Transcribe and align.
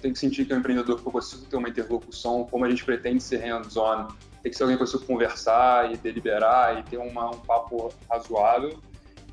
tem 0.00 0.12
que 0.12 0.18
sentir 0.18 0.44
que 0.44 0.52
é 0.52 0.56
um 0.56 0.60
empreendedor 0.60 1.00
que 1.00 1.06
eu 1.06 1.12
consigo 1.12 1.44
ter 1.46 1.56
uma 1.56 1.68
interlocução, 1.68 2.46
como 2.50 2.64
a 2.64 2.70
gente 2.70 2.84
pretende 2.84 3.22
ser 3.22 3.38
hands-on. 3.38 4.08
Tem 4.42 4.50
que 4.50 4.56
ser 4.56 4.62
alguém 4.62 4.76
que 4.76 4.82
eu 4.82 4.86
consigo 4.86 5.04
conversar 5.04 5.92
e 5.92 5.96
deliberar 5.96 6.78
e 6.78 6.82
ter 6.84 6.98
uma, 6.98 7.30
um 7.30 7.38
papo 7.40 7.92
razoável. 8.10 8.78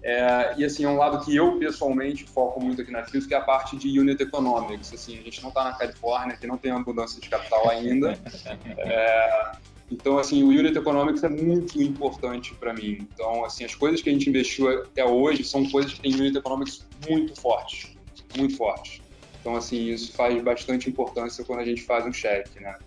É, 0.04 0.54
e 0.56 0.64
assim, 0.64 0.86
é 0.86 0.88
um 0.88 0.98
lado 0.98 1.26
que 1.26 1.36
eu 1.36 1.58
pessoalmente 1.58 2.26
foco 2.26 2.62
muito 2.64 2.80
aqui 2.80 2.92
na 2.92 3.04
Fios, 3.04 3.26
que 3.26 3.34
é 3.34 3.38
a 3.38 3.42
parte 3.42 3.76
de 3.76 4.00
unit 4.00 4.22
economics. 4.22 4.94
Assim, 4.94 5.18
a 5.18 5.22
gente 5.24 5.42
não 5.42 5.50
está 5.50 5.64
na 5.64 5.74
Califórnia, 5.74 6.38
que 6.38 6.46
não 6.46 6.58
tem 6.58 6.72
abundância 6.72 7.20
de 7.20 7.28
capital 7.28 7.70
ainda. 7.70 8.18
É, 8.78 9.52
então, 9.92 10.18
assim, 10.18 10.44
o 10.44 10.48
unit 10.48 10.78
economics 10.78 11.24
é 11.24 11.30
muito 11.30 11.82
importante 11.82 12.54
para 12.56 12.74
mim. 12.74 13.08
Então, 13.14 13.46
assim, 13.46 13.64
as 13.64 13.76
coisas 13.76 14.02
que 14.02 14.10
a 14.10 14.14
gente 14.14 14.30
investiu 14.30 14.70
até 14.70 15.06
hoje 15.06 15.44
são 15.44 15.68
coisas 15.70 15.94
que 15.94 16.02
têm 16.02 16.14
unit 16.16 16.38
economics 16.38 16.86
muito 17.08 17.40
fortes, 17.40 17.96
muito 18.36 18.58
fortes. 18.58 19.02
Então, 19.46 19.56
assim, 19.56 19.92
isso 19.92 20.12
faz 20.14 20.42
bastante 20.42 20.90
importância 20.90 21.46
quando 21.46 21.60
a 21.60 21.64
gente 21.64 21.84
faz 21.84 22.04
um 22.04 22.12
cheque, 22.12 22.60
né? 22.60 22.80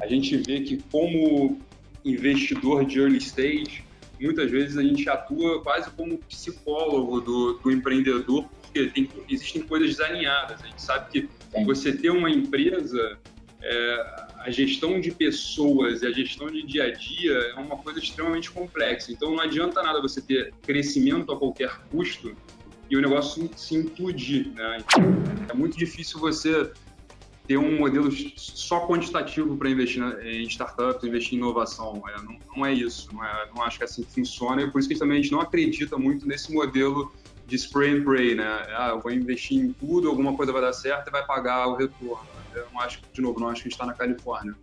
A 0.00 0.08
gente 0.08 0.36
vê 0.38 0.60
que 0.60 0.82
como 0.90 1.60
investidor 2.04 2.84
de 2.84 2.98
early 2.98 3.18
stage, 3.18 3.84
muitas 4.20 4.50
vezes 4.50 4.76
a 4.76 4.82
gente 4.82 5.08
atua 5.08 5.62
quase 5.62 5.88
como 5.92 6.18
psicólogo 6.18 7.20
do, 7.20 7.52
do 7.58 7.70
empreendedor, 7.70 8.44
porque 8.60 8.88
tem, 8.88 9.08
existem 9.28 9.62
coisas 9.62 9.90
desalinhadas. 9.90 10.60
A 10.64 10.66
gente 10.66 10.82
sabe 10.82 11.12
que 11.12 11.28
Sim. 11.54 11.64
você 11.64 11.92
ter 11.92 12.10
uma 12.10 12.28
empresa, 12.28 13.16
é, 13.62 14.26
a 14.40 14.50
gestão 14.50 15.00
de 15.00 15.12
pessoas 15.12 16.02
e 16.02 16.08
a 16.08 16.10
gestão 16.10 16.48
de 16.48 16.66
dia 16.66 16.86
a 16.86 16.90
dia 16.90 17.34
é 17.34 17.54
uma 17.54 17.76
coisa 17.76 18.00
extremamente 18.00 18.50
complexa. 18.50 19.12
Então 19.12 19.30
não 19.30 19.40
adianta 19.40 19.80
nada 19.80 20.02
você 20.02 20.20
ter 20.20 20.52
crescimento 20.60 21.30
a 21.30 21.38
qualquer 21.38 21.70
custo 21.88 22.36
e 22.94 22.96
o 22.96 23.00
negócio 23.00 23.50
se 23.56 23.74
implodir. 23.74 24.52
Né? 24.54 24.78
É 25.48 25.52
muito 25.52 25.76
difícil 25.76 26.20
você 26.20 26.70
ter 27.46 27.58
um 27.58 27.76
modelo 27.76 28.08
só 28.36 28.86
quantitativo 28.86 29.56
para 29.56 29.68
investir 29.68 30.02
em 30.22 30.44
startups, 30.44 31.02
investir 31.02 31.34
em 31.34 31.38
inovação. 31.38 32.00
É, 32.08 32.22
não, 32.22 32.38
não, 32.56 32.64
é 32.64 32.72
isso, 32.72 33.12
não, 33.12 33.24
é, 33.24 33.50
não 33.54 33.64
acho 33.64 33.78
que 33.78 33.82
é 33.82 33.86
assim 33.86 34.04
que 34.04 34.12
funciona, 34.12 34.62
e 34.62 34.70
por 34.70 34.78
isso 34.78 34.88
que 34.88 34.94
também 34.96 35.18
a 35.18 35.22
gente 35.22 35.32
não 35.32 35.40
acredita 35.40 35.98
muito 35.98 36.26
nesse 36.26 36.54
modelo 36.54 37.12
de 37.46 37.56
spray 37.56 37.98
and 37.98 38.04
pray, 38.04 38.34
né? 38.36 38.46
Ah, 38.76 38.90
eu 38.90 39.00
vou 39.00 39.12
investir 39.12 39.58
em 39.58 39.72
tudo, 39.72 40.08
alguma 40.08 40.34
coisa 40.34 40.52
vai 40.52 40.62
dar 40.62 40.72
certo 40.72 41.08
e 41.08 41.10
vai 41.10 41.26
pagar 41.26 41.66
o 41.66 41.74
retorno. 41.74 42.24
Eu 42.54 42.66
não 42.72 42.80
acho, 42.80 43.00
de 43.12 43.20
novo, 43.20 43.40
não 43.40 43.48
acho 43.48 43.62
que 43.62 43.68
a 43.68 43.70
gente 43.70 43.72
está 43.72 43.84
na 43.84 43.92
Califórnia. 43.92 44.54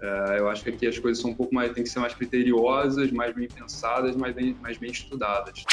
É, 0.00 0.38
eu 0.38 0.48
acho 0.50 0.62
que 0.62 0.68
aqui 0.68 0.86
as 0.86 0.98
coisas 0.98 1.20
são 1.20 1.30
um 1.30 1.34
pouco 1.34 1.54
mais, 1.54 1.72
tem 1.72 1.82
que 1.82 1.88
ser 1.88 1.98
mais 1.98 2.14
criteriosas, 2.14 3.10
mais 3.10 3.34
bem 3.34 3.48
pensadas, 3.48 4.14
mais 4.14 4.34
bem, 4.34 4.54
mais 4.60 4.76
bem 4.76 4.90
estudadas. 4.90 5.64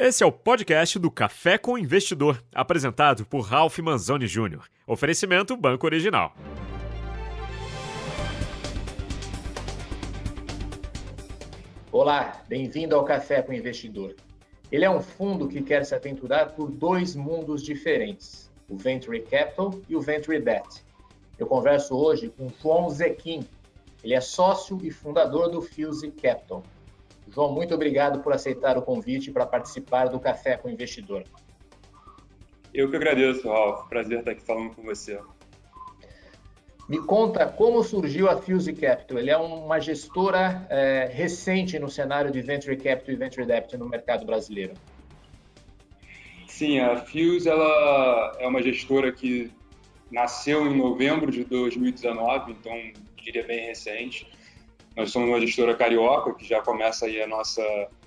Esse 0.00 0.22
é 0.22 0.26
o 0.26 0.30
podcast 0.30 0.96
do 0.96 1.10
Café 1.10 1.58
com 1.58 1.76
Investidor, 1.76 2.40
apresentado 2.54 3.26
por 3.26 3.40
Ralph 3.40 3.80
Manzoni 3.80 4.28
Jr. 4.28 4.60
Oferecimento 4.86 5.56
Banco 5.56 5.86
Original. 5.86 6.36
Olá, 11.90 12.44
bem-vindo 12.46 12.94
ao 12.94 13.04
Café 13.04 13.42
com 13.42 13.52
Investidor. 13.52 14.14
Ele 14.70 14.84
é 14.84 14.90
um 14.90 15.00
fundo 15.00 15.48
que 15.48 15.60
quer 15.60 15.84
se 15.84 15.96
aventurar 15.96 16.50
por 16.50 16.70
dois 16.70 17.16
mundos 17.16 17.60
diferentes, 17.60 18.48
o 18.68 18.76
Venture 18.76 19.20
Capital 19.22 19.80
e 19.88 19.96
o 19.96 20.00
Venture 20.00 20.40
Debt. 20.40 20.84
Eu 21.36 21.48
converso 21.48 21.96
hoje 21.96 22.28
com 22.28 22.48
João 22.62 22.88
Zequim. 22.88 23.44
Ele 24.04 24.14
é 24.14 24.20
sócio 24.20 24.78
e 24.80 24.92
fundador 24.92 25.50
do 25.50 25.60
Fuse 25.60 26.08
Capital, 26.12 26.62
João, 27.30 27.52
muito 27.52 27.74
obrigado 27.74 28.20
por 28.20 28.32
aceitar 28.32 28.76
o 28.78 28.82
convite 28.82 29.30
para 29.30 29.46
participar 29.46 30.08
do 30.08 30.18
Café 30.18 30.56
com 30.56 30.68
o 30.68 30.70
Investidor. 30.70 31.24
Eu 32.72 32.90
que 32.90 32.96
agradeço, 32.96 33.48
Ralf. 33.48 33.88
Prazer 33.88 34.20
estar 34.20 34.32
aqui 34.32 34.42
falando 34.42 34.74
com 34.74 34.82
você. 34.82 35.20
Me 36.88 36.98
conta 36.98 37.46
como 37.46 37.82
surgiu 37.84 38.30
a 38.30 38.36
Fuse 38.40 38.72
Capital. 38.72 39.18
Ele 39.18 39.30
é 39.30 39.36
uma 39.36 39.78
gestora 39.78 40.66
é, 40.70 41.10
recente 41.12 41.78
no 41.78 41.90
cenário 41.90 42.30
de 42.30 42.40
Venture 42.40 42.76
Capital 42.76 43.14
e 43.14 43.16
Venture 43.16 43.46
Debt 43.46 43.76
no 43.76 43.88
mercado 43.88 44.24
brasileiro. 44.24 44.72
Sim, 46.46 46.78
a 46.80 46.96
Fuse 46.96 47.46
ela 47.46 48.36
é 48.38 48.46
uma 48.46 48.62
gestora 48.62 49.12
que 49.12 49.50
nasceu 50.10 50.66
em 50.66 50.76
novembro 50.76 51.30
de 51.30 51.44
2019, 51.44 52.52
então 52.52 52.72
diria 53.16 53.46
bem 53.46 53.66
recente. 53.66 54.26
Nós 54.98 55.12
somos 55.12 55.28
uma 55.28 55.40
gestora 55.40 55.76
carioca, 55.76 56.34
que 56.34 56.44
já 56.44 56.60
começa 56.60 57.06
aí 57.06 57.22
a 57.22 57.26
nossa 57.28 57.62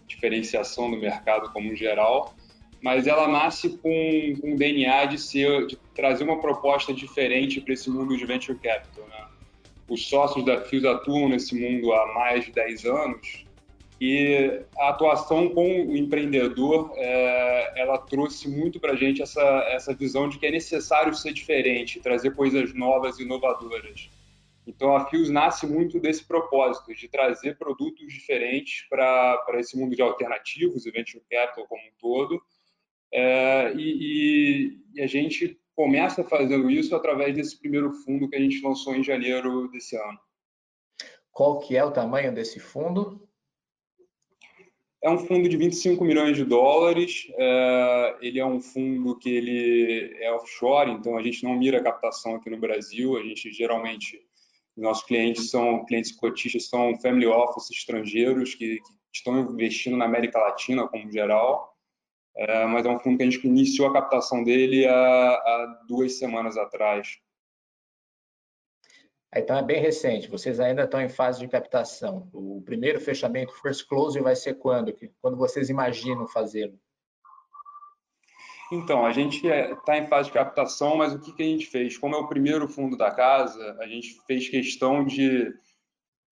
diferenciação 0.06 0.91
do 0.91 0.97
mercado 0.97 1.50
como 1.53 1.74
geral, 1.74 2.35
mas 2.81 3.07
ela 3.07 3.29
nasce 3.29 3.78
com, 3.78 4.34
um 4.44 4.57
DNA 4.57 5.06
de, 5.06 5.18
ser, 5.18 5.68
de 5.68 5.78
trazer 5.96 6.25
uma 6.25 6.41
proposta 6.41 6.94
diferente 6.94 7.62
para 7.62 7.75
esse 7.75 7.90
mundo 7.90 8.18
de 8.18 8.25
venture 8.25 8.59
capital. 8.59 9.07
Né? 9.07 9.25
Os 9.88 10.06
sócios 10.09 10.44
da 10.44 10.59
FIOS 10.59 10.84
atuam 10.84 11.30
nesse 11.30 11.56
mundo 11.56 11.94
há 11.94 12.13
mais 12.13 12.44
de 12.44 12.51
10 12.51 12.84
anos 12.84 13.46
e 14.01 14.62
a 14.78 14.90
atuação 14.90 15.47
com 15.47 15.85
o 15.85 15.96
empreendedor, 15.96 16.91
é, 16.97 17.81
ela 17.81 18.00
trouxe 18.00 18.50
muito 18.50 18.81
para 18.81 18.91
a 18.91 18.96
gente 18.97 19.22
essa, 19.22 19.41
essa 19.69 19.94
visão 19.94 20.28
de 20.28 20.38
que 20.38 20.46
é 20.46 20.51
necessário 20.51 21.13
ser 21.13 21.31
diferente, 21.31 22.01
trazer 22.01 22.35
coisas 22.35 22.74
novas 22.74 23.18
inovadoras. 23.18 24.09
Então, 24.66 24.95
a 24.95 25.09
Fios 25.09 25.29
nasce 25.29 25.66
muito 25.66 25.99
desse 25.99 26.25
propósito, 26.25 26.94
de 26.94 27.07
trazer 27.07 27.57
produtos 27.57 28.05
diferentes 28.13 28.88
para 28.88 29.44
esse 29.55 29.77
mundo 29.77 29.95
de 29.95 30.01
alternativos, 30.01 30.85
e 30.85 30.91
venture 30.91 31.23
capital 31.29 31.67
como 31.67 31.81
um 31.81 31.91
todo. 31.99 32.41
É, 33.11 33.73
e, 33.75 34.77
e, 34.94 35.01
a 35.01 35.07
gente 35.07 35.59
começa 35.75 36.23
fazendo 36.23 36.69
isso 36.69 36.95
através 36.95 37.35
desse 37.35 37.59
primeiro 37.59 37.91
fundo 37.91 38.29
que 38.29 38.35
a 38.35 38.39
gente 38.39 38.61
lançou 38.61 38.95
em 38.95 39.03
janeiro 39.03 39.67
desse 39.69 39.97
ano. 39.97 40.19
Qual 41.31 41.59
que 41.59 41.75
é 41.75 41.83
o 41.83 41.91
tamanho 41.91 42.33
desse 42.33 42.59
fundo? 42.59 43.27
É 45.03 45.09
um 45.09 45.17
fundo 45.17 45.50
de 45.50 45.57
25 45.57 46.05
milhões 46.05 46.38
de 46.38 46.45
dólares. 46.45 47.27
É, 47.35 48.17
ele 48.21 48.39
é 48.39 48.45
um 48.45 48.61
fundo 48.61 49.17
que 49.17 49.29
ele 49.29 50.16
é 50.19 50.31
offshore, 50.31 50.91
então 50.91 51.17
a 51.17 51.23
gente 51.23 51.44
não 51.44 51.57
mira 51.57 51.79
a 51.79 51.83
captação 51.83 52.35
aqui 52.35 52.50
no 52.50 52.59
Brasil. 52.59 53.17
A 53.17 53.23
gente 53.23 53.51
geralmente 53.51 54.23
nossos 54.77 55.03
clientes 55.05 55.49
são 55.49 55.85
clientes 55.85 56.11
cotistas, 56.11 56.69
são 56.69 56.99
family 57.01 57.27
office 57.27 57.69
estrangeiros 57.71 58.55
que, 58.55 58.77
que 58.77 59.17
estão 59.17 59.39
investindo 59.39 59.97
na 59.97 60.05
América 60.05 60.39
Latina 60.39 60.87
como 60.87 61.11
geral. 61.11 61.71
É, 62.35 62.65
mas 62.65 62.85
é 62.85 62.89
um 62.89 62.99
fundo 62.99 63.17
que 63.17 63.23
a 63.23 63.29
gente 63.29 63.45
iniciou 63.45 63.89
a 63.89 63.93
captação 63.93 64.43
dele 64.43 64.87
há, 64.87 64.93
há 64.93 65.83
duas 65.87 66.17
semanas 66.17 66.57
atrás. 66.57 67.19
Então 69.33 69.57
é 69.57 69.63
bem 69.63 69.81
recente, 69.81 70.29
vocês 70.29 70.59
ainda 70.59 70.83
estão 70.83 71.01
em 71.01 71.07
fase 71.07 71.39
de 71.39 71.47
captação. 71.47 72.29
O 72.33 72.61
primeiro 72.65 72.99
fechamento, 72.99 73.53
first 73.61 73.88
close, 73.88 74.19
vai 74.19 74.35
ser 74.35 74.55
quando? 74.55 74.93
Quando 75.21 75.38
vocês 75.38 75.69
imaginam 75.69 76.27
fazê-lo? 76.27 76.77
Então, 78.71 79.05
a 79.05 79.11
gente 79.11 79.45
está 79.45 79.97
em 79.97 80.07
fase 80.07 80.29
de 80.29 80.33
captação, 80.33 80.95
mas 80.95 81.13
o 81.13 81.19
que, 81.19 81.33
que 81.33 81.43
a 81.43 81.45
gente 81.45 81.65
fez? 81.65 81.97
Como 81.97 82.15
é 82.15 82.17
o 82.17 82.27
primeiro 82.27 82.69
fundo 82.69 82.95
da 82.95 83.11
casa, 83.11 83.77
a 83.81 83.85
gente 83.85 84.17
fez 84.25 84.47
questão 84.47 85.03
de 85.03 85.53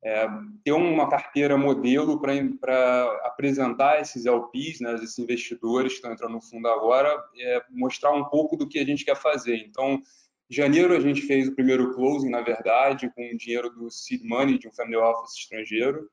é, 0.02 0.26
ter 0.64 0.72
uma 0.72 1.10
carteira 1.10 1.58
modelo 1.58 2.22
para 2.22 3.04
apresentar 3.26 4.00
esses 4.00 4.26
LPs, 4.26 4.80
né, 4.80 4.96
esses 4.96 5.20
investidores 5.20 5.92
que 5.92 5.98
estão 5.98 6.14
entrando 6.14 6.32
no 6.32 6.42
fundo 6.42 6.70
agora, 6.70 7.14
é, 7.38 7.62
mostrar 7.70 8.14
um 8.14 8.24
pouco 8.24 8.56
do 8.56 8.68
que 8.68 8.80
a 8.80 8.86
gente 8.86 9.04
quer 9.04 9.18
fazer. 9.18 9.58
Então, 9.58 10.02
em 10.50 10.56
janeiro 10.56 10.96
a 10.96 11.00
gente 11.02 11.22
fez 11.24 11.50
o 11.50 11.56
primeiro 11.56 11.94
closing, 11.94 12.30
na 12.30 12.42
verdade, 12.42 13.12
com 13.14 13.36
dinheiro 13.36 13.70
do 13.70 13.92
seed 13.92 14.24
money 14.24 14.58
de 14.58 14.70
um 14.70 14.72
family 14.72 14.96
office 14.96 15.38
estrangeiro 15.38 16.10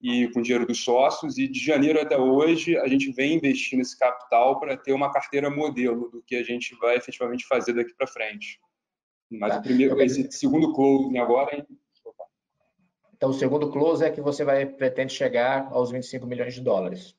e 0.00 0.28
com 0.32 0.40
dinheiro 0.40 0.66
dos 0.66 0.82
sócios, 0.82 1.36
e 1.36 1.46
de 1.46 1.60
janeiro 1.60 2.00
até 2.00 2.16
hoje 2.16 2.76
a 2.78 2.88
gente 2.88 3.12
vem 3.12 3.34
investindo 3.34 3.80
esse 3.80 3.98
capital 3.98 4.58
para 4.58 4.76
ter 4.76 4.92
uma 4.92 5.12
carteira 5.12 5.50
modelo 5.50 6.08
do 6.08 6.22
que 6.22 6.36
a 6.36 6.42
gente 6.42 6.74
vai 6.76 6.96
efetivamente 6.96 7.46
fazer 7.46 7.74
daqui 7.74 7.92
para 7.94 8.06
frente. 8.06 8.58
Mas 9.30 9.54
tá. 9.54 9.60
o 9.60 9.62
primeiro, 9.62 10.00
esse 10.00 10.30
segundo 10.32 10.72
closing 10.72 11.18
agora. 11.18 11.66
Então, 13.14 13.30
o 13.30 13.34
segundo 13.34 13.70
close 13.70 14.02
é 14.02 14.10
que 14.10 14.20
você 14.20 14.44
vai 14.44 14.64
pretende 14.64 15.12
chegar 15.12 15.68
aos 15.70 15.90
25 15.90 16.26
milhões 16.26 16.54
de 16.54 16.62
dólares. 16.62 17.14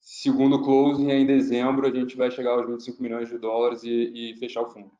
Segundo 0.00 0.62
closing 0.62 1.10
em 1.10 1.24
dezembro, 1.24 1.86
a 1.86 1.90
gente 1.90 2.16
vai 2.16 2.30
chegar 2.30 2.50
aos 2.50 2.66
25 2.66 3.00
milhões 3.00 3.28
de 3.28 3.38
dólares 3.38 3.84
e, 3.84 4.32
e 4.32 4.36
fechar 4.36 4.62
o 4.62 4.70
fundo. 4.70 4.90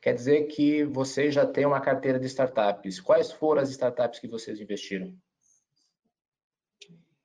Quer 0.00 0.14
dizer 0.14 0.46
que 0.46 0.84
você 0.84 1.30
já 1.30 1.44
tem 1.44 1.66
uma 1.66 1.80
carteira 1.80 2.18
de 2.18 2.26
startups. 2.26 3.00
Quais 3.00 3.32
foram 3.32 3.60
as 3.60 3.70
startups 3.70 4.20
que 4.20 4.28
vocês 4.28 4.60
investiram? 4.60 5.12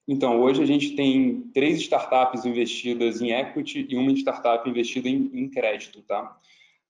Então, 0.08 0.42
hoje 0.42 0.62
a 0.62 0.66
gente 0.66 0.96
tem 0.96 1.42
três 1.54 1.80
startups 1.80 2.46
investidas 2.46 3.22
em 3.22 3.32
equity 3.32 3.86
e 3.90 3.96
uma 3.96 4.12
startup 4.12 4.68
investida 4.70 5.08
em, 5.08 5.30
em 5.34 5.50
crédito, 5.50 6.02
tá? 6.02 6.38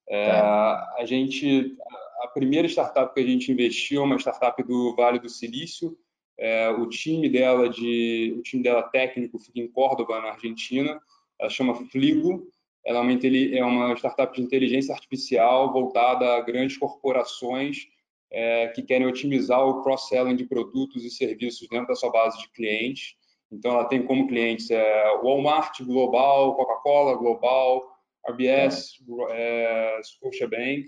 É, 0.08 0.31
tá. 0.31 0.96
A 0.98 1.06
gente, 1.06 1.75
a 2.24 2.28
primeira 2.28 2.68
startup 2.68 3.13
que 3.13 3.19
a 3.19 3.25
gente 3.25 3.52
investiu 3.52 4.02
é 4.02 4.06
uma 4.06 4.18
startup 4.18 4.62
do 4.63 4.96
Vale 4.96 5.19
do 5.19 5.30
Silício. 5.30 5.98
É, 6.38 6.69
o 6.69 6.88
time 6.88 7.30
dela 7.30 7.69
de, 7.69 8.34
o 8.38 8.42
time 8.42 8.63
dela 8.63 8.84
técnico 8.84 9.38
fica 9.38 9.60
em 9.60 9.68
Córdoba, 9.68 10.22
na 10.22 10.31
Argentina. 10.31 11.00
Ela 11.40 11.50
chama 11.50 11.75
Fligo. 11.75 12.48
ela 12.86 13.00
é 13.00 13.02
uma, 13.02 13.16
é 13.56 13.63
uma 13.63 13.96
startup 13.96 14.36
de 14.36 14.42
inteligência 14.42 14.94
artificial 14.94 15.72
voltada 15.72 16.34
a 16.36 16.42
grandes 16.42 16.78
corporações 16.78 17.88
é, 18.31 18.68
que 18.69 18.81
querem 18.81 19.07
otimizar 19.07 19.66
o 19.66 19.83
cross-selling 19.83 20.36
de 20.36 20.45
produtos 20.45 21.04
e 21.04 21.12
serviços 21.12 21.68
dentro 21.68 21.88
da 21.88 21.95
sua 21.95 22.12
base 22.12 22.39
de 22.39 22.50
clientes. 22.51 23.16
Então, 23.51 23.72
ela 23.72 23.86
tem 23.86 24.04
como 24.04 24.28
clientes 24.28 24.72
é, 24.72 25.18
Walmart 25.22 25.81
Global, 25.81 26.56
Coca-Cola 26.56 27.16
Global, 27.16 27.83
RBS, 28.30 28.98
é, 29.31 30.00
Scotiabank, 30.04 30.86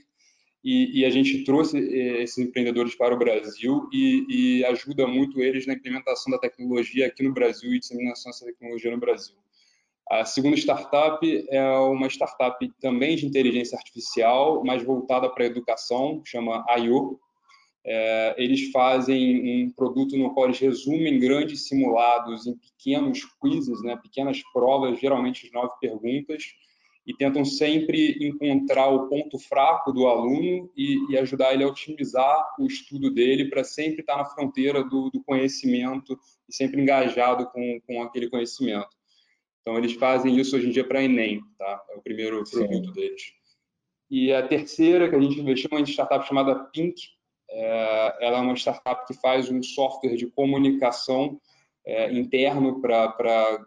e, 0.63 1.01
e, 1.01 1.05
a 1.05 1.09
gente 1.09 1.43
trouxe 1.43 1.77
esses 1.77 2.37
empreendedores 2.37 2.95
para 2.95 3.13
o 3.13 3.17
Brasil 3.17 3.89
e, 3.91 4.25
e, 4.29 4.65
ajuda 4.65 5.05
muito 5.05 5.41
eles 5.41 5.67
na 5.67 5.73
implementação 5.73 6.31
da 6.31 6.37
tecnologia 6.37 7.05
aqui 7.05 7.21
no 7.21 7.33
Brasil 7.33 7.73
e 7.73 7.79
disseminação 7.79 8.31
dessa 8.31 8.45
tecnologia 8.45 8.89
no 8.89 8.97
Brasil. 8.97 9.35
A 10.09 10.23
segunda 10.23 10.55
startup 10.55 11.45
é 11.49 11.69
uma 11.79 12.07
startup 12.07 12.71
também 12.79 13.15
de 13.15 13.25
inteligência 13.25 13.77
artificial, 13.77 14.63
mais 14.63 14.83
voltada 14.83 15.29
para 15.29 15.43
a 15.43 15.47
educação, 15.47 16.21
chama 16.25 16.65
IO. 16.77 17.19
É, 17.85 18.35
eles 18.37 18.71
fazem 18.71 19.65
um 19.65 19.71
produto 19.71 20.17
no 20.17 20.33
qual 20.33 20.45
eles 20.45 20.59
resumem 20.59 21.19
grandes 21.19 21.67
simulados 21.67 22.47
em 22.47 22.57
pequenos 22.57 23.25
quizzes, 23.41 23.81
né, 23.83 23.97
pequenas 23.97 24.41
provas, 24.53 24.99
geralmente 24.99 25.47
de 25.47 25.53
nove 25.53 25.73
perguntas, 25.81 26.53
e 27.05 27.13
tentam 27.13 27.43
sempre 27.43 28.17
encontrar 28.25 28.87
o 28.87 29.09
ponto 29.09 29.37
fraco 29.37 29.91
do 29.91 30.07
aluno 30.07 30.71
e, 30.75 31.11
e 31.11 31.17
ajudar 31.17 31.53
ele 31.53 31.63
a 31.63 31.67
otimizar 31.67 32.55
o 32.57 32.65
estudo 32.65 33.11
dele 33.11 33.49
para 33.49 33.63
sempre 33.63 33.99
estar 34.01 34.17
na 34.17 34.25
fronteira 34.25 34.83
do, 34.83 35.09
do, 35.09 35.21
conhecimento 35.21 36.17
e 36.47 36.55
sempre 36.55 36.81
engajado 36.81 37.45
com, 37.47 37.81
com 37.85 38.01
aquele 38.01 38.29
conhecimento. 38.29 38.87
Então, 39.61 39.77
eles 39.77 39.93
fazem 39.93 40.39
isso 40.39 40.55
hoje 40.55 40.67
em 40.67 40.71
dia 40.71 40.85
para 40.85 40.99
a 40.99 41.03
Enem, 41.03 41.41
tá? 41.57 41.83
É 41.89 41.95
o 41.97 42.01
primeiro 42.01 42.43
produto 42.49 42.87
Sim. 42.87 42.93
deles. 42.93 43.33
E 44.09 44.31
a 44.31 44.47
terceira, 44.47 45.09
que 45.09 45.15
a 45.15 45.19
gente 45.19 45.39
investiu, 45.39 45.69
é 45.71 45.75
uma 45.75 45.85
startup 45.85 46.25
chamada 46.27 46.55
Pink. 46.65 47.01
É, 47.55 48.17
ela 48.25 48.39
é 48.39 48.41
uma 48.41 48.55
startup 48.55 49.05
que 49.05 49.13
faz 49.13 49.49
um 49.49 49.61
software 49.61 50.15
de 50.15 50.25
comunicação 50.25 51.39
é, 51.85 52.11
interno 52.11 52.81
para 52.81 53.63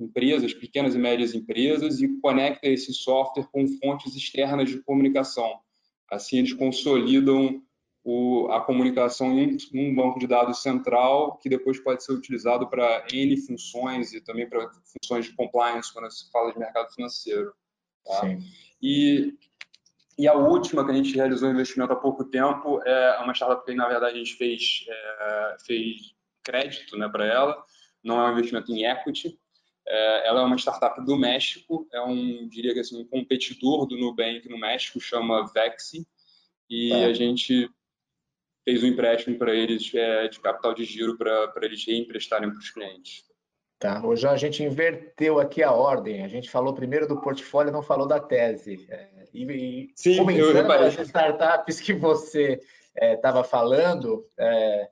empresas, 0.00 0.54
pequenas 0.54 0.94
e 0.94 0.98
médias 0.98 1.34
empresas, 1.34 2.00
e 2.00 2.08
conecta 2.20 2.66
esse 2.68 2.94
software 2.94 3.48
com 3.52 3.66
fontes 3.78 4.16
externas 4.16 4.70
de 4.70 4.82
comunicação. 4.82 5.58
Assim, 6.10 6.38
eles 6.38 6.54
consolidam 6.54 7.62
o, 8.02 8.48
a 8.50 8.62
comunicação 8.62 9.38
em 9.38 9.58
um, 9.74 9.90
um, 9.90 9.94
banco 9.94 10.18
de 10.18 10.26
dados 10.26 10.62
central, 10.62 11.36
que 11.36 11.48
depois 11.50 11.78
pode 11.78 12.02
ser 12.02 12.12
utilizado 12.12 12.66
para 12.68 13.04
N 13.12 13.36
funções 13.42 14.14
e 14.14 14.20
também 14.22 14.48
para 14.48 14.70
funções 15.02 15.26
de 15.26 15.34
compliance, 15.34 15.92
quando 15.92 16.10
se 16.10 16.30
fala 16.30 16.52
de 16.52 16.58
mercado 16.58 16.90
financeiro. 16.94 17.52
Tá? 18.06 18.22
E, 18.80 19.34
e 20.18 20.26
a 20.26 20.34
última 20.34 20.84
que 20.84 20.90
a 20.90 20.94
gente 20.94 21.14
realizou 21.14 21.48
investimento 21.48 21.92
há 21.92 21.96
pouco 21.96 22.24
tempo 22.24 22.82
é 22.82 23.20
uma 23.20 23.32
startup 23.32 23.64
que, 23.64 23.72
na 23.72 23.88
verdade, 23.88 24.16
a 24.16 24.18
gente 24.18 24.34
fez, 24.34 24.84
é, 24.88 25.56
fez 25.64 26.12
crédito 26.42 26.96
né, 26.98 27.08
para 27.08 27.24
ela, 27.24 27.64
não 28.02 28.20
é 28.20 28.28
um 28.28 28.32
investimento 28.32 28.72
em 28.72 28.84
equity, 28.84 29.38
é, 29.86 30.28
ela 30.28 30.40
é 30.40 30.44
uma 30.44 30.58
startup 30.58 31.04
do 31.04 31.16
México, 31.16 31.88
é 31.92 32.00
um, 32.02 32.48
diria 32.48 32.74
que 32.74 32.80
assim, 32.80 33.00
um 33.00 33.06
competidor 33.06 33.86
do 33.86 33.96
Nubank 33.96 34.48
no 34.48 34.58
México, 34.58 35.00
chama 35.00 35.46
Vexi, 35.54 36.06
e 36.68 36.90
tá. 36.90 37.06
a 37.06 37.12
gente 37.12 37.70
fez 38.64 38.82
um 38.82 38.88
empréstimo 38.88 39.38
para 39.38 39.54
eles 39.54 39.90
é, 39.94 40.28
de 40.28 40.40
capital 40.40 40.74
de 40.74 40.84
giro 40.84 41.16
para 41.16 41.52
eles 41.62 41.86
reemprestarem 41.86 42.50
para 42.50 42.58
os 42.58 42.70
clientes. 42.70 43.24
Tá, 43.78 44.04
hoje 44.04 44.26
a 44.26 44.36
gente 44.36 44.64
inverteu 44.64 45.38
aqui 45.38 45.62
a 45.62 45.72
ordem. 45.72 46.24
A 46.24 46.28
gente 46.28 46.50
falou 46.50 46.74
primeiro 46.74 47.06
do 47.06 47.20
portfólio, 47.20 47.72
não 47.72 47.82
falou 47.82 48.08
da 48.08 48.18
tese. 48.18 48.84
É, 48.90 49.17
e, 49.32 49.44
e 49.44 49.92
Sim, 49.94 50.18
comentando 50.18 50.70
as 50.72 50.98
startups 50.98 51.80
que 51.80 51.92
você 51.92 52.60
estava 52.96 53.40
é, 53.40 53.44
falando, 53.44 54.26
é, 54.38 54.90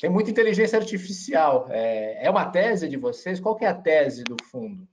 tem 0.00 0.10
muita 0.10 0.30
inteligência 0.30 0.78
artificial. 0.78 1.68
É, 1.70 2.26
é 2.26 2.30
uma 2.30 2.50
tese 2.50 2.88
de 2.88 2.96
vocês? 2.96 3.38
Qual 3.40 3.56
que 3.56 3.64
é 3.64 3.68
a 3.68 3.74
tese 3.74 4.24
do 4.24 4.36
fundo? 4.50 4.88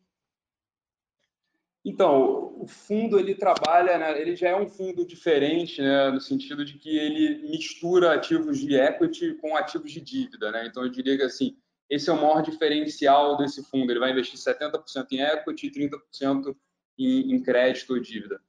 Então, 1.84 2.54
o 2.60 2.68
fundo 2.68 3.18
ele 3.18 3.34
trabalha, 3.34 3.98
né, 3.98 4.22
ele 4.22 4.36
já 4.36 4.50
é 4.50 4.56
um 4.56 4.68
fundo 4.68 5.06
diferente, 5.06 5.82
né, 5.82 6.12
no 6.12 6.20
sentido 6.20 6.66
de 6.66 6.78
que 6.78 6.98
ele 6.98 7.50
mistura 7.50 8.14
ativos 8.14 8.60
de 8.60 8.76
equity 8.76 9.36
com 9.36 9.56
ativos 9.56 9.92
de 9.92 10.02
dívida, 10.02 10.52
né? 10.52 10.68
Então 10.68 10.84
eu 10.84 10.90
diria 10.90 11.16
que 11.16 11.24
assim, 11.24 11.58
esse 11.90 12.10
é 12.10 12.14
o 12.14 12.18
maior 12.18 12.42
diferencial 12.42 13.38
desse 13.38 13.64
fundo. 13.64 13.92
Ele 13.92 14.00
vai 14.00 14.12
investir 14.12 14.38
70% 14.38 15.08
em 15.12 15.22
equity 15.22 15.68
e 15.68 15.72
30% 15.72 16.56
em, 16.98 17.34
em 17.34 17.42
crédito 17.42 17.94
ou 17.94 18.00
dívida. 18.00 18.40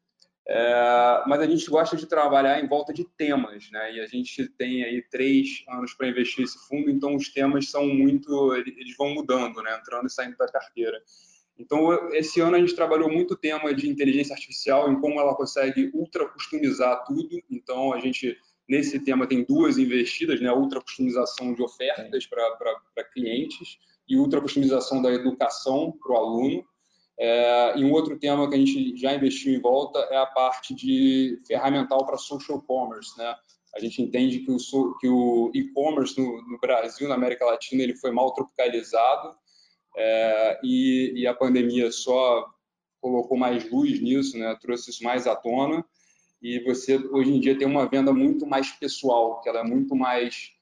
É, 0.52 1.22
mas 1.28 1.40
a 1.40 1.46
gente 1.46 1.70
gosta 1.70 1.96
de 1.96 2.06
trabalhar 2.06 2.60
em 2.60 2.66
volta 2.66 2.92
de 2.92 3.04
temas, 3.04 3.70
né? 3.70 3.94
E 3.94 4.00
a 4.00 4.06
gente 4.08 4.48
tem 4.48 4.82
aí 4.82 5.00
três 5.08 5.62
anos 5.68 5.94
para 5.94 6.08
investir 6.08 6.42
esse 6.42 6.58
fundo, 6.66 6.90
então 6.90 7.14
os 7.14 7.28
temas 7.28 7.70
são 7.70 7.86
muito, 7.86 8.52
eles 8.56 8.96
vão 8.96 9.14
mudando, 9.14 9.62
né? 9.62 9.78
Entrando 9.80 10.08
e 10.08 10.10
saindo 10.10 10.36
da 10.36 10.48
carteira. 10.48 11.00
Então 11.56 11.92
esse 12.12 12.40
ano 12.40 12.56
a 12.56 12.58
gente 12.58 12.74
trabalhou 12.74 13.08
muito 13.08 13.34
o 13.34 13.36
tema 13.36 13.72
de 13.72 13.88
inteligência 13.88 14.34
artificial, 14.34 14.90
em 14.90 15.00
como 15.00 15.20
ela 15.20 15.36
consegue 15.36 15.88
ultra 15.94 16.26
customizar 16.28 17.04
tudo. 17.04 17.40
Então 17.48 17.92
a 17.92 18.00
gente 18.00 18.36
nesse 18.68 18.98
tema 18.98 19.28
tem 19.28 19.44
duas 19.44 19.78
investidas, 19.78 20.40
né? 20.40 20.50
Ultra 20.50 20.80
customização 20.80 21.54
de 21.54 21.62
ofertas 21.62 22.26
para 22.26 23.04
clientes 23.12 23.78
e 24.08 24.16
ultra 24.16 24.40
customização 24.40 25.00
da 25.00 25.12
educação 25.12 25.96
para 26.02 26.12
o 26.12 26.16
aluno. 26.16 26.64
É, 27.22 27.78
e 27.78 27.84
um 27.84 27.92
outro 27.92 28.18
tema 28.18 28.48
que 28.48 28.54
a 28.54 28.58
gente 28.58 28.96
já 28.96 29.14
investiu 29.14 29.52
em 29.52 29.60
volta 29.60 29.98
é 30.10 30.16
a 30.16 30.24
parte 30.24 30.74
de 30.74 31.38
ferramental 31.46 32.06
para 32.06 32.16
social 32.16 32.62
commerce, 32.62 33.16
né? 33.18 33.36
A 33.76 33.78
gente 33.78 34.00
entende 34.00 34.38
que 34.38 34.50
o, 34.50 34.96
que 34.98 35.06
o 35.06 35.50
e-commerce 35.54 36.18
no, 36.18 36.42
no, 36.48 36.58
Brasil, 36.58 37.06
na 37.06 37.16
América 37.16 37.44
Latina, 37.44 37.82
ele 37.82 37.94
foi 37.94 38.10
mal 38.10 38.32
tropicalizado 38.32 39.36
é, 39.98 40.60
e, 40.64 41.12
e, 41.14 41.26
a 41.26 41.34
pandemia 41.34 41.92
só 41.92 42.46
colocou 43.02 43.36
mais 43.36 43.70
luz 43.70 44.00
nisso, 44.00 44.38
né? 44.38 44.56
Trouxe 44.58 44.90
isso 44.90 45.04
mais 45.04 45.26
à 45.26 45.36
tona 45.36 45.84
e 46.40 46.58
você 46.60 46.96
hoje 46.96 47.32
em 47.32 47.38
dia 47.38 47.56
tem 47.56 47.68
uma 47.68 47.86
venda 47.86 48.14
muito 48.14 48.46
mais 48.46 48.70
pessoal, 48.72 49.42
que 49.42 49.48
ela 49.50 49.60
é 49.60 49.64
muito 49.64 49.94
mais 49.94 50.52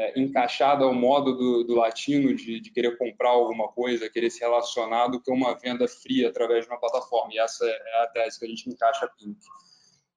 é, 0.00 0.18
encaixada 0.18 0.84
ao 0.84 0.94
modo 0.94 1.36
do, 1.36 1.64
do 1.64 1.74
latino 1.74 2.34
de, 2.34 2.58
de, 2.58 2.70
querer 2.70 2.96
comprar 2.96 3.28
alguma 3.28 3.68
coisa, 3.68 4.08
querer 4.08 4.30
se 4.30 4.40
relacionar, 4.40 5.08
do 5.08 5.20
que 5.20 5.30
uma 5.30 5.54
venda 5.58 5.86
fria 5.86 6.30
através 6.30 6.64
de 6.64 6.70
uma 6.70 6.80
plataforma. 6.80 7.30
E 7.34 7.38
essa 7.38 7.66
é 7.66 8.02
a 8.02 8.06
tese 8.06 8.38
que 8.38 8.46
a 8.46 8.48
gente 8.48 8.70
encaixa 8.70 9.10
Pink. 9.18 9.38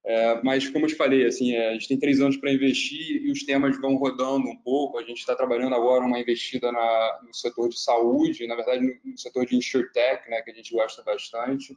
É, 0.06 0.42
mas, 0.42 0.68
como 0.68 0.86
eu 0.86 0.88
te 0.88 0.94
falei, 0.94 1.26
assim, 1.26 1.52
é, 1.52 1.68
a 1.68 1.72
gente 1.74 1.88
tem 1.88 1.98
três 1.98 2.20
anos 2.20 2.36
para 2.38 2.52
investir 2.52 3.22
e 3.22 3.30
os 3.30 3.44
temas 3.44 3.78
vão 3.78 3.96
rodando 3.96 4.48
um 4.48 4.56
pouco. 4.56 4.98
A 4.98 5.02
gente 5.02 5.18
está 5.18 5.34
trabalhando 5.34 5.74
agora 5.74 6.04
uma 6.04 6.18
investida 6.18 6.72
na, 6.72 7.20
no 7.26 7.34
setor 7.34 7.68
de 7.68 7.78
saúde, 7.78 8.46
na 8.46 8.56
verdade, 8.56 8.82
no, 8.82 9.12
no 9.12 9.18
setor 9.18 9.44
de 9.44 9.56
insurtech, 9.56 10.28
né, 10.30 10.40
que 10.40 10.50
a 10.50 10.54
gente 10.54 10.72
gosta 10.72 11.02
bastante. 11.02 11.76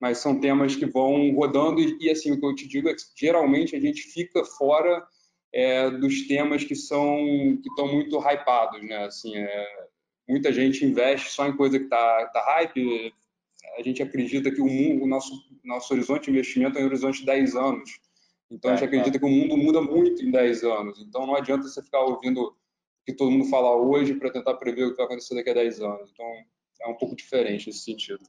Mas 0.00 0.18
são 0.18 0.40
temas 0.40 0.76
que 0.76 0.86
vão 0.86 1.34
rodando 1.34 1.80
e, 1.80 1.96
e, 2.00 2.10
assim, 2.10 2.30
o 2.30 2.38
que 2.38 2.46
eu 2.46 2.54
te 2.54 2.68
digo 2.68 2.88
é 2.88 2.94
que 2.94 3.02
geralmente 3.16 3.74
a 3.74 3.80
gente 3.80 4.02
fica 4.02 4.44
fora 4.44 5.04
é, 5.52 5.90
dos 5.90 6.26
temas 6.26 6.64
que 6.64 6.74
são 6.74 7.16
que 7.62 7.68
estão 7.68 7.92
muito 7.92 8.18
hypados, 8.18 8.82
né? 8.82 9.04
Assim, 9.04 9.36
é, 9.36 9.86
muita 10.28 10.52
gente 10.52 10.84
investe 10.84 11.30
só 11.30 11.46
em 11.46 11.56
coisa 11.56 11.78
que 11.78 11.84
está 11.84 12.26
tá 12.26 12.44
hype. 12.54 13.12
A 13.78 13.82
gente 13.82 14.02
acredita 14.02 14.50
que 14.50 14.60
o, 14.60 14.66
mundo, 14.66 15.04
o 15.04 15.06
nosso 15.06 15.32
nosso 15.66 15.92
horizonte 15.92 16.24
de 16.24 16.30
investimento 16.30 16.78
é 16.78 16.82
um 16.82 16.86
horizonte 16.86 17.20
de 17.20 17.26
10 17.26 17.56
anos. 17.56 18.00
Então, 18.50 18.70
a 18.70 18.76
gente 18.76 18.84
é, 18.84 18.86
acredita 18.86 19.18
que 19.18 19.24
o 19.24 19.28
mundo 19.28 19.56
muda 19.56 19.82
muito 19.82 20.24
em 20.24 20.30
10 20.30 20.62
anos. 20.62 21.00
Então, 21.00 21.26
não 21.26 21.34
adianta 21.34 21.64
você 21.64 21.82
ficar 21.82 22.00
ouvindo 22.00 22.42
o 22.42 22.54
que 23.04 23.12
todo 23.12 23.30
mundo 23.30 23.46
fala 23.46 23.74
hoje 23.74 24.14
para 24.14 24.30
tentar 24.30 24.54
prever 24.54 24.84
o 24.84 24.90
que 24.90 24.96
vai 24.96 25.06
acontecer 25.06 25.34
daqui 25.34 25.50
a 25.50 25.54
10 25.54 25.80
anos. 25.80 26.10
Então, 26.12 26.26
é 26.82 26.88
um 26.88 26.94
pouco 26.94 27.16
diferente 27.16 27.66
nesse 27.66 27.80
sentido. 27.80 28.22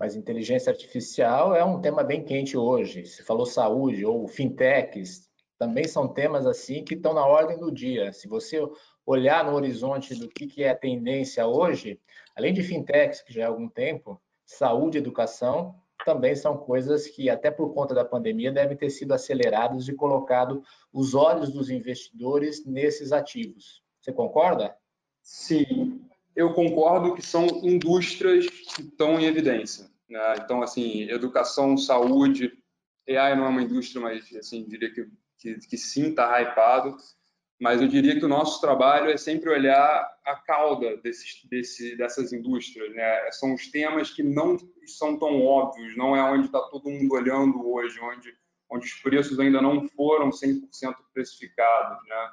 Mas 0.00 0.16
inteligência 0.16 0.70
artificial 0.70 1.54
é 1.54 1.64
um 1.64 1.80
tema 1.80 2.02
bem 2.02 2.24
quente 2.24 2.56
hoje. 2.56 3.06
Você 3.06 3.22
falou 3.22 3.46
saúde 3.46 4.04
ou 4.04 4.26
fintechs, 4.26 5.30
também 5.62 5.86
são 5.86 6.08
temas 6.08 6.44
assim 6.44 6.82
que 6.82 6.94
estão 6.94 7.14
na 7.14 7.24
ordem 7.24 7.56
do 7.56 7.70
dia. 7.70 8.12
Se 8.12 8.26
você 8.26 8.60
olhar 9.06 9.44
no 9.44 9.54
horizonte 9.54 10.12
do 10.12 10.28
que, 10.28 10.48
que 10.48 10.64
é 10.64 10.74
tendência 10.74 11.46
hoje, 11.46 12.00
além 12.34 12.52
de 12.52 12.64
fintechs, 12.64 13.22
que 13.22 13.32
já 13.32 13.44
há 13.44 13.48
algum 13.48 13.68
tempo, 13.68 14.20
saúde 14.44 14.98
e 14.98 15.00
educação 15.00 15.76
também 16.04 16.34
são 16.34 16.56
coisas 16.56 17.06
que, 17.06 17.30
até 17.30 17.48
por 17.48 17.72
conta 17.72 17.94
da 17.94 18.04
pandemia, 18.04 18.50
devem 18.50 18.76
ter 18.76 18.90
sido 18.90 19.14
acelerados 19.14 19.88
e 19.88 19.94
colocado 19.94 20.64
os 20.92 21.14
olhos 21.14 21.52
dos 21.52 21.70
investidores 21.70 22.66
nesses 22.66 23.12
ativos. 23.12 23.84
Você 24.00 24.12
concorda? 24.12 24.76
Sim, 25.22 26.04
eu 26.34 26.54
concordo 26.54 27.14
que 27.14 27.22
são 27.22 27.46
indústrias 27.62 28.48
que 28.48 28.82
estão 28.82 29.20
em 29.20 29.26
evidência. 29.26 29.88
Né? 30.08 30.34
Então, 30.40 30.60
assim, 30.60 31.02
educação, 31.02 31.76
saúde, 31.76 32.50
AI 33.08 33.36
não 33.36 33.44
é 33.44 33.48
uma 33.48 33.62
indústria, 33.62 34.02
mas 34.02 34.28
assim, 34.34 34.64
diria 34.64 34.92
que 34.92 35.06
que, 35.42 35.54
que 35.68 35.76
sim 35.76 36.10
está 36.10 36.40
hypado, 36.40 36.96
mas 37.60 37.82
eu 37.82 37.88
diria 37.88 38.18
que 38.18 38.24
o 38.24 38.28
nosso 38.28 38.60
trabalho 38.60 39.10
é 39.10 39.16
sempre 39.16 39.50
olhar 39.50 40.08
a 40.24 40.36
cauda 40.36 40.96
desses, 40.98 41.44
desse, 41.48 41.96
dessas 41.96 42.32
indústrias. 42.32 42.92
Né? 42.94 43.30
São 43.32 43.54
os 43.54 43.70
temas 43.70 44.10
que 44.10 44.22
não 44.22 44.56
são 44.86 45.18
tão 45.18 45.44
óbvios, 45.44 45.96
não 45.96 46.16
é 46.16 46.22
onde 46.22 46.46
está 46.46 46.60
todo 46.60 46.90
mundo 46.90 47.14
olhando 47.14 47.68
hoje, 47.68 48.00
onde, 48.00 48.34
onde 48.70 48.86
os 48.86 48.94
preços 48.94 49.38
ainda 49.38 49.60
não 49.60 49.86
foram 49.90 50.30
100% 50.30 50.62
precificados. 51.12 51.98
Né? 52.08 52.30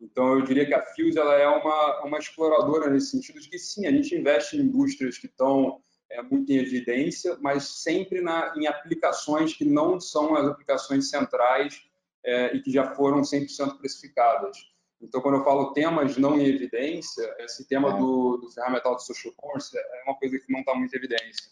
Então, 0.00 0.38
eu 0.38 0.42
diria 0.42 0.64
que 0.64 0.74
a 0.74 0.84
Fuse 0.86 1.18
ela 1.18 1.34
é 1.34 1.46
uma, 1.46 2.04
uma 2.04 2.18
exploradora 2.18 2.88
nesse 2.88 3.10
sentido 3.10 3.38
de 3.38 3.50
que, 3.50 3.58
sim, 3.58 3.86
a 3.86 3.90
gente 3.90 4.14
investe 4.14 4.56
em 4.56 4.60
indústrias 4.60 5.18
que 5.18 5.26
estão 5.26 5.82
é, 6.10 6.22
muito 6.22 6.50
em 6.50 6.56
evidência, 6.56 7.36
mas 7.40 7.82
sempre 7.82 8.22
na, 8.22 8.54
em 8.56 8.66
aplicações 8.66 9.54
que 9.54 9.64
não 9.64 10.00
são 10.00 10.34
as 10.36 10.46
aplicações 10.46 11.10
centrais 11.10 11.89
é, 12.24 12.54
e 12.54 12.60
que 12.60 12.70
já 12.70 12.94
foram 12.94 13.22
100% 13.22 13.78
precificadas. 13.78 14.56
Então, 15.00 15.20
quando 15.20 15.38
eu 15.38 15.44
falo 15.44 15.72
temas 15.72 16.16
não 16.18 16.38
em 16.38 16.46
evidência, 16.46 17.34
esse 17.38 17.66
tema 17.66 17.94
é. 17.94 17.98
do, 17.98 18.36
do 18.36 18.50
ferramental 18.50 18.96
de 18.96 19.06
social 19.06 19.32
commerce 19.36 19.76
é 19.76 20.02
uma 20.06 20.16
coisa 20.16 20.38
que 20.38 20.52
não 20.52 20.60
está 20.60 20.74
muito 20.74 20.94
em 20.94 20.98
evidência. 20.98 21.48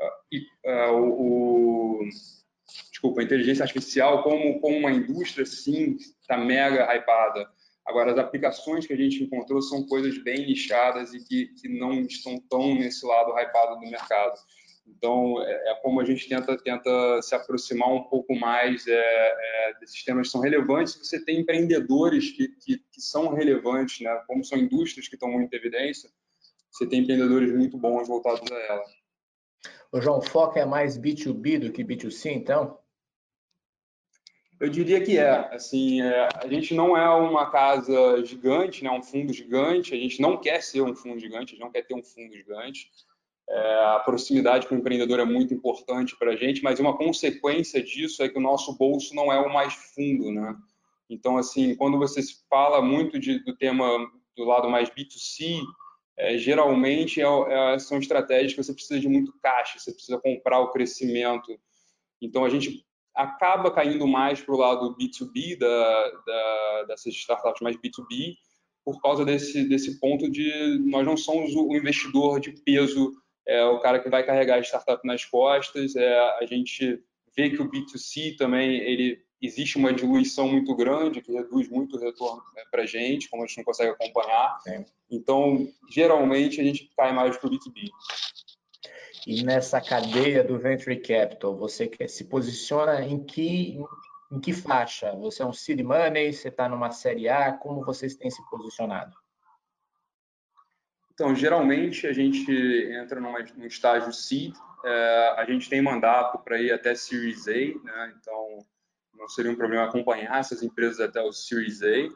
Uh, 0.00 0.04
e, 0.32 0.46
uh, 0.64 0.92
o, 0.94 2.00
o, 2.00 2.08
desculpa, 2.90 3.20
a 3.20 3.24
inteligência 3.24 3.62
artificial 3.62 4.22
como, 4.22 4.60
como 4.60 4.78
uma 4.78 4.90
indústria, 4.90 5.44
sim, 5.44 5.96
está 5.96 6.38
mega 6.38 6.84
hypada. 6.94 7.46
Agora, 7.86 8.12
as 8.12 8.18
aplicações 8.18 8.86
que 8.86 8.92
a 8.92 8.96
gente 8.96 9.22
encontrou 9.22 9.60
são 9.60 9.86
coisas 9.86 10.16
bem 10.22 10.46
nichadas 10.46 11.12
e 11.12 11.24
que, 11.24 11.46
que 11.60 11.68
não 11.68 12.02
estão 12.02 12.38
tão 12.48 12.74
nesse 12.74 13.04
lado 13.04 13.32
hypado 13.38 13.80
do 13.80 13.90
mercado. 13.90 14.38
Então, 14.86 15.42
é, 15.42 15.72
é, 15.72 15.74
como 15.82 16.00
a 16.00 16.04
gente 16.04 16.28
tenta, 16.28 16.56
tenta 16.58 17.22
se 17.22 17.34
aproximar 17.34 17.88
um 17.88 18.02
pouco 18.04 18.34
mais 18.34 18.86
é, 18.86 18.92
é, 18.94 19.74
desses 19.80 20.04
temas 20.04 20.26
que 20.26 20.32
são 20.32 20.40
relevantes. 20.40 20.96
Você 20.96 21.24
tem 21.24 21.40
empreendedores 21.40 22.30
que, 22.32 22.48
que, 22.48 22.78
que, 22.78 23.00
são 23.00 23.32
relevantes, 23.32 24.00
né? 24.00 24.14
como 24.26 24.44
são 24.44 24.58
indústrias 24.58 25.08
que 25.08 25.14
estão 25.14 25.30
muito 25.30 25.52
em 25.52 25.56
evidência, 25.56 26.10
você 26.70 26.86
tem 26.86 27.00
empreendedores 27.00 27.52
muito 27.52 27.78
bons 27.78 28.08
voltados 28.08 28.50
a 28.50 28.54
ela. 28.54 28.84
O 29.92 30.00
João, 30.00 30.18
o 30.18 30.22
foco 30.22 30.58
é 30.58 30.64
mais 30.64 30.96
B2B 30.96 31.58
do 31.58 31.72
que 31.72 31.84
B2C, 31.84 32.30
então? 32.32 32.78
Eu 34.60 34.68
diria 34.68 35.02
que 35.02 35.16
é. 35.16 35.54
Assim, 35.54 36.02
é, 36.02 36.28
a 36.34 36.46
gente 36.46 36.74
não 36.74 36.94
é 36.96 37.08
uma 37.08 37.50
casa 37.50 38.22
gigante, 38.24 38.84
né, 38.84 38.90
um 38.90 39.02
fundo 39.02 39.32
gigante. 39.32 39.94
A 39.94 39.96
gente 39.96 40.20
não 40.20 40.36
quer 40.36 40.62
ser 40.62 40.82
um 40.82 40.94
fundo 40.94 41.18
gigante, 41.18 41.54
a 41.54 41.56
gente 41.56 41.60
não 41.60 41.72
quer 41.72 41.82
ter 41.82 41.94
um 41.94 42.04
fundo 42.04 42.32
gigante. 42.34 42.90
É, 43.52 43.84
a 43.96 43.98
proximidade 44.04 44.68
com 44.68 44.76
o 44.76 44.78
empreendedor 44.78 45.18
é 45.18 45.24
muito 45.24 45.52
importante 45.52 46.16
para 46.16 46.32
a 46.32 46.36
gente, 46.36 46.62
mas 46.62 46.78
uma 46.78 46.96
consequência 46.96 47.82
disso 47.82 48.22
é 48.22 48.28
que 48.28 48.38
o 48.38 48.42
nosso 48.42 48.76
bolso 48.76 49.12
não 49.12 49.32
é 49.32 49.40
o 49.40 49.52
mais 49.52 49.74
fundo, 49.74 50.30
né? 50.30 50.56
Então, 51.08 51.36
assim, 51.36 51.74
quando 51.74 51.98
você 51.98 52.20
fala 52.48 52.80
muito 52.80 53.18
de, 53.18 53.40
do 53.40 53.56
tema 53.56 53.84
do 54.36 54.44
lado 54.44 54.70
mais 54.70 54.88
B2C, 54.88 55.60
é, 56.16 56.38
geralmente 56.38 57.20
é, 57.20 57.24
é, 57.74 57.78
são 57.80 57.98
estratégias 57.98 58.52
que 58.52 58.62
você 58.62 58.72
precisa 58.72 59.00
de 59.00 59.08
muito 59.08 59.32
caixa, 59.42 59.80
você 59.80 59.92
precisa 59.92 60.20
comprar 60.20 60.60
o 60.60 60.70
crescimento. 60.70 61.58
Então, 62.22 62.44
a 62.44 62.48
gente 62.48 62.86
acaba 63.12 63.72
caindo 63.72 64.06
mais 64.06 64.40
para 64.40 64.54
o 64.54 64.58
lado 64.58 64.96
B2B 64.96 65.58
da, 65.58 66.10
da, 66.24 66.84
dessas 66.86 67.14
startups 67.14 67.60
mais 67.60 67.76
B2B, 67.76 68.36
por 68.84 69.00
causa 69.02 69.24
desse, 69.24 69.68
desse 69.68 69.98
ponto 69.98 70.30
de 70.30 70.78
nós 70.86 71.04
não 71.04 71.16
somos 71.16 71.54
o 71.56 71.74
investidor 71.74 72.38
de 72.38 72.52
peso 72.52 73.12
é 73.46 73.64
o 73.64 73.80
cara 73.80 73.98
que 74.00 74.08
vai 74.08 74.24
carregar 74.24 74.56
a 74.56 74.62
startup 74.62 75.06
nas 75.06 75.24
costas. 75.24 75.96
É, 75.96 76.18
a 76.40 76.46
gente 76.46 77.02
vê 77.36 77.50
que 77.50 77.60
o 77.60 77.70
B2C 77.70 78.36
também 78.36 78.76
ele 78.78 79.22
existe 79.42 79.78
uma 79.78 79.92
diluição 79.92 80.48
muito 80.48 80.74
grande 80.76 81.22
que 81.22 81.32
reduz 81.32 81.68
muito 81.68 81.96
o 81.96 82.00
retorno 82.00 82.42
né, 82.54 82.62
para 82.70 82.82
a 82.82 82.86
gente, 82.86 83.28
como 83.28 83.42
a 83.42 83.46
gente 83.46 83.58
não 83.58 83.64
consegue 83.64 83.90
acompanhar. 83.90 84.58
Então, 85.10 85.66
geralmente 85.90 86.60
a 86.60 86.64
gente 86.64 86.90
cai 86.96 87.12
mais 87.12 87.36
para 87.36 87.48
o 87.48 87.50
B2B. 87.50 87.88
E 89.26 89.42
nessa 89.42 89.80
cadeia 89.80 90.42
do 90.42 90.58
venture 90.58 90.96
capital, 90.96 91.56
você 91.56 91.90
se 92.08 92.24
posiciona 92.24 93.02
em 93.02 93.22
que 93.22 93.78
em 94.32 94.40
que 94.40 94.52
faixa? 94.52 95.12
Você 95.16 95.42
é 95.42 95.46
um 95.46 95.52
seed 95.52 95.80
money? 95.80 96.32
Você 96.32 96.48
está 96.48 96.68
numa 96.68 96.92
série 96.92 97.28
A? 97.28 97.52
Como 97.52 97.84
vocês 97.84 98.14
têm 98.14 98.30
se 98.30 98.40
posicionado? 98.48 99.16
Então, 101.20 101.36
geralmente 101.36 102.06
a 102.06 102.14
gente 102.14 102.50
entra 102.50 103.20
numa, 103.20 103.40
num 103.54 103.66
estágio 103.66 104.10
seed, 104.10 104.54
é, 104.82 105.34
a 105.36 105.44
gente 105.44 105.68
tem 105.68 105.82
mandato 105.82 106.38
para 106.38 106.58
ir 106.58 106.72
até 106.72 106.94
Series 106.94 107.46
A, 107.46 107.52
né? 107.52 108.14
então 108.18 108.66
não 109.12 109.28
seria 109.28 109.50
um 109.50 109.54
problema 109.54 109.84
acompanhar 109.84 110.40
essas 110.40 110.62
empresas 110.62 110.98
até 110.98 111.20
o 111.20 111.30
Series 111.30 111.82
A. 111.82 112.08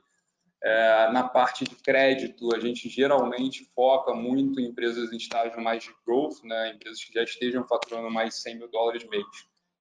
É, 0.63 1.13
na 1.13 1.23
parte 1.29 1.65
de 1.65 1.77
crédito, 1.77 2.57
a 2.57 2.59
gente 2.59 2.89
geralmente 2.89 3.71
foca 3.75 4.15
muito 4.15 4.59
em 4.59 4.69
empresas 4.69 5.13
em 5.13 5.19
estágio 5.19 5.61
mais 5.61 5.85
de 5.85 5.95
growth, 6.07 6.43
né? 6.43 6.71
empresas 6.71 7.05
que 7.05 7.13
já 7.13 7.25
estejam 7.25 7.63
faturando 7.69 8.11
mais 8.11 8.31
de 8.31 8.41
100 8.41 8.57
mil 8.57 8.71
dólares 8.71 9.07
mês. 9.11 9.27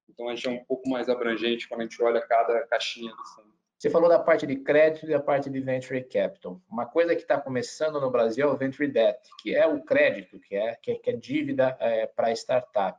Então, 0.10 0.28
a 0.28 0.36
gente 0.36 0.50
é 0.50 0.52
um 0.52 0.66
pouco 0.66 0.90
mais 0.90 1.08
abrangente 1.08 1.70
quando 1.70 1.80
a 1.80 1.84
gente 1.86 2.04
olha 2.04 2.20
cada 2.28 2.68
caixinha 2.68 3.16
do 3.16 3.24
fundo. 3.24 3.63
Você 3.84 3.90
falou 3.90 4.08
da 4.08 4.18
parte 4.18 4.48
de 4.48 4.56
crédito 4.56 5.10
e 5.10 5.14
a 5.14 5.20
parte 5.20 5.50
de 5.50 5.60
venture 5.60 6.02
capital. 6.06 6.58
Uma 6.72 6.86
coisa 6.86 7.14
que 7.14 7.24
está 7.24 7.38
começando 7.38 8.00
no 8.00 8.10
Brasil 8.10 8.48
é 8.48 8.50
o 8.50 8.56
venture 8.56 8.88
debt, 8.88 9.20
que 9.42 9.54
é 9.54 9.68
o 9.68 9.84
crédito, 9.84 10.40
que 10.40 10.56
é, 10.56 10.78
que 10.82 10.92
é, 10.92 11.00
é 11.06 11.12
dívida 11.12 11.76
é, 11.82 12.08
para 12.08 12.32
startup. 12.32 12.98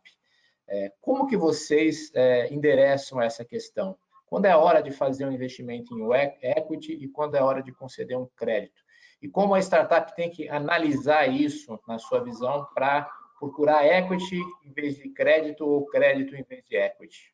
É, 0.68 0.92
como 1.00 1.26
que 1.26 1.38
vocês 1.38 2.12
é, 2.14 2.52
endereçam 2.52 3.18
essa 3.18 3.46
questão? 3.46 3.96
Quando 4.26 4.44
é 4.44 4.50
a 4.50 4.58
hora 4.58 4.82
de 4.82 4.90
fazer 4.90 5.24
um 5.24 5.32
investimento 5.32 5.96
em 5.96 6.06
equity 6.42 6.92
e 6.92 7.08
quando 7.08 7.36
é 7.36 7.38
a 7.38 7.46
hora 7.46 7.62
de 7.62 7.72
conceder 7.72 8.18
um 8.18 8.28
crédito? 8.36 8.82
E 9.22 9.26
como 9.26 9.54
a 9.54 9.60
startup 9.60 10.14
tem 10.14 10.28
que 10.28 10.50
analisar 10.50 11.26
isso, 11.28 11.80
na 11.88 11.98
sua 11.98 12.22
visão, 12.22 12.68
para 12.74 13.10
procurar 13.38 13.86
equity 13.86 14.38
em 14.62 14.70
vez 14.70 14.96
de 14.96 15.08
crédito 15.08 15.64
ou 15.66 15.86
crédito 15.86 16.36
em 16.36 16.42
vez 16.42 16.62
de 16.66 16.76
equity? 16.76 17.32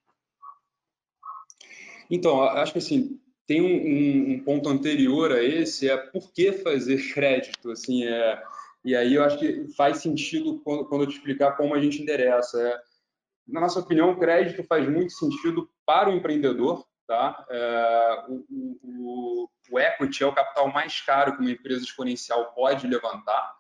Então, 2.09 2.45
acho 2.45 2.73
que 2.73 2.79
assim, 2.79 3.21
tem 3.51 3.61
um, 3.61 3.67
um, 3.67 4.33
um, 4.35 4.45
ponto 4.45 4.69
anterior 4.69 5.33
a 5.33 5.43
esse, 5.43 5.91
é 5.91 5.97
por 5.97 6.33
que 6.33 6.53
fazer 6.53 7.13
crédito, 7.13 7.73
assim, 7.73 8.05
é, 8.05 8.41
e 8.85 8.95
aí 8.95 9.17
eu 9.17 9.25
acho 9.25 9.41
que 9.41 9.67
faz 9.77 9.97
sentido 9.97 10.61
quando, 10.61 10.85
quando 10.85 11.03
eu 11.03 11.09
te 11.09 11.17
explicar 11.17 11.57
como 11.57 11.75
a 11.75 11.83
gente 11.83 12.01
endereça. 12.01 12.63
É, 12.63 12.81
na 13.49 13.61
nossa 13.61 13.81
opinião, 13.81 14.17
crédito 14.17 14.63
faz 14.63 14.89
muito 14.89 15.15
sentido 15.15 15.69
para 15.85 16.09
o 16.09 16.13
empreendedor, 16.13 16.87
tá? 17.09 17.45
É, 17.51 18.25
o, 18.29 18.79
o, 18.85 19.49
o 19.73 19.81
equity 19.81 20.23
é 20.23 20.27
o 20.29 20.33
capital 20.33 20.73
mais 20.73 21.01
caro 21.01 21.35
que 21.35 21.41
uma 21.41 21.51
empresa 21.51 21.83
exponencial 21.83 22.53
pode 22.55 22.87
levantar, 22.87 23.53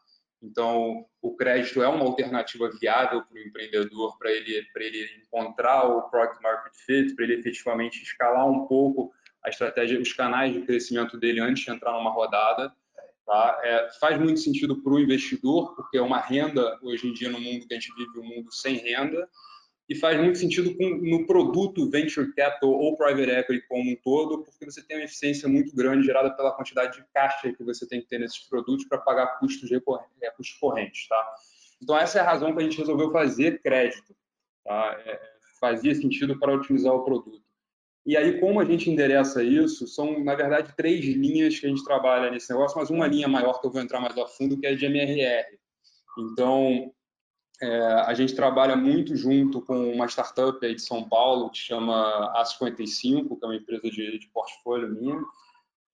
então, 0.42 1.04
o 1.20 1.36
crédito 1.36 1.82
é 1.82 1.88
uma 1.88 2.04
alternativa 2.04 2.70
viável 2.80 3.22
para 3.22 3.36
o 3.36 3.42
empreendedor, 3.42 4.16
para 4.18 4.30
ele, 4.30 4.66
ele 4.76 5.22
encontrar 5.22 5.84
o 5.84 6.08
product 6.08 6.42
market 6.42 6.72
fit, 6.74 7.14
para 7.14 7.24
ele 7.24 7.34
efetivamente 7.34 8.02
escalar 8.02 8.48
um 8.48 8.66
pouco 8.66 9.12
a 9.44 9.48
estratégia, 9.48 10.00
os 10.00 10.12
canais 10.12 10.52
de 10.52 10.62
crescimento 10.62 11.18
dele 11.18 11.40
antes 11.40 11.64
de 11.64 11.70
entrar 11.70 11.92
numa 11.92 12.10
rodada. 12.10 12.72
Tá? 13.26 13.60
É, 13.62 13.88
faz 14.00 14.18
muito 14.18 14.40
sentido 14.40 14.82
para 14.82 14.92
o 14.92 14.98
investidor, 14.98 15.74
porque 15.76 15.96
é 15.96 16.02
uma 16.02 16.18
renda, 16.18 16.78
hoje 16.82 17.06
em 17.06 17.12
dia, 17.12 17.30
no 17.30 17.40
mundo 17.40 17.66
que 17.66 17.74
a 17.74 17.78
gente 17.78 17.94
vive, 17.94 18.18
um 18.18 18.24
mundo 18.24 18.52
sem 18.52 18.76
renda, 18.76 19.28
e 19.88 19.94
faz 19.94 20.20
muito 20.20 20.38
sentido 20.38 20.72
com, 20.76 20.88
no 20.98 21.26
produto 21.26 21.90
venture 21.90 22.32
capital 22.34 22.70
ou 22.70 22.96
private 22.96 23.30
equity 23.30 23.66
como 23.68 23.90
um 23.90 23.96
todo, 23.96 24.44
porque 24.44 24.64
você 24.64 24.82
tem 24.82 24.96
uma 24.96 25.04
eficiência 25.04 25.48
muito 25.48 25.74
grande 25.74 26.06
gerada 26.06 26.30
pela 26.30 26.52
quantidade 26.52 26.96
de 26.96 27.04
caixa 27.12 27.52
que 27.52 27.64
você 27.64 27.86
tem 27.88 28.00
que 28.00 28.08
ter 28.08 28.20
nesses 28.20 28.38
produtos 28.48 28.86
para 28.86 28.98
pagar 28.98 29.38
custos, 29.38 29.70
é, 29.72 30.30
custos 30.30 30.56
correntes. 30.58 31.08
Tá? 31.08 31.34
Então, 31.82 31.98
essa 31.98 32.18
é 32.18 32.20
a 32.20 32.24
razão 32.24 32.54
que 32.54 32.60
a 32.60 32.62
gente 32.62 32.78
resolveu 32.78 33.10
fazer 33.10 33.60
crédito. 33.62 34.14
Tá? 34.64 34.96
É, 35.04 35.20
fazia 35.60 35.94
sentido 35.94 36.38
para 36.38 36.54
utilizar 36.54 36.94
o 36.94 37.04
produto. 37.04 37.49
E 38.06 38.16
aí, 38.16 38.40
como 38.40 38.60
a 38.60 38.64
gente 38.64 38.90
endereça 38.90 39.42
isso, 39.42 39.86
são, 39.86 40.24
na 40.24 40.34
verdade, 40.34 40.74
três 40.76 41.04
linhas 41.04 41.58
que 41.58 41.66
a 41.66 41.68
gente 41.68 41.84
trabalha 41.84 42.30
nesse 42.30 42.50
negócio, 42.50 42.78
mas 42.78 42.90
uma 42.90 43.06
linha 43.06 43.28
maior 43.28 43.60
que 43.60 43.66
eu 43.66 43.70
vou 43.70 43.80
entrar 43.80 44.00
mais 44.00 44.16
a 44.16 44.26
fundo, 44.26 44.58
que 44.58 44.66
é 44.66 44.74
de 44.74 44.86
MRR. 44.86 45.58
Então, 46.18 46.92
é, 47.62 47.82
a 48.06 48.14
gente 48.14 48.34
trabalha 48.34 48.74
muito 48.74 49.14
junto 49.14 49.60
com 49.60 49.92
uma 49.92 50.06
startup 50.06 50.64
aí 50.64 50.74
de 50.74 50.82
São 50.82 51.06
Paulo, 51.06 51.50
que 51.50 51.58
chama 51.58 52.32
A55, 52.42 53.38
que 53.38 53.44
é 53.44 53.46
uma 53.46 53.56
empresa 53.56 53.90
de, 53.90 54.18
de 54.18 54.28
portfólio 54.28 54.88
minha. 54.88 55.22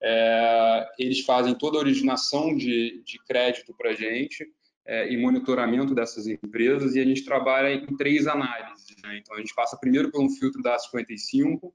É, 0.00 0.88
eles 0.98 1.20
fazem 1.22 1.54
toda 1.54 1.76
a 1.76 1.80
originação 1.80 2.56
de, 2.56 3.02
de 3.04 3.18
crédito 3.24 3.74
para 3.76 3.90
a 3.90 3.94
gente 3.94 4.46
é, 4.86 5.12
e 5.12 5.16
monitoramento 5.16 5.94
dessas 5.94 6.26
empresas, 6.26 6.94
e 6.94 7.00
a 7.00 7.04
gente 7.04 7.24
trabalha 7.24 7.74
em 7.74 7.96
três 7.96 8.26
análises. 8.26 8.96
Né? 9.02 9.18
Então, 9.18 9.36
a 9.36 9.40
gente 9.40 9.54
passa 9.54 9.76
primeiro 9.76 10.10
por 10.10 10.22
um 10.22 10.30
filtro 10.30 10.62
da 10.62 10.76
A55, 10.76 11.72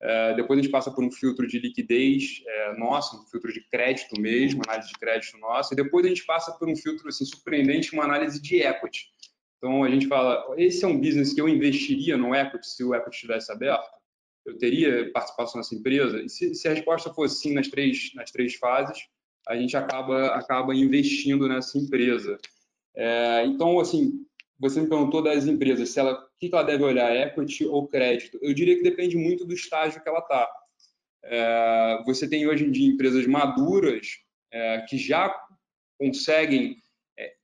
é, 0.00 0.34
depois 0.34 0.58
a 0.58 0.62
gente 0.62 0.72
passa 0.72 0.90
por 0.90 1.04
um 1.04 1.10
filtro 1.10 1.46
de 1.46 1.58
liquidez 1.58 2.42
é, 2.46 2.76
nosso, 2.76 3.20
um 3.20 3.26
filtro 3.26 3.52
de 3.52 3.60
crédito 3.68 4.20
mesmo, 4.20 4.62
análise 4.66 4.88
de 4.88 4.98
crédito 4.98 5.38
nosso, 5.38 5.72
e 5.72 5.76
depois 5.76 6.04
a 6.04 6.08
gente 6.08 6.24
passa 6.24 6.52
por 6.52 6.68
um 6.68 6.76
filtro 6.76 7.08
assim, 7.08 7.24
surpreendente, 7.24 7.92
uma 7.92 8.04
análise 8.04 8.40
de 8.40 8.56
equity. 8.56 9.06
Então 9.58 9.82
a 9.82 9.88
gente 9.88 10.06
fala, 10.06 10.44
esse 10.58 10.84
é 10.84 10.88
um 10.88 11.00
business 11.00 11.32
que 11.32 11.40
eu 11.40 11.48
investiria 11.48 12.16
no 12.16 12.34
equity 12.34 12.66
se 12.66 12.84
o 12.84 12.94
equity 12.94 13.16
estivesse 13.16 13.50
aberto? 13.50 13.94
eu 14.44 14.58
teria 14.58 15.10
participação 15.12 15.58
nessa 15.58 15.74
empresa? 15.74 16.22
E 16.22 16.28
se, 16.28 16.54
se 16.54 16.68
a 16.68 16.72
resposta 16.72 17.12
for 17.12 17.28
sim 17.28 17.54
nas 17.54 17.68
três, 17.68 18.12
nas 18.14 18.30
três 18.30 18.54
fases, 18.54 18.98
a 19.48 19.56
gente 19.56 19.76
acaba, 19.76 20.28
acaba 20.28 20.74
investindo 20.74 21.48
nessa 21.48 21.78
empresa. 21.78 22.38
É, 22.96 23.44
então, 23.46 23.80
assim, 23.80 24.24
você 24.58 24.80
me 24.80 24.88
perguntou 24.88 25.22
das 25.22 25.46
empresas, 25.46 25.90
se 25.90 25.98
ela, 25.98 26.12
o 26.12 26.38
que 26.38 26.50
ela 26.52 26.62
deve 26.62 26.84
olhar, 26.84 27.14
equity 27.14 27.66
ou 27.66 27.88
crédito? 27.88 28.38
Eu 28.40 28.54
diria 28.54 28.76
que 28.76 28.82
depende 28.82 29.16
muito 29.16 29.44
do 29.44 29.54
estágio 29.54 30.02
que 30.02 30.08
ela 30.08 30.20
está. 30.20 30.48
É, 31.24 32.02
você 32.04 32.28
tem 32.28 32.46
hoje 32.46 32.64
em 32.64 32.70
dia 32.70 32.86
empresas 32.86 33.26
maduras 33.26 34.18
é, 34.50 34.84
que 34.88 34.96
já 34.96 35.34
conseguem 35.98 36.76
é, 37.18 37.34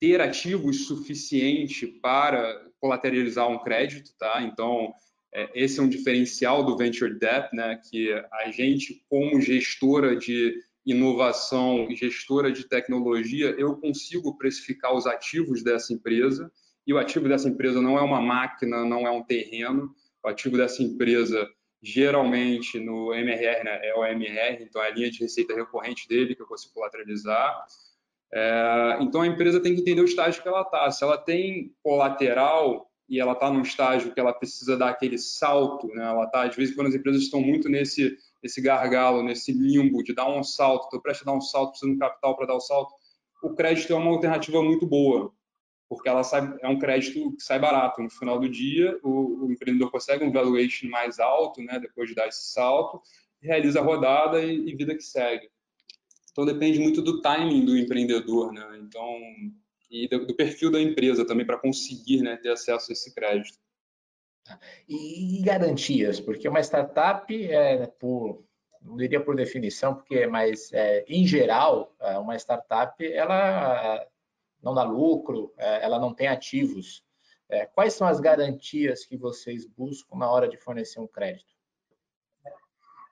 ter 0.00 0.20
ativos 0.20 0.86
suficientes 0.86 1.88
para 2.02 2.66
colateralizar 2.80 3.48
um 3.48 3.58
crédito, 3.58 4.12
tá? 4.18 4.42
Então, 4.42 4.92
é, 5.32 5.48
esse 5.54 5.78
é 5.78 5.82
um 5.82 5.88
diferencial 5.88 6.64
do 6.64 6.76
venture 6.76 7.18
debt, 7.18 7.54
né? 7.54 7.80
Que 7.88 8.12
a 8.32 8.50
gente, 8.50 9.04
como 9.08 9.40
gestora 9.40 10.16
de 10.16 10.54
inovação 10.84 11.90
e 11.90 11.94
gestora 11.94 12.50
de 12.50 12.68
tecnologia, 12.68 13.54
eu 13.58 13.76
consigo 13.76 14.36
precificar 14.36 14.94
os 14.94 15.06
ativos 15.06 15.62
dessa 15.62 15.92
empresa. 15.92 16.50
E 16.86 16.92
o 16.92 16.98
ativo 16.98 17.28
dessa 17.28 17.48
empresa 17.48 17.80
não 17.80 17.98
é 17.98 18.02
uma 18.02 18.20
máquina, 18.20 18.84
não 18.84 19.06
é 19.06 19.10
um 19.10 19.22
terreno. 19.22 19.94
O 20.24 20.28
ativo 20.28 20.56
dessa 20.56 20.82
empresa, 20.82 21.48
geralmente 21.82 22.78
no 22.78 23.14
MRR, 23.14 23.64
né, 23.64 23.80
é 23.82 23.94
o 23.94 24.04
MRR, 24.04 24.62
então 24.62 24.82
é 24.82 24.88
a 24.88 24.90
linha 24.90 25.10
de 25.10 25.20
receita 25.20 25.54
recorrente 25.54 26.08
dele 26.08 26.34
que 26.34 26.42
eu 26.42 26.46
consigo 26.46 26.74
colateralizar. 26.74 27.64
É, 28.32 28.98
então 29.00 29.22
a 29.22 29.26
empresa 29.26 29.60
tem 29.60 29.74
que 29.74 29.82
entender 29.82 30.00
o 30.00 30.06
estágio 30.06 30.42
que 30.42 30.48
ela 30.48 30.62
está. 30.62 30.90
Se 30.90 31.04
ela 31.04 31.18
tem 31.18 31.74
colateral 31.82 32.90
e 33.08 33.20
ela 33.20 33.32
está 33.32 33.50
num 33.50 33.62
estágio 33.62 34.12
que 34.14 34.20
ela 34.20 34.32
precisa 34.32 34.76
dar 34.76 34.90
aquele 34.90 35.18
salto, 35.18 35.88
né, 35.88 36.04
ela 36.04 36.24
está, 36.24 36.44
às 36.44 36.56
vezes, 36.56 36.74
quando 36.74 36.86
as 36.86 36.94
empresas 36.94 37.22
estão 37.22 37.40
muito 37.40 37.68
nesse 37.68 38.16
esse 38.42 38.60
gargalo, 38.60 39.22
nesse 39.22 39.52
limbo 39.52 40.02
de 40.02 40.14
dar 40.14 40.28
um 40.28 40.42
salto, 40.42 40.84
estou 40.84 41.00
prestes 41.00 41.26
a 41.26 41.30
dar 41.30 41.36
um 41.36 41.40
salto, 41.40 41.70
preciso 41.70 41.90
de 41.90 41.96
um 41.96 41.98
capital 41.98 42.36
para 42.36 42.46
dar 42.46 42.54
o 42.54 42.60
salto, 42.60 42.94
o 43.42 43.54
crédito 43.54 43.92
é 43.92 43.96
uma 43.96 44.10
alternativa 44.10 44.62
muito 44.62 44.86
boa, 44.86 45.32
porque 45.88 46.08
ela 46.08 46.22
sai, 46.22 46.56
é 46.60 46.68
um 46.68 46.78
crédito 46.78 47.32
que 47.36 47.42
sai 47.42 47.58
barato. 47.58 48.02
No 48.02 48.10
final 48.10 48.38
do 48.38 48.48
dia, 48.48 48.98
o, 49.02 49.46
o 49.46 49.52
empreendedor 49.52 49.90
consegue 49.90 50.24
um 50.24 50.32
valuation 50.32 50.88
mais 50.88 51.18
alto, 51.18 51.62
né, 51.62 51.78
depois 51.78 52.08
de 52.08 52.14
dar 52.14 52.28
esse 52.28 52.52
salto, 52.52 53.00
realiza 53.42 53.80
a 53.80 53.82
rodada 53.82 54.42
e, 54.42 54.68
e 54.68 54.76
vida 54.76 54.94
que 54.94 55.02
segue. 55.02 55.48
Então 56.30 56.44
depende 56.44 56.78
muito 56.78 57.02
do 57.02 57.20
timing 57.20 57.64
do 57.64 57.76
empreendedor, 57.76 58.52
né? 58.52 58.78
Então 58.80 59.18
e 59.90 60.06
do, 60.08 60.26
do 60.26 60.34
perfil 60.36 60.70
da 60.70 60.80
empresa 60.80 61.26
também 61.26 61.44
para 61.44 61.58
conseguir, 61.58 62.22
né, 62.22 62.36
ter 62.36 62.50
acesso 62.50 62.90
a 62.90 62.92
esse 62.92 63.12
crédito. 63.12 63.58
E, 64.88 65.40
garantias, 65.42 66.20
porque 66.20 66.48
uma 66.48 66.60
startup, 66.60 67.50
é, 67.50 67.86
por, 67.86 68.44
não 68.80 68.96
diria 68.96 69.22
por 69.22 69.36
definição, 69.36 69.94
porque 69.94 70.16
é 70.16 70.26
mais, 70.26 70.72
é, 70.72 71.04
em 71.08 71.26
geral, 71.26 71.94
é, 72.00 72.18
uma 72.18 72.36
startup, 72.36 73.04
ela 73.12 74.06
não 74.62 74.74
dá 74.74 74.82
lucro, 74.82 75.52
é, 75.56 75.84
ela 75.84 75.98
não 75.98 76.14
tem 76.14 76.28
ativos. 76.28 77.04
Quais 77.74 77.94
são 77.94 78.06
as 78.06 78.20
garantias 78.20 79.04
que 79.04 79.16
vocês 79.16 79.66
buscam 79.66 80.16
na 80.16 80.30
hora 80.30 80.48
de 80.48 80.56
fornecer 80.56 81.00
um 81.00 81.06
crédito? 81.08 81.52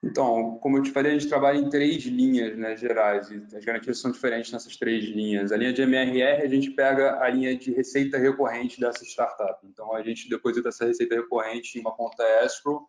Então, 0.01 0.57
como 0.59 0.77
eu 0.77 0.83
te 0.83 0.91
falei, 0.91 1.11
a 1.11 1.19
gente 1.19 1.27
trabalha 1.27 1.57
em 1.57 1.69
três 1.69 2.03
linhas 2.05 2.57
né, 2.57 2.75
gerais, 2.77 3.29
e 3.29 3.35
as 3.55 3.65
garantias 3.65 3.99
são 3.99 4.11
diferentes 4.11 4.51
nessas 4.51 4.77
três 4.77 5.03
linhas. 5.03 5.51
A 5.51 5.57
linha 5.57 5.73
de 5.73 5.81
MRR, 5.81 6.41
a 6.41 6.47
gente 6.47 6.71
pega 6.71 7.21
a 7.21 7.29
linha 7.29 7.55
de 7.57 7.71
receita 7.73 8.17
recorrente 8.17 8.79
dessa 8.79 9.03
startup. 9.03 9.59
Então, 9.67 9.93
a 9.93 10.01
gente 10.01 10.29
deposita 10.29 10.69
essa 10.69 10.85
receita 10.85 11.15
recorrente 11.15 11.77
em 11.77 11.81
uma 11.81 11.93
conta 11.93 12.23
escrow, 12.45 12.87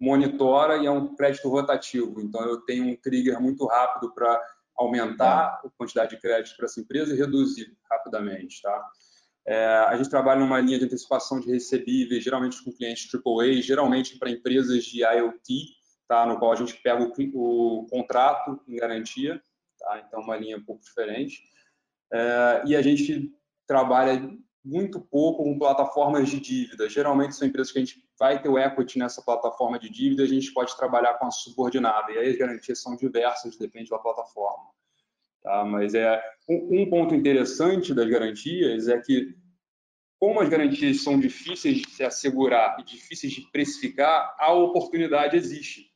monitora 0.00 0.76
e 0.76 0.86
é 0.86 0.90
um 0.90 1.16
crédito 1.16 1.48
rotativo. 1.48 2.20
Então, 2.20 2.42
eu 2.42 2.60
tenho 2.60 2.86
um 2.86 2.96
trigger 2.96 3.40
muito 3.40 3.66
rápido 3.66 4.14
para 4.14 4.40
aumentar 4.76 5.60
a 5.64 5.70
quantidade 5.76 6.14
de 6.14 6.22
crédito 6.22 6.56
para 6.56 6.66
essa 6.66 6.80
empresa 6.80 7.12
e 7.12 7.18
reduzir 7.18 7.76
rapidamente. 7.90 8.62
Tá? 8.62 8.90
É, 9.46 9.66
a 9.88 9.96
gente 9.96 10.08
trabalha 10.08 10.40
numa 10.40 10.60
linha 10.60 10.78
de 10.78 10.84
antecipação 10.84 11.40
de 11.40 11.50
recebíveis, 11.50 12.22
geralmente 12.22 12.62
com 12.62 12.72
clientes 12.72 13.08
AAA, 13.12 13.60
geralmente 13.62 14.16
para 14.16 14.30
empresas 14.30 14.84
de 14.84 15.02
IoT, 15.02 15.81
tá? 16.12 16.26
no 16.26 16.38
qual 16.38 16.52
a 16.52 16.56
gente 16.56 16.74
pega 16.82 17.02
o, 17.02 17.80
o 17.80 17.86
contrato 17.86 18.60
em 18.68 18.76
garantia, 18.76 19.42
tá? 19.78 20.04
então 20.06 20.20
uma 20.20 20.36
linha 20.36 20.58
um 20.58 20.62
pouco 20.62 20.82
diferente. 20.82 21.42
É, 22.12 22.62
e 22.66 22.76
a 22.76 22.82
gente 22.82 23.32
trabalha 23.66 24.30
muito 24.62 25.00
pouco 25.00 25.42
com 25.42 25.58
plataformas 25.58 26.28
de 26.28 26.38
dívida. 26.38 26.86
Geralmente 26.86 27.34
são 27.34 27.48
empresas 27.48 27.72
que 27.72 27.78
a 27.78 27.84
gente 27.84 28.04
vai 28.18 28.40
ter 28.42 28.50
o 28.50 28.58
equity 28.58 28.98
nessa 28.98 29.22
plataforma 29.22 29.78
de 29.78 29.88
dívida, 29.88 30.22
a 30.22 30.26
gente 30.26 30.52
pode 30.52 30.76
trabalhar 30.76 31.14
com 31.14 31.26
a 31.26 31.30
subordinada. 31.30 32.12
E 32.12 32.18
aí 32.18 32.28
as 32.28 32.36
garantias 32.36 32.82
são 32.82 32.94
diversas, 32.94 33.56
depende 33.56 33.88
da 33.88 33.98
plataforma. 33.98 34.66
Tá? 35.42 35.64
Mas 35.64 35.94
é 35.94 36.22
um, 36.46 36.82
um 36.82 36.90
ponto 36.90 37.14
interessante 37.14 37.94
das 37.94 38.08
garantias 38.08 38.86
é 38.86 39.00
que 39.00 39.34
como 40.20 40.40
as 40.40 40.48
garantias 40.50 41.02
são 41.02 41.18
difíceis 41.18 41.78
de 41.78 41.90
se 41.90 42.04
assegurar 42.04 42.76
e 42.78 42.84
difíceis 42.84 43.32
de 43.32 43.50
precificar, 43.50 44.36
a 44.38 44.52
oportunidade 44.52 45.36
existe. 45.36 45.91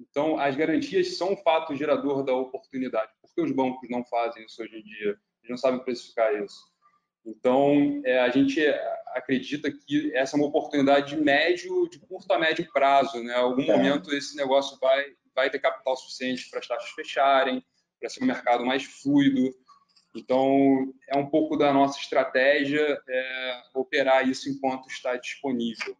Então, 0.00 0.38
as 0.38 0.54
garantias 0.54 1.16
são 1.16 1.32
um 1.32 1.36
fato 1.36 1.74
gerador 1.74 2.22
da 2.22 2.34
oportunidade. 2.34 3.10
Por 3.20 3.34
que 3.34 3.40
os 3.40 3.52
bancos 3.52 3.88
não 3.88 4.04
fazem 4.04 4.44
isso 4.44 4.62
hoje 4.62 4.76
em 4.76 4.82
dia? 4.82 5.08
Eles 5.42 5.50
não 5.50 5.56
sabem 5.56 5.80
precificar 5.80 6.34
isso. 6.42 6.60
Então, 7.24 8.02
é, 8.04 8.20
a 8.20 8.28
gente 8.28 8.60
acredita 9.08 9.70
que 9.72 10.14
essa 10.14 10.36
é 10.36 10.38
uma 10.38 10.46
oportunidade 10.46 11.16
de 11.16 11.20
médio, 11.20 11.88
de 11.88 11.98
curto 11.98 12.30
a 12.32 12.38
médio 12.38 12.70
prazo. 12.72 13.22
Né? 13.22 13.32
Em 13.32 13.36
algum 13.36 13.62
é. 13.62 13.76
momento, 13.76 14.14
esse 14.14 14.36
negócio 14.36 14.78
vai, 14.80 15.06
vai 15.34 15.50
ter 15.50 15.58
capital 15.58 15.96
suficiente 15.96 16.48
para 16.48 16.60
as 16.60 16.68
taxas 16.68 16.90
fecharem, 16.90 17.64
para 17.98 18.08
ser 18.08 18.22
um 18.22 18.26
mercado 18.26 18.64
mais 18.64 18.84
fluido. 18.84 19.52
Então, 20.14 20.94
é 21.08 21.16
um 21.18 21.26
pouco 21.26 21.56
da 21.56 21.72
nossa 21.72 21.98
estratégia 21.98 23.02
é, 23.08 23.62
operar 23.74 24.26
isso 24.28 24.48
enquanto 24.48 24.88
está 24.88 25.16
disponível. 25.16 25.96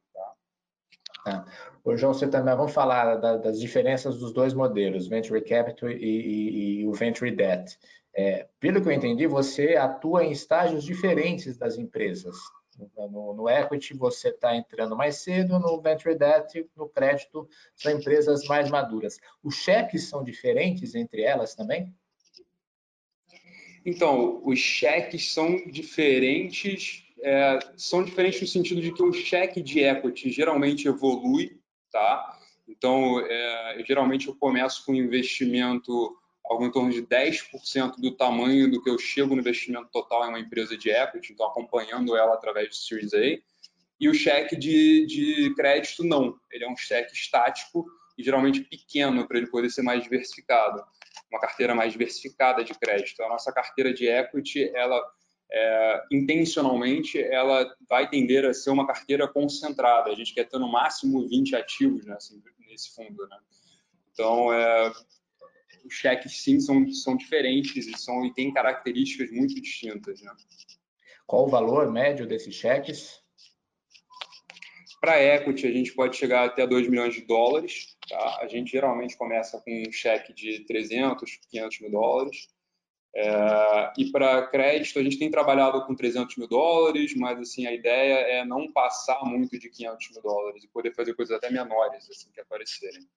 Tá? 1.26 1.44
Ô, 1.82 1.96
João, 1.96 2.12
também 2.12 2.54
vamos 2.54 2.72
falar 2.72 3.16
da, 3.16 3.36
das 3.36 3.58
diferenças 3.58 4.16
dos 4.16 4.32
dois 4.32 4.54
modelos, 4.54 5.08
Venture 5.08 5.42
Capital 5.42 5.90
e, 5.90 5.96
e, 5.96 6.80
e 6.82 6.86
o 6.86 6.92
Venture 6.92 7.32
Debt. 7.32 7.76
É, 8.14 8.46
pelo 8.60 8.80
que 8.80 8.86
eu 8.86 8.92
entendi, 8.92 9.26
você 9.26 9.74
atua 9.74 10.24
em 10.24 10.30
estágios 10.30 10.84
diferentes 10.84 11.58
das 11.58 11.78
empresas. 11.78 12.36
No, 12.96 13.34
no 13.34 13.48
equity 13.48 13.92
você 13.94 14.28
está 14.28 14.54
entrando 14.54 14.94
mais 14.94 15.16
cedo, 15.16 15.58
no 15.58 15.80
venture 15.80 16.14
debt, 16.14 16.64
no 16.76 16.88
crédito 16.88 17.48
são 17.74 17.90
empresas 17.90 18.44
mais 18.44 18.70
maduras. 18.70 19.18
Os 19.42 19.56
cheques 19.56 20.08
são 20.08 20.22
diferentes 20.22 20.94
entre 20.94 21.22
elas 21.22 21.56
também? 21.56 21.92
Então, 23.84 24.42
os 24.44 24.58
cheques 24.58 25.32
são 25.32 25.56
diferentes 25.68 27.05
é, 27.22 27.58
são 27.76 28.02
diferentes 28.02 28.40
no 28.40 28.46
sentido 28.46 28.80
de 28.80 28.92
que 28.92 29.02
o 29.02 29.12
cheque 29.12 29.62
de 29.62 29.80
equity 29.80 30.30
geralmente 30.30 30.86
evolui, 30.86 31.58
tá? 31.90 32.38
Então, 32.68 33.20
é, 33.20 33.84
geralmente 33.86 34.28
eu 34.28 34.34
começo 34.34 34.84
com 34.84 34.92
um 34.92 34.96
investimento 34.96 36.16
algo 36.48 36.64
em 36.64 36.70
torno 36.70 36.90
de 36.90 37.02
10% 37.02 37.96
do 37.98 38.12
tamanho 38.12 38.70
do 38.70 38.82
que 38.82 38.88
eu 38.88 38.98
chego 38.98 39.34
no 39.34 39.40
investimento 39.40 39.88
total 39.90 40.26
em 40.26 40.28
uma 40.28 40.38
empresa 40.40 40.76
de 40.76 40.90
equity, 40.90 41.32
então 41.32 41.46
acompanhando 41.46 42.16
ela 42.16 42.34
através 42.34 42.68
do 42.68 42.74
Series 42.76 43.12
A. 43.14 43.18
E 43.98 44.08
o 44.08 44.14
cheque 44.14 44.56
de, 44.56 45.06
de 45.06 45.54
crédito, 45.54 46.04
não. 46.04 46.38
Ele 46.50 46.64
é 46.64 46.70
um 46.70 46.76
cheque 46.76 47.14
estático 47.14 47.84
e 48.16 48.22
geralmente 48.22 48.60
pequeno 48.60 49.26
para 49.26 49.38
ele 49.38 49.48
poder 49.48 49.70
ser 49.70 49.82
mais 49.82 50.02
diversificado. 50.02 50.82
Uma 51.30 51.40
carteira 51.40 51.74
mais 51.74 51.92
diversificada 51.92 52.62
de 52.62 52.74
crédito. 52.74 53.22
A 53.22 53.28
nossa 53.28 53.52
carteira 53.52 53.92
de 53.92 54.06
equity, 54.06 54.70
ela 54.74 55.02
é, 55.52 56.02
intencionalmente 56.10 57.22
ela 57.22 57.74
vai 57.88 58.08
tender 58.08 58.44
a 58.44 58.52
ser 58.52 58.70
uma 58.70 58.86
carteira 58.86 59.28
concentrada. 59.28 60.10
A 60.10 60.14
gente 60.14 60.34
quer 60.34 60.44
ter 60.44 60.58
no 60.58 60.70
máximo 60.70 61.28
20 61.28 61.54
ativos 61.54 62.04
nessa, 62.04 62.34
nesse 62.68 62.94
fundo. 62.94 63.26
Né? 63.28 63.38
Então, 64.12 64.52
é, 64.52 64.92
os 65.84 65.94
cheques 65.94 66.42
sim 66.42 66.60
são, 66.60 66.90
são 66.90 67.16
diferentes 67.16 67.86
e, 67.86 67.96
são, 67.96 68.24
e 68.24 68.34
têm 68.34 68.52
características 68.52 69.30
muito 69.30 69.54
distintas. 69.60 70.20
Né? 70.20 70.32
Qual 71.26 71.46
o 71.46 71.50
valor 71.50 71.90
médio 71.90 72.26
desses 72.26 72.54
cheques? 72.54 73.24
Para 75.00 75.22
equity, 75.22 75.66
a 75.66 75.72
gente 75.72 75.92
pode 75.92 76.16
chegar 76.16 76.44
até 76.44 76.66
2 76.66 76.88
milhões 76.88 77.14
de 77.14 77.20
dólares. 77.20 77.96
Tá? 78.08 78.38
A 78.40 78.48
gente 78.48 78.72
geralmente 78.72 79.16
começa 79.16 79.60
com 79.60 79.82
um 79.86 79.92
cheque 79.92 80.32
de 80.32 80.64
300, 80.66 81.38
500 81.50 81.80
mil 81.80 81.90
dólares. 81.90 82.48
É, 83.18 83.92
e 83.96 84.12
para 84.12 84.46
crédito, 84.46 84.98
a 84.98 85.02
gente 85.02 85.18
tem 85.18 85.30
trabalhado 85.30 85.86
com 85.86 85.94
300 85.94 86.36
mil 86.36 86.46
dólares, 86.46 87.14
mas 87.16 87.38
assim 87.40 87.66
a 87.66 87.72
ideia 87.72 88.40
é 88.40 88.44
não 88.44 88.70
passar 88.70 89.24
muito 89.24 89.58
de 89.58 89.70
500 89.70 90.10
mil 90.10 90.22
dólares 90.22 90.62
e 90.62 90.68
poder 90.68 90.94
fazer 90.94 91.14
coisas 91.14 91.34
até 91.34 91.50
menores 91.50 92.06
assim 92.10 92.30
que 92.30 92.42
aparecerem. 92.42 93.08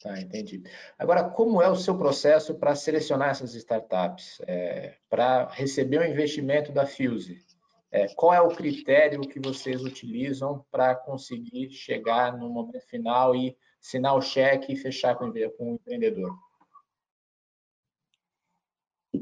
Tá, 0.00 0.20
entendi. 0.20 0.64
Agora, 0.98 1.30
como 1.30 1.62
é 1.62 1.70
o 1.70 1.76
seu 1.76 1.96
processo 1.96 2.56
para 2.56 2.74
selecionar 2.74 3.30
essas 3.30 3.54
startups, 3.54 4.40
é, 4.48 4.96
para 5.08 5.48
receber 5.50 6.00
o 6.00 6.04
investimento 6.04 6.72
da 6.72 6.84
Fuse? 6.84 7.46
É, 7.92 8.08
qual 8.16 8.34
é 8.34 8.40
o 8.40 8.48
critério 8.48 9.20
que 9.20 9.38
vocês 9.38 9.84
utilizam 9.84 10.66
para 10.68 10.96
conseguir 10.96 11.70
chegar 11.70 12.36
no 12.36 12.48
momento 12.48 12.84
final 12.88 13.36
e 13.36 13.56
assinar 13.80 14.16
o 14.16 14.20
cheque 14.20 14.72
e 14.72 14.76
fechar 14.76 15.14
com 15.14 15.26
o 15.26 15.74
empreendedor? 15.74 16.36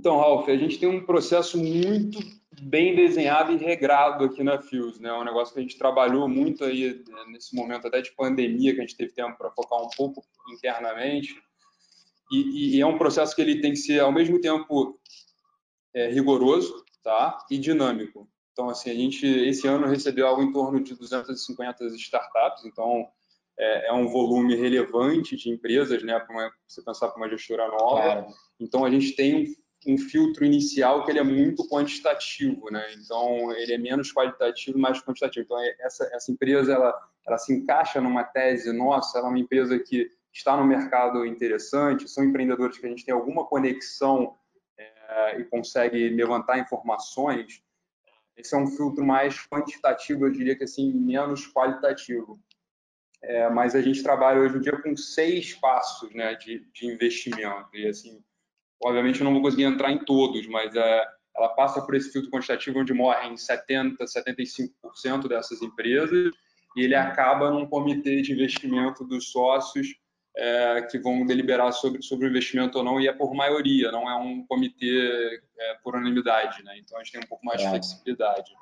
Então, 0.01 0.17
Ralf, 0.17 0.49
a 0.49 0.57
gente 0.57 0.79
tem 0.79 0.89
um 0.89 1.05
processo 1.05 1.59
muito 1.59 2.19
bem 2.63 2.97
desenhado 2.97 3.53
e 3.53 3.57
regrado 3.57 4.25
aqui 4.25 4.43
na 4.43 4.59
Fios, 4.59 4.99
né? 4.99 5.11
É 5.11 5.13
um 5.13 5.25
negócio 5.25 5.53
que 5.53 5.61
a 5.61 5.63
gente 5.63 5.77
trabalhou 5.77 6.27
muito 6.27 6.65
aí 6.65 7.05
né, 7.07 7.25
nesse 7.29 7.55
momento 7.55 7.87
até 7.87 8.01
de 8.01 8.11
pandemia, 8.13 8.73
que 8.73 8.79
a 8.79 8.81
gente 8.81 8.97
teve 8.97 9.13
tempo 9.13 9.37
para 9.37 9.51
focar 9.51 9.79
um 9.79 9.91
pouco 9.91 10.25
internamente. 10.55 11.35
E, 12.33 12.79
e, 12.79 12.81
é 12.81 12.87
um 12.87 12.97
processo 12.97 13.37
que 13.37 13.43
ele 13.43 13.61
tem 13.61 13.73
que 13.73 13.77
ser 13.77 14.01
ao 14.01 14.11
mesmo 14.11 14.41
tempo 14.41 14.99
é, 15.95 16.09
rigoroso, 16.09 16.83
tá? 17.03 17.37
E 17.51 17.59
dinâmico. 17.59 18.27
Então, 18.53 18.71
assim, 18.71 18.91
a 18.91 18.95
gente 18.95 19.27
esse 19.27 19.69
ano 19.69 19.87
recebeu 19.87 20.27
algo 20.27 20.43
em 20.43 20.51
torno 20.51 20.83
de 20.83 20.95
250 20.95 21.85
startups, 21.97 22.65
então 22.65 23.07
é, 23.59 23.89
é 23.89 23.93
um 23.93 24.09
volume 24.09 24.57
relevante 24.57 25.37
de 25.37 25.51
empresas, 25.51 26.03
né? 26.03 26.19
Para 26.19 26.51
você 26.67 26.83
pensar 26.83 27.09
para 27.09 27.19
uma 27.19 27.29
gestora 27.29 27.69
nova. 27.69 28.01
Claro. 28.01 28.27
Então, 28.59 28.83
a 28.83 28.91
gente 28.91 29.13
tem 29.13 29.45
um 29.45 29.60
um 29.87 29.97
filtro 29.97 30.45
inicial 30.45 31.05
que 31.05 31.11
ele 31.11 31.19
é 31.19 31.25
muito 31.25 31.67
quantitativo, 31.69 32.71
né? 32.71 32.85
Então 32.95 33.51
ele 33.53 33.73
é 33.73 33.79
menos 33.79 34.13
qualitativo, 34.13 34.79
mais 34.79 35.01
quantitativo. 35.01 35.45
Então 35.45 35.59
essa 35.81 36.09
essa 36.13 36.31
empresa 36.31 36.73
ela 36.73 36.95
ela 37.27 37.39
se 37.39 37.53
encaixa 37.53 38.01
numa 38.01 38.25
tese 38.25 38.73
nossa, 38.73 39.19
ela 39.19 39.29
é 39.29 39.31
uma 39.31 39.39
empresa 39.39 39.79
que 39.79 40.11
está 40.33 40.57
no 40.57 40.65
mercado 40.65 41.25
interessante, 41.25 42.09
são 42.09 42.25
empreendedores 42.25 42.79
que 42.79 42.87
a 42.87 42.89
gente 42.89 43.05
tem 43.05 43.15
alguma 43.15 43.47
conexão 43.47 44.37
é, 44.79 45.41
e 45.41 45.45
consegue 45.45 46.09
levantar 46.11 46.59
informações. 46.59 47.63
Esse 48.37 48.55
é 48.55 48.59
um 48.59 48.67
filtro 48.67 49.05
mais 49.05 49.47
quantitativo, 49.49 50.27
eu 50.27 50.33
diria 50.33 50.57
que 50.57 50.65
assim 50.65 50.93
menos 50.93 51.53
qualitativo. 51.53 52.41
É, 53.23 53.51
mas 53.51 53.75
a 53.75 53.83
gente 53.83 54.03
trabalha 54.03 54.41
hoje 54.41 54.57
em 54.57 54.61
dia 54.61 54.81
com 54.81 54.97
seis 54.97 55.53
passos, 55.55 56.15
né, 56.15 56.35
de, 56.37 56.61
de 56.73 56.87
investimento 56.87 57.69
e 57.75 57.87
assim 57.87 58.25
Obviamente, 58.83 59.21
eu 59.21 59.25
não 59.25 59.33
vou 59.33 59.43
conseguir 59.43 59.65
entrar 59.65 59.93
em 59.93 59.99
todos, 60.05 60.47
mas 60.47 60.75
é, 60.75 61.07
ela 61.37 61.49
passa 61.51 61.83
por 61.83 61.95
esse 61.95 62.11
filtro 62.13 62.31
quantitativo 62.31 62.81
onde 62.81 62.95
morrem 62.95 63.35
70%, 63.35 63.97
75% 63.99 65.29
dessas 65.29 65.63
empresas 65.63 66.33
e 66.77 66.85
ele 66.85 66.95
acaba 66.95 67.51
num 67.51 67.67
comitê 67.67 68.23
de 68.23 68.33
investimento 68.33 69.05
dos 69.05 69.31
sócios 69.31 69.89
é, 70.37 70.83
que 70.83 70.99
vão 70.99 71.27
deliberar 71.27 71.73
sobre, 71.73 72.03
sobre 72.03 72.27
o 72.27 72.31
investimento 72.31 72.79
ou 72.79 72.85
não, 72.85 73.01
e 73.01 73.09
é 73.09 73.13
por 73.13 73.35
maioria, 73.35 73.91
não 73.91 74.09
é 74.09 74.15
um 74.15 74.45
comitê 74.47 75.41
é, 75.59 75.75
por 75.83 75.97
unanimidade. 75.97 76.63
Né? 76.63 76.79
Então, 76.79 76.99
a 76.99 77.03
gente 77.03 77.13
tem 77.13 77.21
um 77.23 77.29
pouco 77.29 77.45
mais 77.45 77.61
de 77.61 77.69
flexibilidade. 77.69 78.53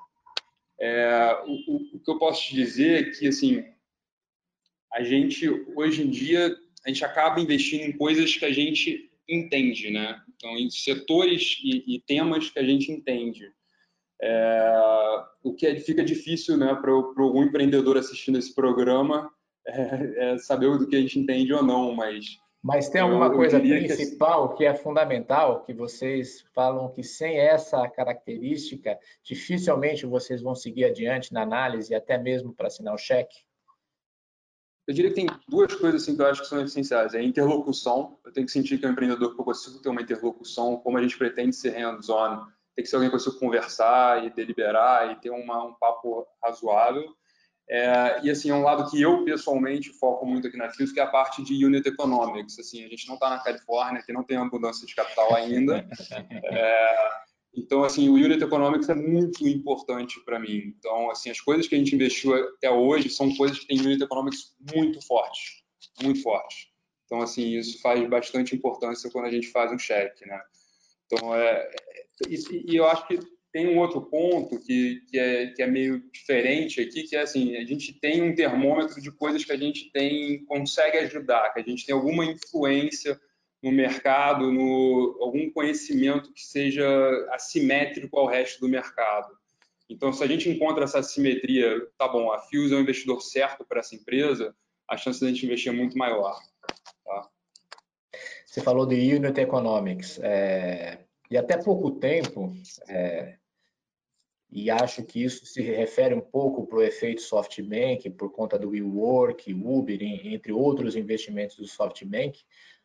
É, 0.81 1.43
o, 1.47 1.97
o, 1.97 2.01
que 2.01 2.11
eu 2.11 2.19
posso 2.19 2.43
te 2.43 2.55
dizer 2.55 3.01
é 3.01 3.11
que, 3.11 3.29
assim, 3.29 3.65
a 4.93 5.03
gente, 5.03 5.49
hoje 5.77 6.03
em 6.03 6.11
dia, 6.11 6.57
a 6.87 6.89
gente 6.89 7.05
acaba 7.05 7.41
investindo 7.41 7.83
em 7.83 7.97
coisas 7.97 8.35
que 8.35 8.45
a 8.45 8.53
gente 8.53 9.08
entende, 9.29 9.91
né? 9.91 10.21
Então, 10.37 10.57
em 10.57 10.71
setores 10.71 11.59
e, 11.63 11.97
e 11.97 12.01
temas 12.01 12.51
que 12.51 12.59
a 12.59 12.65
gente 12.65 12.91
entende. 12.91 13.53
É, 14.21 14.73
o 15.45 15.55
que 15.55 15.67
é, 15.67 15.77
fica 15.77 16.05
difícil 16.05 16.57
né, 16.57 16.75
para 16.75 16.91
algum 16.91 17.45
empreendedor 17.45 17.97
assistindo 17.97 18.39
esse 18.39 18.53
programa 18.55 19.31
é, 19.67 20.33
é, 20.33 20.39
saber 20.39 20.77
do 20.77 20.89
que 20.89 20.97
a 20.97 21.01
gente 21.01 21.19
entende 21.19 21.53
ou 21.53 21.63
não, 21.63 21.95
mas... 21.95 22.27
Mas 22.61 22.89
tem 22.89 23.01
alguma 23.01 23.27
eu, 23.27 23.35
coisa 23.35 23.59
eu 23.59 23.63
principal 23.63 24.51
que... 24.51 24.59
que 24.59 24.65
é 24.65 24.75
fundamental, 24.75 25.63
que 25.63 25.73
vocês 25.73 26.45
falam 26.53 26.91
que 26.91 27.05
sem 27.05 27.39
essa 27.39 27.89
característica, 27.89 28.99
dificilmente 29.23 30.05
vocês 30.05 30.43
vão 30.43 30.57
seguir 30.57 30.85
adiante 30.85 31.33
na 31.33 31.43
análise, 31.43 31.95
até 31.95 32.19
mesmo 32.19 32.53
para 32.53 32.67
assinar 32.67 32.93
o 32.93 32.99
cheque? 32.99 33.37
Eu 34.89 34.95
diria 34.95 35.11
que 35.11 35.17
tem 35.17 35.27
duas 35.47 35.75
coisas 35.75 36.03
assim, 36.03 36.17
que 36.17 36.23
eu 36.23 36.27
acho 36.27 36.41
que 36.41 36.49
são 36.49 36.65
essenciais. 36.65 37.13
É 37.13 37.19
a 37.19 37.23
interlocução. 37.23 38.19
Eu 38.25 38.33
tenho 38.33 38.47
que 38.47 38.53
sentir 38.53 38.79
que 38.79 38.87
é 38.87 38.89
um 38.89 38.93
empreendedor 38.93 39.35
que 39.35 39.41
eu 39.41 39.45
consigo 39.45 39.79
ter 39.81 39.91
uma 39.91 40.01
interlocução, 40.01 40.79
como 40.79 40.97
a 40.97 41.03
gente 41.03 41.19
pretende 41.19 41.55
ser 41.55 41.77
hands-on. 41.77 42.47
Tem 42.75 42.83
que 42.83 42.87
ser 42.87 42.97
alguém 42.97 43.11
que 43.11 43.15
eu 43.15 43.19
consigo 43.19 43.39
conversar 43.39 44.25
e 44.25 44.31
deliberar 44.31 45.13
e 45.13 45.17
ter 45.17 45.29
uma, 45.29 45.63
um 45.63 45.75
papo 45.75 46.27
razoável. 46.43 47.05
É, 47.69 48.21
e 48.23 48.31
assim, 48.31 48.49
é 48.49 48.55
um 48.55 48.63
lado 48.63 48.91
que 48.91 48.99
eu 48.99 49.27
pessoalmente 49.27 49.91
foco 49.91 50.25
muito 50.25 50.49
aqui 50.49 50.57
na 50.57 50.71
FIOS, 50.71 50.91
que 50.91 51.01
é 51.01 51.03
a 51.03 51.07
parte 51.07 51.45
de 51.45 51.63
unit 51.67 51.87
economics. 51.87 52.59
Assim, 52.59 52.83
a 52.83 52.89
gente 52.89 53.07
não 53.07 53.17
está 53.17 53.29
na 53.29 53.41
Califórnia, 53.41 54.03
que 54.03 54.11
não 54.11 54.25
tem 54.25 54.39
abundância 54.39 54.87
de 54.87 54.95
capital 54.95 55.35
ainda. 55.35 55.87
É, 56.51 57.28
então, 57.55 57.83
assim, 57.83 58.09
o 58.09 58.15
Unit 58.15 58.43
Economics 58.43 58.89
é 58.89 58.95
muito 58.95 59.47
importante 59.49 60.21
para 60.25 60.39
mim. 60.39 60.75
Então, 60.79 61.11
assim, 61.11 61.31
as 61.31 61.41
coisas 61.41 61.67
que 61.67 61.75
a 61.75 61.79
gente 61.79 61.95
investiu 61.95 62.35
até 62.35 62.71
hoje 62.71 63.09
são 63.11 63.35
coisas 63.35 63.59
que 63.59 63.67
têm 63.67 63.81
Unit 63.81 64.03
Economics 64.03 64.55
muito 64.73 65.05
fortes, 65.05 65.63
muito 66.03 66.23
fortes. 66.23 66.69
Então, 67.07 67.21
assim, 67.23 67.57
isso 67.57 67.81
faz 67.81 68.07
bastante 68.09 68.55
importância 68.55 69.11
quando 69.11 69.25
a 69.25 69.31
gente 69.31 69.49
faz 69.49 69.73
um 69.73 69.79
cheque, 69.79 70.27
né? 70.27 70.41
Então, 71.07 71.35
é, 71.35 71.71
e, 72.29 72.73
e 72.73 72.77
eu 72.77 72.87
acho 72.87 73.07
que 73.09 73.19
tem 73.51 73.67
um 73.67 73.79
outro 73.79 74.03
ponto 74.03 74.61
que, 74.61 75.01
que, 75.11 75.19
é, 75.19 75.47
que 75.49 75.63
é 75.63 75.67
meio 75.67 76.03
diferente 76.13 76.81
aqui, 76.81 77.05
que 77.05 77.17
é 77.17 77.23
assim, 77.23 77.57
a 77.57 77.65
gente 77.65 77.99
tem 77.99 78.23
um 78.23 78.35
termômetro 78.35 79.01
de 79.01 79.11
coisas 79.11 79.45
que 79.45 79.53
a 79.53 79.57
gente 79.57 79.91
tem 79.91 80.45
consegue 80.45 80.99
ajudar, 80.99 81.53
que 81.53 81.61
a 81.61 81.63
gente 81.63 81.87
tem 81.87 81.95
alguma 81.95 82.27
influência 82.27 83.19
no 83.63 83.73
mercado, 83.73 84.53
no 84.53 85.19
algum 85.21 85.51
conhecimento 85.51 86.33
que 86.33 86.43
seja 86.43 86.87
assimétrico 87.33 88.19
ao 88.19 88.27
resto 88.27 88.61
do 88.61 88.69
mercado. 88.69 89.37
Então, 89.89 90.13
se 90.13 90.23
a 90.23 90.27
gente 90.27 90.49
encontra 90.49 90.85
essa 90.85 90.99
assimetria, 90.99 91.87
tá 91.97 92.07
bom, 92.07 92.31
a 92.31 92.39
Fuse 92.39 92.75
é 92.75 92.77
o 92.77 92.81
investidor 92.81 93.21
certo 93.21 93.65
para 93.65 93.81
essa 93.81 93.95
empresa, 93.95 94.55
a 94.87 94.97
chance 94.97 95.19
de 95.19 95.25
a 95.25 95.29
gente 95.29 95.45
investir 95.45 95.73
é 95.73 95.75
muito 95.75 95.97
maior. 95.97 96.39
Tá? 97.05 97.29
Você 98.47 98.61
falou 98.61 98.87
de 98.87 98.95
Unit 98.95 99.41
Economics. 99.41 100.19
É, 100.23 101.05
e 101.31 101.37
até 101.37 101.57
pouco 101.57 101.93
tempo, 101.93 102.53
é, 102.89 103.37
e 104.51 104.71
acho 104.71 105.05
que 105.05 105.23
isso 105.23 105.45
se 105.45 105.61
refere 105.61 106.15
um 106.15 106.21
pouco 106.21 106.67
para 106.67 106.79
o 106.79 106.83
efeito 106.83 107.21
SoftBank, 107.21 108.09
por 108.11 108.33
conta 108.33 108.59
do 108.59 108.71
WeWork, 108.71 109.53
Uber, 109.53 109.99
entre 110.03 110.53
outros 110.53 110.97
investimentos 110.97 111.57
do 111.57 111.67
SoftBank, 111.67 112.41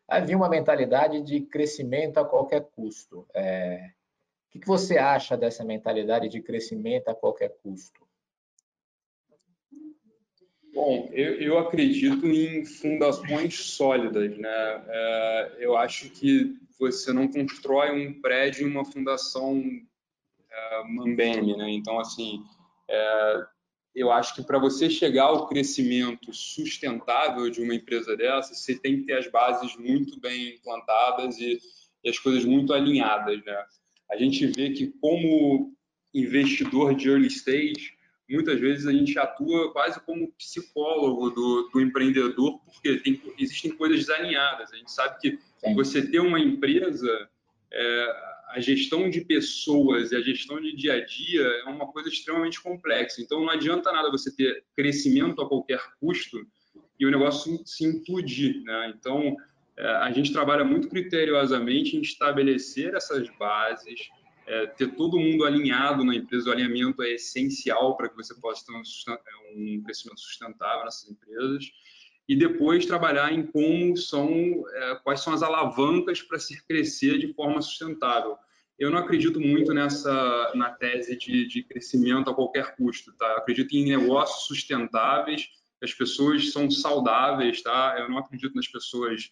havia 0.07 0.37
uma 0.37 0.49
mentalidade 0.49 1.21
de 1.21 1.41
crescimento 1.41 2.17
a 2.17 2.25
qualquer 2.25 2.69
custo. 2.75 3.25
É, 3.33 3.91
o 4.53 4.59
que 4.59 4.67
você 4.67 4.97
acha 4.97 5.35
dessa 5.35 5.63
mentalidade 5.63 6.29
de 6.29 6.41
crescimento 6.41 7.09
a 7.09 7.15
qualquer 7.15 7.55
custo? 7.61 8.01
Bom, 10.73 11.07
eu, 11.11 11.35
eu 11.39 11.57
acredito 11.59 12.25
em 12.25 12.65
fundações 12.65 13.55
sólidas, 13.55 14.35
né? 14.37 14.83
É, 14.87 15.55
eu 15.59 15.77
acho 15.77 16.09
que 16.09 16.57
você 16.79 17.13
não 17.13 17.27
constrói 17.27 17.91
um 17.91 18.19
prédio 18.19 18.67
em 18.67 18.71
uma 18.71 18.83
fundação 18.83 19.63
é, 20.51 20.83
né? 21.57 21.69
Então, 21.69 21.99
assim, 21.99 22.43
é, 22.89 23.45
eu 23.95 24.11
acho 24.11 24.33
que 24.35 24.43
para 24.43 24.57
você 24.57 24.89
chegar 24.89 25.25
ao 25.25 25.47
crescimento 25.47 26.33
sustentável 26.33 27.49
de 27.49 27.61
uma 27.61 27.75
empresa 27.75 28.17
dessa, 28.17 28.53
você 28.53 28.75
tem 28.75 28.97
que 28.97 29.05
ter 29.05 29.13
as 29.13 29.29
bases 29.29 29.75
muito 29.77 30.19
bem 30.19 30.55
implantadas 30.55 31.37
e, 31.37 31.59
e 32.03 32.09
as 32.09 32.17
coisas 32.17 32.43
muito 32.43 32.73
alinhadas, 32.73 33.43
né? 33.45 33.65
A 34.11 34.17
gente 34.17 34.45
vê 34.47 34.71
que 34.71 34.87
como 34.99 35.75
investidor 36.13 36.95
de 36.95 37.09
early 37.09 37.27
stage, 37.27 37.93
muitas 38.29 38.59
vezes 38.59 38.87
a 38.87 38.91
gente 38.91 39.17
atua 39.17 39.71
quase 39.71 39.99
como 40.01 40.31
psicólogo 40.33 41.29
do, 41.29 41.69
do 41.71 41.81
empreendedor, 41.81 42.59
porque 42.65 42.97
tem, 42.97 43.21
existem 43.37 43.71
coisas 43.71 43.99
desalinhadas. 43.99 44.71
A 44.71 44.75
gente 44.75 44.91
sabe 44.91 45.19
que 45.19 45.39
Sim. 45.57 45.75
você 45.75 46.05
ter 46.05 46.19
uma 46.19 46.39
empresa, 46.39 47.29
é, 47.71 48.32
a 48.53 48.59
gestão 48.59 49.09
de 49.09 49.21
pessoas 49.21 50.11
e 50.11 50.15
a 50.15 50.21
gestão 50.21 50.61
de 50.61 50.75
dia 50.75 50.93
a 50.93 51.03
dia 51.03 51.41
é 51.41 51.63
uma 51.63 51.87
coisa 51.87 52.07
extremamente 52.07 52.61
complexa. 52.61 53.19
Então, 53.19 53.41
não 53.41 53.49
adianta 53.49 53.91
nada 53.91 54.11
você 54.11 54.33
ter 54.33 54.63
crescimento 54.75 55.41
a 55.41 55.49
qualquer 55.49 55.81
custo 55.99 56.45
e 56.99 57.05
o 57.05 57.09
negócio 57.09 57.59
se 57.65 57.83
implodir. 57.83 58.61
Né? 58.63 58.93
Então, 58.95 59.35
é, 59.75 59.87
a 59.87 60.11
gente 60.11 60.31
trabalha 60.31 60.63
muito 60.63 60.87
criteriosamente 60.87 61.97
em 61.97 62.01
estabelecer 62.01 62.93
essas 62.93 63.27
bases, 63.39 64.07
é, 64.45 64.67
ter 64.67 64.93
todo 64.95 65.19
mundo 65.19 65.45
alinhado 65.45 66.03
na 66.03 66.13
empresa. 66.13 66.49
O 66.49 66.53
alinhamento 66.53 67.01
é 67.01 67.13
essencial 67.13 67.97
para 67.97 68.07
que 68.07 68.15
você 68.15 68.39
possa 68.39 68.63
ter 68.67 68.71
um, 68.71 68.83
um 69.55 69.81
crescimento 69.81 70.19
sustentável 70.19 70.85
nessas 70.85 71.09
empresas 71.09 71.71
e 72.27 72.35
depois 72.35 72.85
trabalhar 72.85 73.33
em 73.33 73.45
como 73.45 73.97
são, 73.97 74.29
é, 74.29 74.95
quais 75.03 75.21
são 75.21 75.33
as 75.33 75.43
alavancas 75.43 76.21
para 76.21 76.39
se 76.39 76.65
crescer 76.65 77.19
de 77.19 77.33
forma 77.33 77.61
sustentável. 77.61 78.37
Eu 78.79 78.89
não 78.89 78.97
acredito 78.97 79.39
muito 79.39 79.73
nessa 79.73 80.51
na 80.55 80.71
tese 80.71 81.15
de, 81.17 81.47
de 81.47 81.63
crescimento 81.63 82.29
a 82.29 82.33
qualquer 82.33 82.75
custo, 82.75 83.13
tá? 83.13 83.25
Eu 83.27 83.37
acredito 83.37 83.73
em 83.75 83.85
negócios 83.85 84.47
sustentáveis, 84.47 85.47
as 85.81 85.93
pessoas 85.93 86.51
são 86.51 86.71
saudáveis, 86.71 87.61
tá? 87.61 87.95
Eu 87.99 88.09
não 88.09 88.17
acredito 88.17 88.55
nas 88.55 88.67
pessoas 88.67 89.31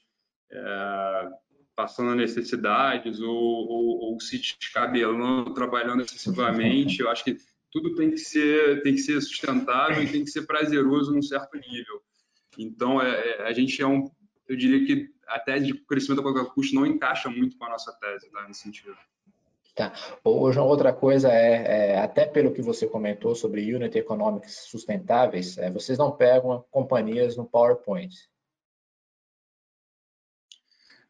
é, 0.52 1.30
passando 1.76 2.14
necessidades 2.14 3.20
ou, 3.22 3.36
ou, 3.36 4.00
ou 4.12 4.20
se 4.20 4.38
descabelando, 4.38 5.54
trabalhando 5.54 6.02
excessivamente. 6.02 7.00
Eu 7.00 7.10
acho 7.10 7.24
que 7.24 7.38
tudo 7.72 7.96
tem 7.96 8.12
que 8.12 8.18
ser 8.18 8.84
tem 8.84 8.96
que 8.96 9.02
ser 9.02 9.20
sustentável 9.22 10.04
e 10.04 10.12
tem 10.12 10.24
que 10.24 10.30
ser 10.30 10.44
prazeroso 10.44 11.14
num 11.14 11.22
certo 11.22 11.58
nível. 11.58 12.02
Então, 12.58 13.02
é, 13.02 13.10
é 13.10 13.48
a 13.48 13.54
gente 13.54 13.82
é 13.82 13.88
um, 13.88 14.10
eu 14.48 14.56
diria 14.56 14.86
que 14.86 15.10
a 15.28 15.40
tese 15.40 15.68
de 15.68 15.74
crescimento 15.74 16.20
a 16.20 16.24
qualquer 16.24 16.54
custo 16.54 16.76
não 16.76 16.86
encaixa 16.86 17.30
muito 17.30 17.58
com 17.58 17.66
a 17.66 17.70
nossa 17.70 17.92
tese, 17.94 18.30
tá, 18.30 18.48
nesse 18.48 18.62
sentido. 18.62 18.96
Tá. 19.74 19.94
João, 20.26 20.68
outra 20.68 20.92
coisa 20.92 21.32
é, 21.32 21.94
é, 21.94 22.00
até 22.00 22.26
pelo 22.26 22.52
que 22.52 22.62
você 22.62 22.86
comentou 22.86 23.34
sobre 23.34 23.74
unit 23.74 23.98
economics 23.98 24.68
sustentáveis, 24.70 25.58
é, 25.58 25.72
vocês 25.72 25.98
não 25.98 26.12
pegam 26.12 26.66
companhias 26.70 27.38
no 27.38 27.46
PowerPoint. 27.46 28.14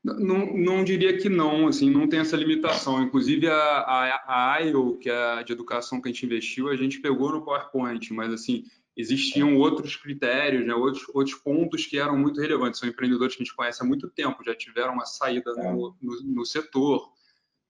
Não, 0.03 0.57
não 0.57 0.83
diria 0.83 1.15
que 1.17 1.29
não, 1.29 1.67
assim, 1.67 1.89
não 1.89 2.07
tem 2.07 2.19
essa 2.19 2.35
limitação. 2.35 3.03
Inclusive, 3.03 3.47
a, 3.47 3.53
a, 3.53 4.55
a 4.55 4.59
IO, 4.61 4.97
que 4.97 5.09
é 5.09 5.15
a 5.15 5.43
de 5.43 5.53
educação 5.53 6.01
que 6.01 6.09
a 6.09 6.11
gente 6.11 6.25
investiu, 6.25 6.69
a 6.69 6.75
gente 6.75 6.99
pegou 6.99 7.31
no 7.31 7.43
PowerPoint, 7.43 8.11
mas, 8.11 8.33
assim, 8.33 8.63
existiam 9.01 9.57
outros 9.57 9.95
critérios, 9.95 10.65
né, 10.65 10.73
outros, 10.73 11.03
outros 11.13 11.35
pontos 11.35 11.85
que 11.85 11.97
eram 11.97 12.17
muito 12.17 12.39
relevantes. 12.39 12.79
São 12.79 12.87
empreendedores 12.87 13.35
que 13.35 13.41
a 13.41 13.45
gente 13.45 13.55
conhece 13.55 13.83
há 13.83 13.85
muito 13.85 14.09
tempo, 14.09 14.43
já 14.43 14.55
tiveram 14.55 14.93
uma 14.93 15.05
saída 15.05 15.53
no, 15.55 15.95
no, 16.01 16.21
no 16.23 16.45
setor. 16.45 17.11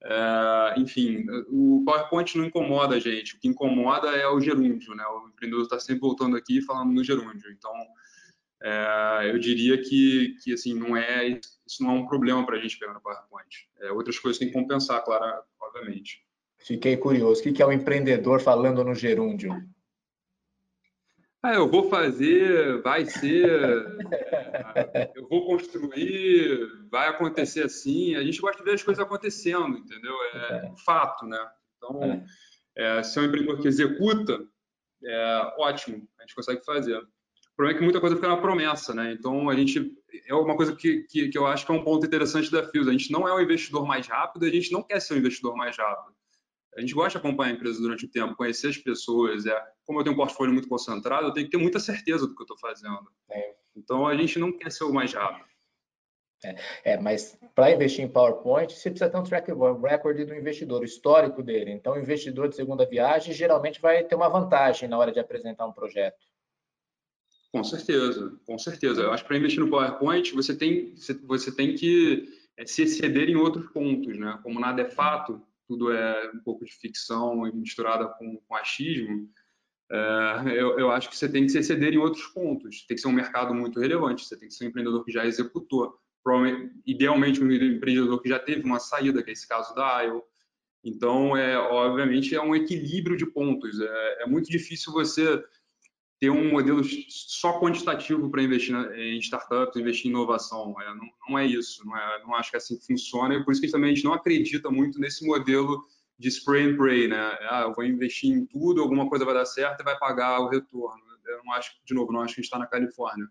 É, 0.04 0.76
enfim, 0.78 1.26
o 1.48 1.84
PowerPoint 1.86 2.38
não 2.38 2.46
incomoda 2.46 2.96
a 2.96 3.00
gente, 3.00 3.36
o 3.36 3.40
que 3.40 3.48
incomoda 3.48 4.10
é 4.10 4.28
o 4.28 4.40
gerúndio, 4.40 4.96
né? 4.96 5.06
O 5.06 5.30
empreendedor 5.30 5.64
está 5.64 5.80
sempre 5.80 6.02
voltando 6.02 6.36
aqui 6.36 6.58
e 6.58 6.62
falando 6.62 6.92
no 6.92 7.04
gerúndio. 7.04 7.52
Então, 7.52 7.74
é, 8.64 9.30
eu 9.32 9.40
diria 9.40 9.82
que, 9.82 10.36
que 10.44 10.54
assim, 10.54 10.74
não 10.74 10.98
é, 10.98 11.40
isso 11.68 11.84
não 11.84 11.92
é 11.92 11.94
um 12.00 12.08
problema 12.08 12.46
para 12.46 12.58
a 12.58 12.60
gente 12.60 12.78
pegar 12.78 12.94
no 12.94 13.02
PowerPoint. 13.02 13.70
É, 13.80 13.92
outras 13.92 14.20
coisas 14.20 14.40
tem 14.40 14.48
que 14.48 14.54
compensar, 14.54 15.04
claro, 15.04 15.44
obviamente. 15.62 16.24
Fiquei 16.58 16.96
curioso. 16.98 17.42
O 17.42 17.54
que 17.54 17.62
é 17.62 17.66
o 17.66 17.72
empreendedor 17.72 18.40
falando 18.40 18.84
no 18.84 18.94
gerúndio? 18.94 19.52
Ah, 21.44 21.56
eu 21.56 21.68
vou 21.68 21.90
fazer, 21.90 22.84
vai 22.84 23.04
ser, 23.04 23.50
eu 25.16 25.28
vou 25.28 25.48
construir, 25.48 26.70
vai 26.92 27.08
acontecer 27.08 27.64
assim. 27.64 28.16
A 28.16 28.24
gente 28.24 28.40
gosta 28.40 28.60
de 28.60 28.64
ver 28.64 28.76
as 28.76 28.84
coisas 28.84 29.04
acontecendo, 29.04 29.76
entendeu? 29.76 30.14
É 30.36 30.70
um 30.72 30.78
fato, 30.78 31.26
né? 31.26 31.40
Então, 31.78 32.24
é, 32.78 33.02
se 33.02 33.18
é 33.18 33.24
um 33.24 33.26
empreendedor 33.26 33.60
que 33.60 33.68
executa, 33.68 34.40
é 35.04 35.54
ótimo, 35.58 36.08
a 36.20 36.22
gente 36.22 36.36
consegue 36.36 36.64
fazer. 36.64 36.96
O 36.96 37.56
problema 37.56 37.76
é 37.76 37.80
que 37.80 37.84
muita 37.84 38.00
coisa 38.00 38.16
fica 38.16 38.28
na 38.28 38.38
promessa, 38.38 38.94
né? 38.94 39.12
Então, 39.12 39.50
a 39.50 39.56
gente 39.56 39.98
é 40.28 40.36
uma 40.36 40.56
coisa 40.56 40.76
que, 40.76 41.04
que, 41.10 41.30
que 41.30 41.38
eu 41.38 41.48
acho 41.48 41.66
que 41.66 41.72
é 41.72 41.76
um 41.76 41.84
ponto 41.84 42.06
interessante 42.06 42.52
da 42.52 42.70
Fios. 42.70 42.88
A 42.88 42.92
gente 42.92 43.12
não 43.12 43.28
é 43.28 43.34
o 43.34 43.42
investidor 43.42 43.86
mais 43.88 44.06
rápido, 44.06 44.46
a 44.46 44.50
gente 44.50 44.72
não 44.72 44.84
quer 44.84 45.00
ser 45.00 45.16
o 45.16 45.18
investidor 45.18 45.56
mais 45.56 45.76
rápido. 45.76 46.16
A 46.76 46.82
gente 46.82 46.94
gosta 46.94 47.20
de 47.20 47.26
acompanhar 47.26 47.52
a 47.52 47.56
empresa 47.56 47.82
durante 47.82 48.06
o 48.06 48.10
tempo, 48.10 48.36
conhecer 48.36 48.70
as 48.70 48.78
pessoas. 48.78 49.46
É, 49.46 49.62
como 49.86 50.00
eu 50.00 50.04
tenho 50.04 50.14
um 50.14 50.18
portfólio 50.18 50.54
muito 50.54 50.70
concentrado, 50.70 51.28
eu 51.28 51.34
tenho 51.34 51.46
que 51.46 51.52
ter 51.52 51.62
muita 51.62 51.80
certeza 51.80 52.26
do 52.26 52.34
que 52.34 52.42
eu 52.42 52.46
estou 52.46 52.58
fazendo. 52.58 53.12
É. 53.30 53.56
Então, 53.76 54.08
a 54.08 54.16
gente 54.16 54.40
não 54.40 54.52
quer 54.52 54.72
ser 54.72 54.86
o 54.86 54.94
mais 54.94 55.14
rápido. 55.14 55.50
É, 56.44 56.56
é 56.94 56.98
mas 56.98 57.38
para 57.54 57.72
investir 57.72 58.04
em 58.04 58.08
PowerPoint, 58.08 58.74
você 58.74 58.90
precisa 58.90 59.10
ter 59.10 59.18
um 59.18 59.24
track 59.24 59.52
record 59.52 60.26
do 60.26 60.34
investidor, 60.34 60.82
o 60.82 60.86
histórico 60.86 61.44
dele. 61.44 61.72
Então, 61.72 61.94
o 61.94 62.00
investidor 62.00 62.48
de 62.48 62.56
segunda 62.56 62.86
viagem 62.86 63.34
geralmente 63.34 63.82
vai 63.82 64.04
ter 64.04 64.16
uma 64.16 64.30
vantagem 64.30 64.88
na 64.88 64.98
hora 64.98 65.12
de 65.12 65.20
apresentar 65.20 65.66
um 65.68 65.74
projeto. 65.74 66.26
Com 67.52 67.64
certeza, 67.66 68.40
com 68.46 68.58
certeza. 68.58 69.02
Eu 69.02 69.12
acho 69.12 69.24
que 69.24 69.28
para 69.28 69.38
investir 69.38 69.60
no 69.60 69.70
PowerPoint, 69.70 70.34
você 70.34 70.56
tem, 70.56 70.96
você 71.26 71.54
tem 71.54 71.76
que 71.76 72.30
é, 72.58 72.66
se 72.66 72.84
exceder 72.84 73.30
em 73.30 73.36
outros 73.36 73.70
pontos, 73.72 74.18
né? 74.18 74.40
Como 74.42 74.60
nada 74.60 74.82
é 74.82 74.90
fato, 74.90 75.42
tudo 75.72 75.90
é 75.90 76.30
um 76.36 76.40
pouco 76.40 76.66
de 76.66 76.74
ficção 76.74 77.44
misturada 77.54 78.06
com, 78.06 78.36
com 78.46 78.56
achismo, 78.56 79.30
é, 79.90 80.44
eu, 80.48 80.78
eu, 80.78 80.92
acho 80.92 81.10
que 81.10 81.16
você 81.16 81.30
tem 81.30 81.46
que 81.46 81.50
se 81.50 81.60
exceder 81.60 81.94
em 81.94 81.98
outros 81.98 82.26
pontos. 82.28 82.86
Tem 82.86 82.96
que 82.96 83.02
ser 83.02 83.08
um 83.08 83.14
mercado 83.14 83.54
muito 83.54 83.80
relevante, 83.80 84.26
você 84.26 84.38
tem 84.38 84.50
que 84.50 84.54
ser 84.54 84.66
um 84.66 84.68
empreendedor 84.68 85.06
que 85.06 85.14
já 85.14 85.26
executou. 85.26 85.98
Idealmente, 86.86 87.42
um 87.42 87.50
empreendedor 87.50 88.22
que 88.22 88.28
já 88.28 88.38
teve 88.38 88.64
uma 88.64 88.80
saída, 88.80 89.24
que 89.24 89.30
é 89.30 89.34
esse 89.34 89.48
caso 89.48 89.74
da 89.74 90.04
IO. 90.04 90.22
Então, 90.84 91.38
é, 91.38 91.58
obviamente, 91.58 92.36
é 92.36 92.42
um 92.42 92.54
equilíbrio 92.54 93.16
de 93.16 93.26
pontos. 93.26 93.80
É, 93.80 94.24
é 94.24 94.26
muito 94.28 94.50
difícil 94.50 94.92
você 94.92 95.42
ter 96.22 96.30
um 96.30 96.52
modelo 96.52 96.84
só 97.10 97.60
quantitativo 97.60 98.30
para 98.30 98.44
investir 98.44 98.76
em 98.76 99.18
startups, 99.18 99.76
investir 99.76 100.06
em 100.06 100.10
inovação. 100.12 100.80
É, 100.80 100.94
não, 100.94 101.10
não, 101.28 101.40
é 101.40 101.48
isso, 101.48 101.84
não, 101.84 101.98
é, 101.98 102.22
não 102.22 102.36
acho 102.36 102.52
que 102.52 102.58
é 102.58 102.60
assim 102.60 102.80
funciona, 102.80 103.34
e 103.34 103.44
por 103.44 103.52
isso 103.52 103.60
que 103.60 103.72
também 103.72 103.92
a 103.92 103.96
gente 103.96 104.06
não 104.06 104.14
acredita 104.14 104.70
muito 104.70 105.00
nesse 105.00 105.26
modelo 105.26 105.84
de 106.20 106.28
spray 106.30 106.70
and 106.70 106.78
pray, 106.78 107.08
né? 107.08 107.18
Ah, 107.50 107.64
eu 107.64 107.74
vou 107.74 107.84
investir 107.84 108.32
em 108.32 108.46
tudo, 108.46 108.84
alguma 108.84 109.10
coisa 109.10 109.26
vai 109.26 109.34
dar 109.34 109.46
certo 109.46 109.82
e 109.82 109.84
vai 109.84 109.98
pagar 109.98 110.40
o 110.42 110.48
retorno. 110.48 111.02
Eu 111.26 111.44
não 111.44 111.54
acho, 111.54 111.72
de 111.84 111.94
novo, 111.96 112.14
não 112.14 112.22
acho 112.22 112.36
que 112.36 112.42
a 112.42 112.44
gente 112.44 112.46
está 112.46 112.60
na 112.60 112.68
Califórnia. 112.68 113.28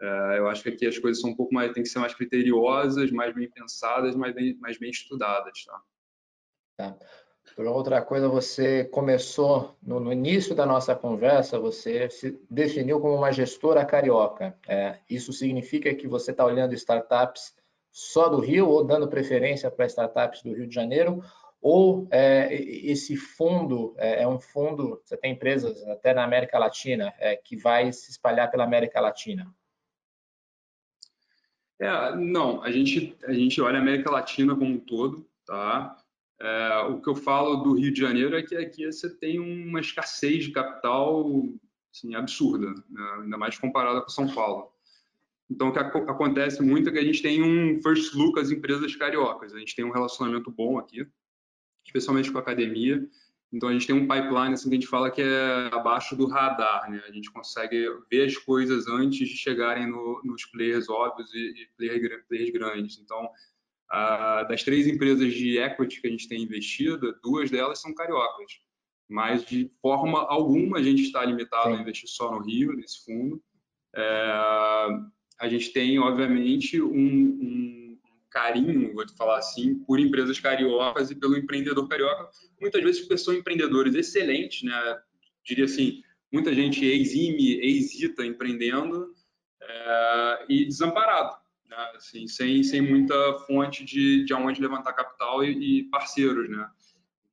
É, 0.00 0.38
eu 0.38 0.48
acho 0.48 0.64
que 0.64 0.70
aqui 0.70 0.86
as 0.88 0.98
coisas 0.98 1.20
são 1.20 1.30
um 1.30 1.36
pouco 1.36 1.54
mais, 1.54 1.72
tem 1.72 1.84
que 1.84 1.88
ser 1.88 2.00
mais 2.00 2.14
criteriosas, 2.14 3.12
mais 3.12 3.32
bem 3.32 3.48
pensadas, 3.48 4.16
mais 4.16 4.34
bem, 4.34 4.56
mais 4.58 4.76
bem 4.76 4.90
estudadas, 4.90 5.64
tá? 5.64 5.82
Tá. 6.78 6.98
Por 7.58 7.66
outra 7.66 8.00
coisa, 8.00 8.28
você 8.28 8.84
começou 8.84 9.76
no, 9.82 9.98
no, 9.98 10.12
início 10.12 10.54
da 10.54 10.64
nossa 10.64 10.94
conversa, 10.94 11.58
você 11.58 12.08
se 12.08 12.40
definiu 12.48 13.00
como 13.00 13.16
uma 13.16 13.32
gestora 13.32 13.84
carioca. 13.84 14.56
É, 14.68 15.00
isso 15.10 15.32
significa 15.32 15.92
que 15.92 16.06
você 16.06 16.30
está 16.30 16.44
olhando 16.44 16.72
startups 16.74 17.56
só 17.90 18.28
do 18.28 18.38
Rio 18.38 18.68
ou 18.68 18.84
dando 18.84 19.08
preferência 19.08 19.68
para 19.72 19.86
startups 19.86 20.40
do 20.40 20.52
Rio 20.52 20.68
de 20.68 20.74
Janeiro? 20.76 21.20
Ou 21.60 22.06
é, 22.12 22.54
esse 22.54 23.16
fundo 23.16 23.92
é, 23.98 24.22
é, 24.22 24.28
um 24.28 24.38
fundo, 24.38 25.02
você 25.04 25.16
tem 25.16 25.32
empresas 25.32 25.82
até 25.88 26.14
na 26.14 26.22
América 26.22 26.60
Latina, 26.60 27.12
é, 27.18 27.34
que 27.34 27.56
vai 27.56 27.92
se 27.92 28.12
espalhar 28.12 28.52
pela 28.52 28.62
América 28.62 29.00
Latina? 29.00 29.52
É, 31.80 32.14
não, 32.14 32.62
a 32.62 32.70
gente, 32.70 33.16
a 33.24 33.32
gente 33.32 33.60
olha 33.60 33.80
a 33.80 33.82
América 33.82 34.12
Latina 34.12 34.54
como 34.54 34.74
um 34.74 34.78
todo, 34.78 35.28
tá? 35.44 35.96
É, 36.40 36.78
o 36.88 37.00
que 37.00 37.08
eu 37.08 37.16
falo 37.16 37.56
do 37.56 37.72
Rio 37.72 37.92
de 37.92 38.00
Janeiro 38.00 38.36
é 38.36 38.42
que 38.42 38.56
aqui 38.56 38.86
você 38.86 39.10
tem 39.10 39.40
uma 39.40 39.80
escassez 39.80 40.44
de 40.44 40.52
capital 40.52 41.26
assim, 41.92 42.14
absurda, 42.14 42.72
né? 42.88 43.18
ainda 43.22 43.36
mais 43.36 43.58
comparada 43.58 44.00
com 44.00 44.08
São 44.08 44.32
Paulo. 44.32 44.72
Então, 45.50 45.68
o 45.68 45.72
que 45.72 45.78
acontece 45.78 46.62
muito 46.62 46.88
é 46.88 46.92
que 46.92 46.98
a 46.98 47.04
gente 47.04 47.22
tem 47.22 47.42
um 47.42 47.80
first 47.82 48.14
look 48.14 48.38
às 48.38 48.50
empresas 48.50 48.94
cariocas. 48.94 49.54
A 49.54 49.58
gente 49.58 49.74
tem 49.74 49.84
um 49.84 49.90
relacionamento 49.90 50.50
bom 50.50 50.78
aqui, 50.78 51.06
especialmente 51.84 52.30
com 52.30 52.38
a 52.38 52.42
academia. 52.42 53.02
Então, 53.50 53.70
a 53.70 53.72
gente 53.72 53.86
tem 53.86 53.96
um 53.96 54.06
pipeline 54.06 54.52
assim, 54.52 54.68
que 54.68 54.76
a 54.76 54.78
gente 54.78 54.86
fala 54.86 55.10
que 55.10 55.22
é 55.22 55.70
abaixo 55.72 56.14
do 56.14 56.26
radar. 56.26 56.90
Né? 56.90 57.02
A 57.08 57.10
gente 57.10 57.32
consegue 57.32 57.88
ver 58.10 58.26
as 58.26 58.36
coisas 58.36 58.86
antes 58.86 59.26
de 59.26 59.36
chegarem 59.36 59.86
no, 59.86 60.20
nos 60.22 60.44
players 60.44 60.88
óbvios 60.90 61.32
e, 61.32 61.62
e 61.62 61.66
players, 61.78 62.22
players 62.28 62.50
grandes. 62.50 62.98
Então, 62.98 63.30
ah, 63.90 64.44
das 64.44 64.62
três 64.62 64.86
empresas 64.86 65.32
de 65.32 65.58
equity 65.58 66.00
que 66.00 66.08
a 66.08 66.10
gente 66.10 66.28
tem 66.28 66.42
investido, 66.42 67.18
duas 67.22 67.50
delas 67.50 67.80
são 67.80 67.94
cariocas. 67.94 68.60
Mas, 69.08 69.44
de 69.44 69.70
forma 69.80 70.20
alguma, 70.20 70.78
a 70.78 70.82
gente 70.82 71.02
está 71.02 71.24
limitado 71.24 71.70
Sim. 71.70 71.76
a 71.76 71.80
investir 71.80 72.08
só 72.08 72.30
no 72.30 72.44
Rio, 72.44 72.74
nesse 72.74 73.04
fundo. 73.04 73.42
É, 73.96 74.02
a 75.40 75.48
gente 75.48 75.72
tem, 75.72 75.98
obviamente, 75.98 76.80
um, 76.82 76.90
um, 76.92 77.98
carinho, 78.30 78.92
vou 78.92 79.06
te 79.06 79.16
falar 79.16 79.38
assim, 79.38 79.76
por 79.86 79.98
empresas 79.98 80.38
cariocas 80.38 81.10
e 81.10 81.14
pelo 81.14 81.38
empreendedor 81.38 81.88
carioca, 81.88 82.28
muitas 82.60 82.82
vezes 82.82 83.00
porque 83.00 83.16
são 83.16 83.32
empreendedores 83.32 83.94
excelentes, 83.94 84.62
né? 84.62 85.00
Diria 85.42 85.64
assim, 85.64 86.02
muita 86.30 86.52
gente 86.52 86.84
exime, 86.84 87.58
exita 87.62 88.26
empreendendo 88.26 89.14
é, 89.62 90.44
e 90.50 90.66
desamparado 90.66 91.38
né? 91.68 91.92
assim, 91.94 92.26
sem, 92.26 92.62
sem 92.62 92.80
muita 92.80 93.14
fonte 93.46 93.84
de, 93.84 94.24
de 94.24 94.34
onde 94.34 94.60
levantar 94.60 94.92
capital 94.92 95.44
e, 95.44 95.80
e 95.80 95.84
parceiros, 95.84 96.48
né? 96.48 96.68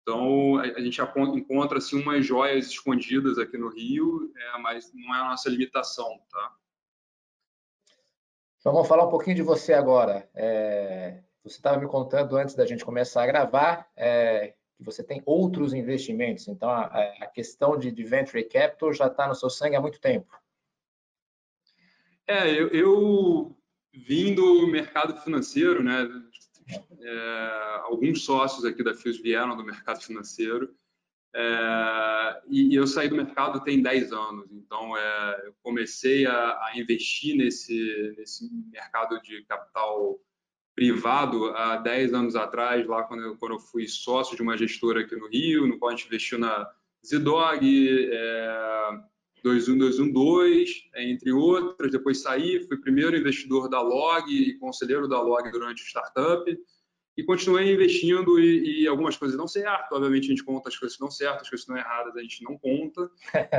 Então, 0.02 0.58
a, 0.58 0.62
a, 0.62 0.82
gente 0.82 1.02
encontra 1.02 1.80
assim, 1.80 2.00
umas 2.00 2.24
joias 2.24 2.68
escondidas 2.68 3.40
aqui 3.40 3.58
no 3.58 3.70
Rio, 3.70 4.32
é, 4.36 4.58
mas 4.60 4.92
não 4.94 5.16
é 5.16 5.20
a 5.20 5.30
nossa 5.30 5.50
limitação, 5.50 6.20
tá? 6.30 6.56
Então, 8.60 8.72
vamos 8.74 8.88
falar 8.88 9.06
um 9.06 9.10
pouquinho 9.10 9.36
de 9.36 9.42
você 9.42 9.74
agora. 9.74 10.30
É, 10.36 11.24
você 11.44 11.58
estava 11.58 11.80
me 11.80 11.88
contando 11.88 12.36
antes 12.36 12.56
da 12.56 12.66
gente 12.66 12.86
começar 12.86 13.24
a 13.24 13.28
gravar 13.28 13.90
é, 13.96 14.54
que 14.76 14.84
você 14.84 15.04
tem 15.04 15.24
outros 15.26 15.74
investimentos. 15.74 16.48
Então, 16.48 16.70
a, 16.70 16.86
a 16.86 17.28
questão 17.28 17.78
de, 17.78 17.92
de 17.92 18.04
venture 18.04 18.44
capital 18.44 18.94
já 18.94 19.08
está 19.08 19.28
no 19.28 19.36
seu 19.36 19.50
sangue 19.50 19.76
há 19.76 19.82
muito 19.82 20.00
tempo. 20.00 20.32
É, 22.28 22.50
eu, 22.50 22.70
eu 22.70 23.56
vim 23.98 24.34
do 24.34 24.68
mercado 24.68 25.20
financeiro, 25.22 25.84
né? 25.84 26.08
É, 27.00 27.80
alguns 27.84 28.24
sócios 28.24 28.66
aqui 28.66 28.84
da 28.84 28.94
FIOS 28.94 29.22
vieram 29.22 29.56
do 29.56 29.64
mercado 29.64 30.02
financeiro 30.02 30.74
é, 31.38 32.42
e, 32.48 32.74
e, 32.74 32.76
eu 32.76 32.88
saí 32.88 33.10
do 33.10 33.16
mercado 33.16 33.60
tem 33.60 33.82
10 33.82 34.14
anos. 34.14 34.50
Então, 34.54 34.96
é, 34.96 35.48
eu 35.48 35.54
comecei 35.62 36.26
a, 36.26 36.34
a, 36.34 36.72
investir 36.78 37.36
nesse, 37.36 38.16
nesse 38.18 38.50
mercado 38.72 39.22
de 39.22 39.44
capital 39.44 40.18
privado 40.74 41.48
há 41.56 41.76
10 41.76 42.14
anos 42.14 42.36
atrás, 42.38 42.88
lá 42.88 43.04
quando 43.04 43.24
eu, 43.24 43.38
quando 43.38 43.56
eu 43.56 43.60
fui 43.60 43.86
sócio 43.86 44.36
de 44.38 44.42
uma 44.42 44.58
gestora 44.58 45.02
aqui 45.02 45.16
no 45.18 45.28
Rio, 45.28 45.68
no 45.68 45.78
qual 45.78 45.92
a 45.92 45.96
gente 45.96 46.08
investiu 46.08 46.40
na 46.40 46.70
Zidog, 47.06 48.10
é, 48.12 48.90
21212, 49.46 50.90
entre 50.96 51.32
outras. 51.32 51.92
Depois 51.92 52.22
saí, 52.22 52.66
fui 52.68 52.78
primeiro 52.78 53.16
investidor 53.16 53.70
da 53.70 53.80
Log 53.80 54.28
e 54.28 54.58
conselheiro 54.58 55.08
da 55.08 55.22
Log 55.22 55.52
durante 55.52 55.84
o 55.84 55.86
startup. 55.86 56.58
E 57.16 57.24
continuei 57.24 57.72
investindo 57.72 58.40
e, 58.40 58.82
e, 58.82 58.88
algumas 58.88 59.16
coisas 59.16 59.38
não 59.38 59.48
certo. 59.48 59.94
Obviamente, 59.94 60.26
a 60.26 60.30
gente 60.30 60.44
conta 60.44 60.68
as 60.68 60.76
coisas 60.76 60.98
que 60.98 61.04
dão 61.04 61.12
certo, 61.12 61.42
as 61.42 61.50
coisas 61.50 61.66
que 61.66 61.72
estão 61.72 61.78
erradas 61.78 62.18
a 62.18 62.22
gente 62.22 62.44
não 62.44 62.58
conta, 62.58 63.10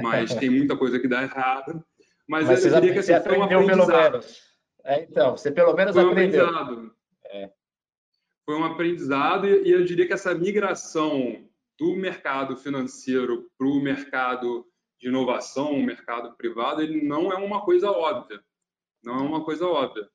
mas 0.03 0.35
tem 0.35 0.51
muita 0.51 0.77
coisa 0.77 0.99
que 0.99 1.09
dá 1.09 1.23
errado. 1.23 1.83
Mas, 2.29 2.47
mas 2.47 2.67
eu 2.67 2.75
diria 2.75 2.93
que 2.93 2.99
assim, 2.99 3.15
foi 3.23 3.39
um 3.39 3.45
aprendizado. 3.45 3.87
Pelo 3.87 4.11
menos. 4.11 4.57
É, 4.85 5.03
então, 5.03 5.37
você 5.37 5.51
pelo 5.51 5.75
menos 5.75 5.95
foi 5.95 6.05
um 6.05 6.11
aprendeu. 6.11 6.47
Aprendizado. 6.47 6.95
É. 7.27 7.51
Foi 8.45 8.57
um 8.57 8.65
aprendizado 8.65 9.47
e, 9.47 9.69
e 9.69 9.71
eu 9.71 9.85
diria 9.85 10.07
que 10.07 10.13
essa 10.13 10.35
migração 10.35 11.47
do 11.79 11.95
mercado 11.97 12.57
financeiro 12.57 13.49
para 13.57 13.67
o 13.67 13.81
mercado 13.81 14.67
de 14.99 15.09
inovação, 15.09 15.73
o 15.73 15.83
mercado 15.83 16.35
privado, 16.37 16.83
ele 16.83 17.03
não 17.03 17.33
é 17.33 17.37
uma 17.37 17.65
coisa 17.65 17.91
óbvia. 17.91 18.41
Não 19.03 19.15
é 19.15 19.23
uma 19.23 19.45
coisa 19.45 19.67
óbvia. 19.67 20.09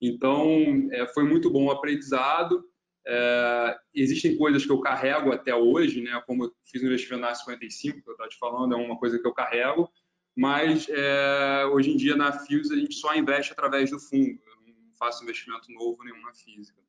Então, 0.00 0.88
é, 0.92 1.06
foi 1.08 1.24
muito 1.24 1.50
bom 1.50 1.66
o 1.66 1.70
aprendizado. 1.70 2.64
É, 3.06 3.78
existem 3.94 4.36
coisas 4.36 4.64
que 4.64 4.70
eu 4.70 4.80
carrego 4.80 5.32
até 5.32 5.54
hoje, 5.54 6.02
né? 6.02 6.22
Como 6.26 6.44
eu 6.44 6.52
fiz 6.70 6.82
no 6.82 6.88
investimento 6.88 7.22
na 7.22 7.34
55, 7.34 8.02
que 8.02 8.08
eu 8.08 8.12
estava 8.12 8.28
te 8.28 8.38
falando, 8.38 8.74
é 8.74 8.76
uma 8.76 8.98
coisa 8.98 9.18
que 9.18 9.26
eu 9.26 9.34
carrego. 9.34 9.90
Mas 10.36 10.86
é, 10.88 11.66
hoje 11.72 11.90
em 11.90 11.96
dia 11.96 12.14
na 12.14 12.32
Fuse 12.32 12.72
a 12.72 12.76
gente 12.76 12.94
só 12.94 13.14
investe 13.14 13.52
através 13.52 13.90
do 13.90 13.98
fundo. 13.98 14.38
Eu 14.46 14.72
não 14.72 14.94
faço 14.96 15.24
investimento 15.24 15.72
novo 15.72 16.04
nenhum 16.04 16.22
na 16.22 16.32
física. 16.32 16.80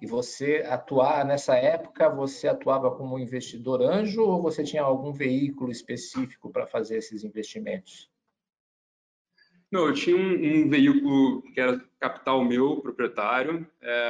E 0.00 0.06
você 0.06 0.64
atuar 0.68 1.24
nessa 1.24 1.56
época, 1.56 2.10
você 2.10 2.48
atuava 2.48 2.90
como 2.94 3.18
investidor 3.18 3.80
anjo 3.82 4.22
ou 4.22 4.42
você 4.42 4.62
tinha 4.62 4.82
algum 4.82 5.12
veículo 5.12 5.70
específico 5.70 6.50
para 6.50 6.66
fazer 6.66 6.98
esses 6.98 7.24
investimentos? 7.24 8.10
Não, 9.70 9.88
eu 9.88 9.94
tinha 9.94 10.16
um, 10.16 10.66
um, 10.66 10.68
veículo 10.68 11.42
que 11.52 11.60
era 11.60 11.82
capital 11.98 12.44
meu, 12.44 12.80
proprietário, 12.80 13.66
é, 13.80 14.08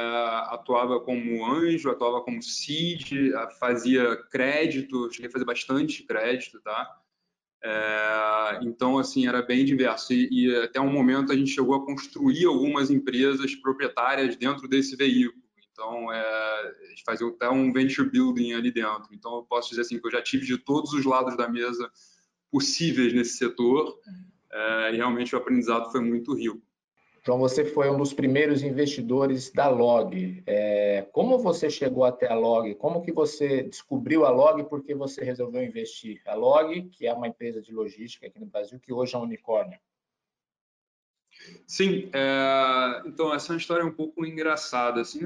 atuava 0.49 0.99
como 0.99 1.43
anjo, 1.43 1.89
atuava 1.89 2.21
como 2.21 2.41
seed, 2.41 3.31
fazia 3.59 4.15
crédito, 4.29 5.11
cheguei 5.11 5.27
a 5.27 5.31
fazer 5.31 5.45
bastante 5.45 6.03
crédito, 6.03 6.61
tá? 6.61 7.01
É, 7.63 8.59
então, 8.61 8.99
assim, 8.99 9.27
era 9.27 9.41
bem 9.41 9.65
diverso. 9.65 10.13
E, 10.13 10.27
e, 10.31 10.55
até 10.57 10.79
um 10.79 10.91
momento 10.91 11.31
a 11.31 11.35
gente 11.35 11.49
chegou 11.49 11.73
a 11.73 11.85
construir 11.85 12.45
algumas 12.45 12.91
empresas 12.91 13.55
proprietárias 13.55 14.35
dentro 14.35 14.67
desse 14.67 14.95
veículo. 14.95 15.44
Então, 15.75 16.11
é, 16.11 16.73
gente 16.87 17.03
fazia 17.03 17.27
até 17.27 17.49
um 17.49 17.71
venture 17.73 18.09
building 18.09 18.53
ali 18.53 18.71
dentro. 18.71 19.09
Então, 19.11 19.35
eu 19.35 19.43
posso 19.43 19.69
dizer 19.69 19.81
assim 19.81 19.99
que 19.99 20.07
eu 20.07 20.11
já 20.11 20.21
tive 20.21 20.45
de 20.45 20.57
todos 20.57 20.93
os 20.93 21.03
lados 21.03 21.35
da 21.35 21.49
mesa 21.49 21.91
possíveis 22.49 23.13
nesse 23.13 23.37
setor 23.37 23.99
é, 24.49 24.93
e 24.93 24.95
realmente 24.95 25.35
o 25.35 25.37
aprendizado 25.37 25.91
foi 25.91 25.99
muito 25.99 26.33
rico. 26.33 26.61
João, 27.25 27.39
você 27.39 27.65
foi 27.65 27.89
um 27.89 27.97
dos 27.97 28.13
primeiros 28.13 28.63
investidores 28.63 29.51
da 29.51 29.67
Log. 29.67 30.43
É, 30.45 31.05
como 31.11 31.39
você 31.39 31.69
chegou 31.69 32.05
até 32.05 32.31
a 32.31 32.35
Log? 32.35 32.73
Como 32.75 33.01
que 33.01 33.11
você 33.11 33.63
descobriu 33.63 34.25
a 34.25 34.29
Log 34.29 34.63
por 34.69 34.81
que 34.81 34.95
você 34.95 35.25
resolveu 35.25 35.63
investir? 35.63 36.21
A 36.25 36.35
Log, 36.35 36.83
que 36.83 37.05
é 37.05 37.13
uma 37.13 37.27
empresa 37.27 37.61
de 37.61 37.73
logística 37.73 38.27
aqui 38.27 38.39
no 38.39 38.45
Brasil, 38.45 38.79
que 38.79 38.93
hoje 38.93 39.15
é 39.15 39.17
um 39.17 39.23
unicórnio. 39.23 39.77
Sim, 41.67 42.09
é, 42.13 43.03
então 43.05 43.33
essa 43.33 43.51
é 43.51 43.53
uma 43.53 43.59
história 43.59 43.85
um 43.85 43.91
pouco 43.91 44.25
engraçada. 44.25 45.01
Assim, 45.01 45.21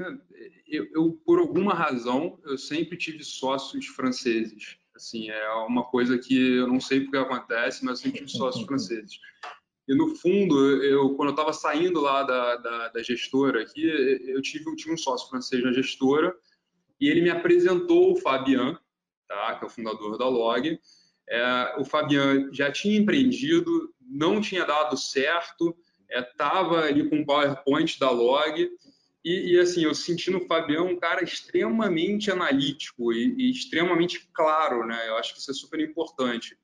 eu, 0.66 0.86
eu, 0.92 1.12
por 1.24 1.38
alguma 1.38 1.74
razão, 1.74 2.38
eu 2.44 2.56
sempre 2.56 2.96
tive 2.96 3.22
sócios 3.24 3.86
franceses. 3.86 4.78
Assim, 4.94 5.30
é 5.30 5.50
uma 5.66 5.84
coisa 5.84 6.18
que 6.18 6.56
eu 6.56 6.66
não 6.66 6.80
sei 6.80 7.00
porque 7.00 7.16
acontece, 7.16 7.84
mas 7.84 7.98
eu 7.98 8.04
sempre 8.04 8.18
tive 8.20 8.30
sócios 8.30 8.64
franceses. 8.66 9.18
E 9.88 9.94
no 9.94 10.14
fundo, 10.14 10.82
eu 10.84 11.14
quando 11.16 11.30
eu 11.30 11.34
estava 11.34 11.52
saindo 11.52 12.00
lá 12.00 12.22
da, 12.22 12.56
da, 12.56 12.88
da, 12.88 13.02
gestora 13.02 13.62
aqui, 13.62 13.82
eu 13.82 14.40
tive, 14.40 14.70
eu 14.70 14.76
tive 14.76 14.94
um 14.94 14.96
sócio 14.96 15.28
francês 15.28 15.64
na 15.64 15.72
gestora 15.72 16.32
e 17.00 17.08
ele 17.08 17.22
me 17.22 17.30
apresentou 17.30 18.12
o 18.12 18.16
Fabian, 18.16 18.78
tá, 19.26 19.56
que 19.56 19.64
é 19.64 19.66
o 19.66 19.70
fundador 19.70 20.16
da 20.16 20.28
Log. 20.28 20.78
É, 21.28 21.74
o 21.78 21.84
Fabian 21.84 22.52
já 22.52 22.70
tinha 22.70 22.98
empreendido, 22.98 23.92
não 24.00 24.40
tinha 24.40 24.64
dado 24.64 24.96
certo, 24.96 25.76
estava 26.12 26.86
é, 26.86 26.88
ali 26.88 27.08
com 27.08 27.20
o 27.20 27.26
PowerPoint 27.26 27.98
da 27.98 28.10
Log 28.10 28.70
e, 29.24 29.52
e, 29.52 29.60
assim, 29.60 29.84
eu 29.84 29.94
senti 29.94 30.30
no 30.30 30.46
Fabião 30.46 30.86
um 30.86 30.98
cara 30.98 31.22
extremamente 31.22 32.30
analítico 32.30 33.12
e, 33.12 33.34
e, 33.36 33.50
extremamente 33.50 34.28
claro, 34.32 34.86
né? 34.86 35.08
Eu 35.08 35.16
acho 35.16 35.34
que 35.34 35.40
isso 35.40 35.50
é 35.50 35.54
super 35.54 35.78
importante. 35.80 36.56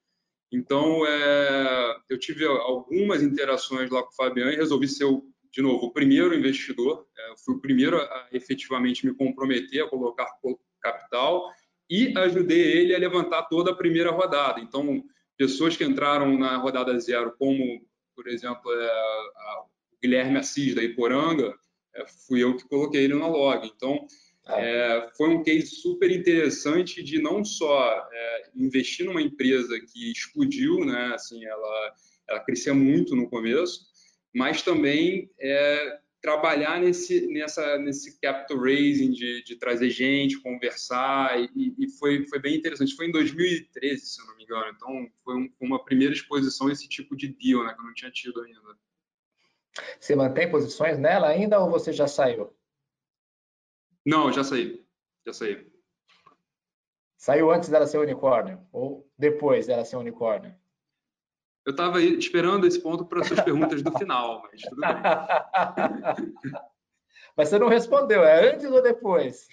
Então, 0.51 1.07
é, 1.07 1.97
eu 2.09 2.19
tive 2.19 2.47
algumas 2.47 3.23
interações 3.23 3.91
lá 3.91 4.03
com 4.03 4.11
o 4.11 4.17
Fabião 4.17 4.51
e 4.51 4.57
resolvi 4.57 4.89
ser, 4.89 5.05
o, 5.05 5.23
de 5.53 5.61
novo, 5.61 5.87
o 5.87 5.93
primeiro 5.93 6.35
investidor. 6.35 7.07
É, 7.19 7.35
fui 7.45 7.57
o 7.57 7.61
primeiro 7.61 8.01
a 8.01 8.29
efetivamente 8.33 9.05
me 9.05 9.15
comprometer 9.15 9.83
a 9.83 9.89
colocar 9.89 10.27
capital 10.81 11.53
e 11.91 12.17
ajudei 12.17 12.61
ele 12.61 12.95
a 12.95 12.99
levantar 12.99 13.43
toda 13.45 13.73
a 13.73 13.77
primeira 13.77 14.11
rodada. 14.11 14.61
Então, 14.61 15.05
pessoas 15.37 15.77
que 15.77 15.85
entraram 15.85 16.39
na 16.39 16.57
rodada 16.57 16.99
zero, 16.99 17.35
como, 17.39 17.85
por 18.17 18.27
exemplo, 18.27 18.73
é, 18.73 18.91
a, 18.91 19.65
o 19.93 19.99
Guilherme 20.03 20.39
Assis, 20.39 20.75
da 20.75 20.83
Iporanga, 20.83 21.55
é, 21.95 22.07
fui 22.27 22.43
eu 22.43 22.57
que 22.57 22.67
coloquei 22.67 23.05
ele 23.05 23.15
na 23.15 23.29
log. 23.29 23.71
Então, 23.77 24.07
ah. 24.47 24.61
é, 24.61 25.11
foi 25.17 25.29
um 25.29 25.43
case 25.43 25.67
super 25.67 26.11
interessante 26.11 27.03
de 27.03 27.21
não 27.21 27.45
só 27.45 28.09
é, 28.11 28.51
investir 28.57 29.05
numa 29.05 29.23
empresa 29.23 29.79
que 29.93 30.11
explodiu, 30.11 30.85
né? 30.85 31.13
Assim, 31.15 31.45
ela, 31.45 31.95
ela 32.29 32.41
crescia 32.41 32.75
muito 32.75 33.15
no 33.15 33.29
começo, 33.29 33.87
mas 34.35 34.63
também 34.63 35.31
é, 35.39 35.99
trabalhar 36.27 36.81
nesse, 36.81 37.29
nessa, 37.29 37.79
nesse 37.79 38.19
capital 38.19 38.59
raising, 38.59 39.13
de, 39.13 39.45
de 39.45 39.55
trazer 39.55 39.91
gente, 39.91 40.43
conversar, 40.43 41.41
e, 41.41 41.73
e, 41.79 41.89
foi, 41.89 42.27
foi 42.27 42.41
bem 42.41 42.57
interessante. 42.57 42.97
Foi 42.97 43.07
em 43.07 43.13
2013, 43.13 44.05
se 44.05 44.21
eu 44.21 44.27
não 44.27 44.37
me 44.37 44.43
engano, 44.43 44.73
então 44.75 45.09
foi 45.23 45.37
um, 45.37 45.49
uma 45.61 45.85
primeira 45.85 46.13
exposição 46.13 46.67
a 46.67 46.73
esse 46.73 46.89
tipo 46.89 47.15
de 47.15 47.29
deal, 47.29 47.63
né, 47.63 47.73
que 47.73 47.81
eu 47.81 47.85
não 47.85 47.95
tinha 47.95 48.11
tido 48.11 48.43
ainda. 48.43 48.61
Você 50.01 50.17
mantém 50.17 50.51
posições 50.51 50.99
nela 50.99 51.29
ainda 51.29 51.61
ou 51.61 51.71
você 51.71 51.93
já 51.93 52.09
saiu? 52.09 52.53
Não, 54.05 54.33
já 54.33 54.43
saí. 54.43 54.85
Já 55.25 55.33
saí. 55.33 55.65
Saiu 57.17 57.53
antes 57.53 57.69
dela 57.69 57.87
ser 57.87 57.99
unicórnio 57.99 58.67
ou 58.73 59.09
depois 59.17 59.69
dela 59.69 59.85
ser 59.85 59.95
unicórnio? 59.95 60.53
Eu 61.67 61.73
estava 61.73 62.01
esperando 62.01 62.65
esse 62.65 62.81
ponto 62.81 63.05
para 63.05 63.25
suas 63.25 63.41
perguntas 63.41 63.83
do 63.83 63.91
final, 63.99 64.41
mas 64.43 64.63
tudo 64.63 64.81
bem. 64.81 64.91
mas 67.37 67.49
você 67.49 67.59
não 67.59 67.69
respondeu, 67.69 68.23
é 68.23 68.53
antes 68.53 68.71
ou 68.71 68.81
depois? 68.81 69.49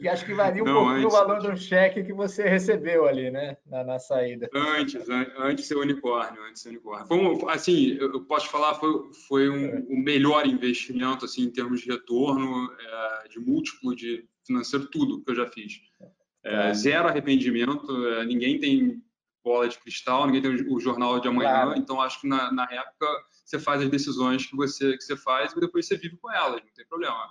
E 0.00 0.08
acho 0.08 0.26
que 0.26 0.34
varia 0.34 0.60
um 0.60 0.66
não, 0.66 0.74
pouquinho 0.74 1.06
antes, 1.06 1.14
o 1.14 1.16
valor 1.16 1.40
do 1.40 1.56
cheque 1.56 2.02
que 2.02 2.12
você 2.12 2.48
recebeu 2.48 3.06
ali, 3.06 3.30
né? 3.30 3.56
Na, 3.64 3.84
na 3.84 3.98
saída. 4.00 4.50
Antes, 4.52 5.08
antes 5.08 5.62
de 5.62 5.68
ser 5.68 5.76
unicórnio, 5.76 6.42
antes 6.42 6.62
ser 6.62 6.70
unicórnio. 6.70 7.06
Foi 7.06 7.18
um, 7.18 7.48
assim, 7.48 7.96
eu 8.00 8.24
posso 8.24 8.48
falar, 8.48 8.74
foi, 8.74 8.90
foi 9.28 9.48
um, 9.48 9.66
é. 9.66 9.84
o 9.88 9.96
melhor 9.96 10.46
investimento, 10.46 11.26
assim, 11.26 11.42
em 11.42 11.50
termos 11.50 11.82
de 11.82 11.92
retorno, 11.92 12.72
é, 12.72 13.28
de 13.28 13.38
múltiplo, 13.38 13.94
de 13.94 14.26
financeiro, 14.44 14.88
tudo 14.88 15.22
que 15.22 15.30
eu 15.30 15.36
já 15.36 15.46
fiz. 15.46 15.80
É, 16.42 16.70
é. 16.70 16.74
zero 16.74 17.06
arrependimento, 17.06 18.06
é, 18.08 18.24
ninguém 18.24 18.58
tem 18.58 19.00
bola 19.42 19.68
de 19.68 19.78
cristal, 19.78 20.26
ninguém 20.26 20.42
tem 20.42 20.72
o 20.72 20.80
jornal 20.80 21.18
de 21.20 21.28
amanhã, 21.28 21.62
claro. 21.62 21.78
então 21.78 22.00
acho 22.00 22.20
que 22.20 22.28
na, 22.28 22.52
na 22.52 22.64
época 22.64 23.06
você 23.44 23.58
faz 23.58 23.82
as 23.82 23.88
decisões 23.88 24.46
que 24.46 24.56
você, 24.56 24.96
que 24.96 25.02
você 25.02 25.16
faz 25.16 25.52
e 25.52 25.60
depois 25.60 25.86
você 25.86 25.96
vive 25.96 26.16
com 26.16 26.30
elas, 26.30 26.62
não 26.62 26.72
tem 26.72 26.86
problema 26.86 27.28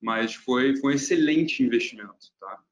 mas 0.00 0.34
foi, 0.34 0.76
foi 0.76 0.92
um 0.92 0.94
excelente 0.96 1.62
investimento, 1.62 2.32
tá? 2.38 2.62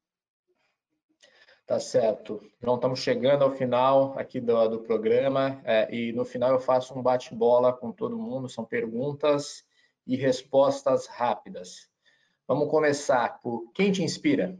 Tá 1.67 1.79
certo. 1.79 2.41
Então, 2.57 2.75
estamos 2.75 2.99
chegando 2.99 3.43
ao 3.43 3.51
final 3.51 4.17
aqui 4.19 4.39
do, 4.39 4.67
do 4.67 4.79
programa 4.81 5.59
é, 5.63 5.93
e 5.93 6.13
no 6.13 6.23
final 6.23 6.51
eu 6.51 6.59
faço 6.59 6.97
um 6.97 7.01
bate-bola 7.01 7.73
com 7.73 7.91
todo 7.91 8.17
mundo, 8.17 8.47
são 8.47 8.63
perguntas 8.63 9.65
e 10.05 10.15
respostas 10.15 11.07
rápidas. 11.07 11.89
Vamos 12.47 12.69
começar 12.69 13.41
por 13.41 13.71
quem 13.73 13.91
te 13.91 14.03
inspira? 14.03 14.59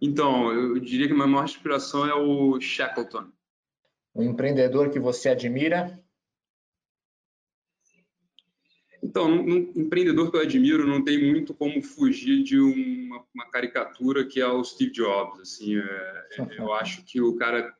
Então, 0.00 0.52
eu 0.52 0.78
diria 0.78 1.06
que 1.06 1.12
a 1.12 1.16
minha 1.16 1.26
maior 1.26 1.44
inspiração 1.44 2.06
é 2.06 2.14
o 2.14 2.58
Shackleton. 2.60 3.30
Um 4.14 4.22
empreendedor 4.22 4.90
que 4.90 4.98
você 4.98 5.28
admira? 5.28 6.02
Então, 9.02 9.30
um, 9.30 9.72
empreendedor 9.76 10.30
que 10.30 10.36
eu 10.36 10.42
admiro 10.42 10.86
não 10.86 11.02
tem 11.02 11.30
muito 11.30 11.54
como 11.54 11.82
fugir 11.82 12.42
de 12.42 12.58
uma, 12.58 13.24
uma 13.34 13.50
caricatura 13.50 14.26
que 14.26 14.40
é 14.40 14.46
o 14.46 14.64
Steve 14.64 14.92
Jobs. 14.92 15.40
Assim, 15.40 15.76
é, 15.76 16.26
é 16.38 16.58
eu 16.58 16.72
acho 16.74 17.04
que 17.04 17.20
o 17.20 17.36
cara 17.36 17.74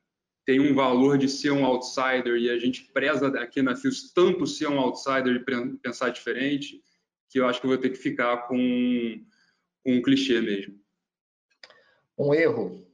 tem 0.44 0.60
um 0.60 0.74
valor 0.74 1.18
de 1.18 1.28
ser 1.28 1.50
um 1.50 1.64
outsider 1.64 2.36
e 2.36 2.50
a 2.50 2.58
gente 2.58 2.90
preza 2.92 3.28
aqui 3.38 3.62
na 3.62 3.76
Fios 3.76 4.12
tanto 4.12 4.46
ser 4.46 4.68
um 4.68 4.80
outsider 4.80 5.36
e 5.36 5.78
pensar 5.78 6.10
diferente 6.10 6.82
que 7.28 7.38
eu 7.38 7.46
acho 7.46 7.60
que 7.60 7.66
eu 7.66 7.70
vou 7.70 7.78
ter 7.78 7.90
que 7.90 7.98
ficar 7.98 8.48
com, 8.48 8.56
com 9.84 9.94
um 9.94 10.02
clichê 10.02 10.40
mesmo. 10.40 10.80
Um 12.20 12.34
erro. 12.34 12.86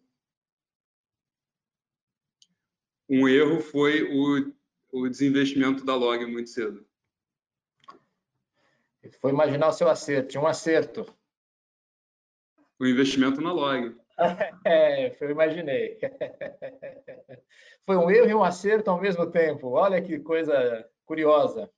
Um 3.09 3.29
erro 3.29 3.61
foi 3.61 4.05
o, 4.05 4.53
o 4.93 5.09
desinvestimento 5.09 5.85
da 5.85 5.97
Log 5.97 6.25
muito 6.27 6.49
cedo. 6.49 6.87
Foi 9.21 9.33
imaginar 9.33 9.67
o 9.67 9.73
seu 9.73 9.89
acerto. 9.89 10.39
Um 10.39 10.47
acerto. 10.47 11.05
O 12.79 12.87
investimento 12.87 13.41
na 13.41 13.53
Log. 13.53 13.97
É, 14.65 15.15
eu 15.21 15.31
imaginei. 15.31 15.99
Foi 17.85 17.97
um 17.97 18.09
erro 18.11 18.31
e 18.31 18.35
um 18.35 18.45
acerto 18.45 18.91
ao 18.91 19.01
mesmo 19.01 19.31
tempo. 19.31 19.73
Olha 19.73 20.01
que 20.01 20.21
coisa 20.21 20.89
curiosa. 21.05 21.71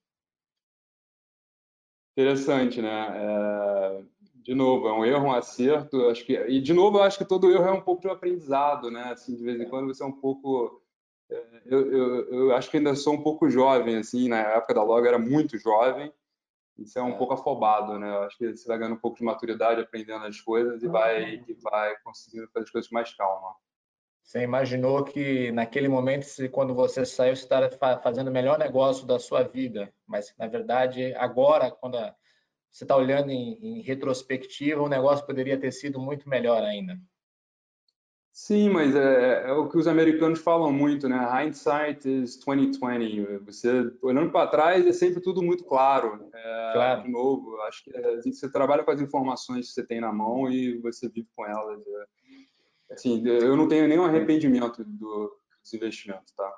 Interessante, 2.13 2.81
né? 2.81 3.09
É, 3.17 4.05
de 4.49 4.55
novo, 4.55 4.89
é 4.89 4.93
um 4.95 5.05
erro, 5.05 5.27
um 5.27 5.33
acerto. 5.33 6.09
Acho 6.09 6.25
que 6.25 6.33
e 6.33 6.59
de 6.59 6.73
novo, 6.73 6.97
eu 6.97 7.03
acho 7.03 7.19
que 7.19 7.25
todo 7.25 7.51
erro 7.51 7.67
é 7.67 7.73
um 7.73 7.83
pouco 7.83 8.01
de 8.01 8.09
aprendizado, 8.09 8.91
né? 8.91 9.13
Assim, 9.13 9.37
de 9.37 9.45
vez 9.45 9.61
em 9.61 9.69
quando 9.69 9.89
você 9.89 10.03
é 10.03 10.07
um 10.07 10.21
pouco 10.21 10.83
é, 11.31 11.63
eu, 11.67 11.93
eu, 11.93 12.35
eu 12.35 12.57
acho 12.57 12.71
que 12.71 12.79
ainda 12.79 12.95
sou 12.95 13.13
um 13.13 13.23
pouco 13.23 13.51
jovem, 13.51 13.99
assim, 13.99 14.27
na 14.27 14.39
época 14.39 14.73
da 14.73 14.83
Log 14.83 15.07
era 15.07 15.19
muito 15.19 15.59
jovem, 15.59 16.11
isso 16.79 16.99
é 16.99 17.03
um 17.03 17.11
é. 17.11 17.19
pouco 17.19 17.35
afobado, 17.35 17.99
né? 17.99 18.09
Eu 18.09 18.23
acho 18.23 18.39
que 18.39 18.57
você 18.57 18.67
vai 18.67 18.79
ganhando 18.79 18.95
um 18.95 19.01
pouco 19.01 19.19
de 19.19 19.25
maturidade, 19.25 19.83
aprendendo 19.83 20.25
as 20.25 20.41
coisas 20.41 20.83
e 20.83 20.89
vai, 20.89 21.45
e 21.47 21.55
vai 21.61 21.95
conseguindo 22.03 22.49
fazer 22.49 22.65
as 22.65 22.71
coisas 22.71 22.89
com 22.89 22.95
mais 22.95 23.15
calma. 23.15 23.55
Você 24.23 24.43
imaginou 24.43 25.05
que 25.05 25.53
naquele 25.53 25.89
momento, 25.89 26.27
quando 26.51 26.75
você 26.75 27.05
saiu, 27.05 27.37
você 27.37 27.45
estava 27.45 28.01
fazendo 28.01 28.29
o 28.29 28.33
melhor 28.33 28.59
negócio 28.59 29.07
da 29.07 29.19
sua 29.19 29.43
vida, 29.43 29.93
mas 30.07 30.35
na 30.39 30.47
verdade 30.47 31.15
agora, 31.17 31.71
quando 31.71 31.99
você 32.71 32.85
está 32.85 32.97
olhando 32.97 33.31
em, 33.31 33.59
em 33.61 33.83
retrospectiva, 33.83 34.83
o 34.83 34.89
negócio 34.89 35.27
poderia 35.27 35.59
ter 35.59 35.73
sido 35.73 36.01
muito 36.01 36.29
melhor 36.29 36.63
ainda. 36.63 36.99
Sim, 38.41 38.71
mas 38.71 38.95
é, 38.95 39.49
é, 39.49 39.53
o 39.53 39.69
que 39.69 39.77
os 39.77 39.89
americanos 39.89 40.39
falam 40.39 40.73
muito, 40.73 41.09
né? 41.09 41.19
Hindsight 41.45 42.09
is 42.09 42.39
2020. 42.39 43.45
Você 43.45 43.93
olhando 44.01 44.31
para 44.31 44.49
trás 44.49 44.87
é 44.87 44.93
sempre 44.93 45.21
tudo 45.21 45.43
muito 45.43 45.65
claro. 45.65 46.31
É, 46.33 46.71
claro. 46.73 47.03
De 47.03 47.11
novo, 47.11 47.61
acho 47.63 47.83
que 47.83 47.91
é, 47.97 48.21
você 48.23 48.49
trabalha 48.49 48.85
com 48.85 48.93
as 48.93 49.01
informações 49.01 49.67
que 49.67 49.73
você 49.73 49.85
tem 49.85 50.01
na 50.01 50.13
mão 50.13 50.49
e 50.49 50.79
você 50.79 51.09
vive 51.09 51.27
com 51.35 51.45
elas. 51.45 51.81
É, 51.81 52.95
assim, 52.95 53.27
eu 53.27 53.57
não 53.57 53.67
tenho 53.67 53.89
nenhum 53.89 54.05
arrependimento 54.05 54.85
do, 54.85 55.37
dos 55.61 55.75
investimentos, 55.75 56.33
tá? 56.33 56.49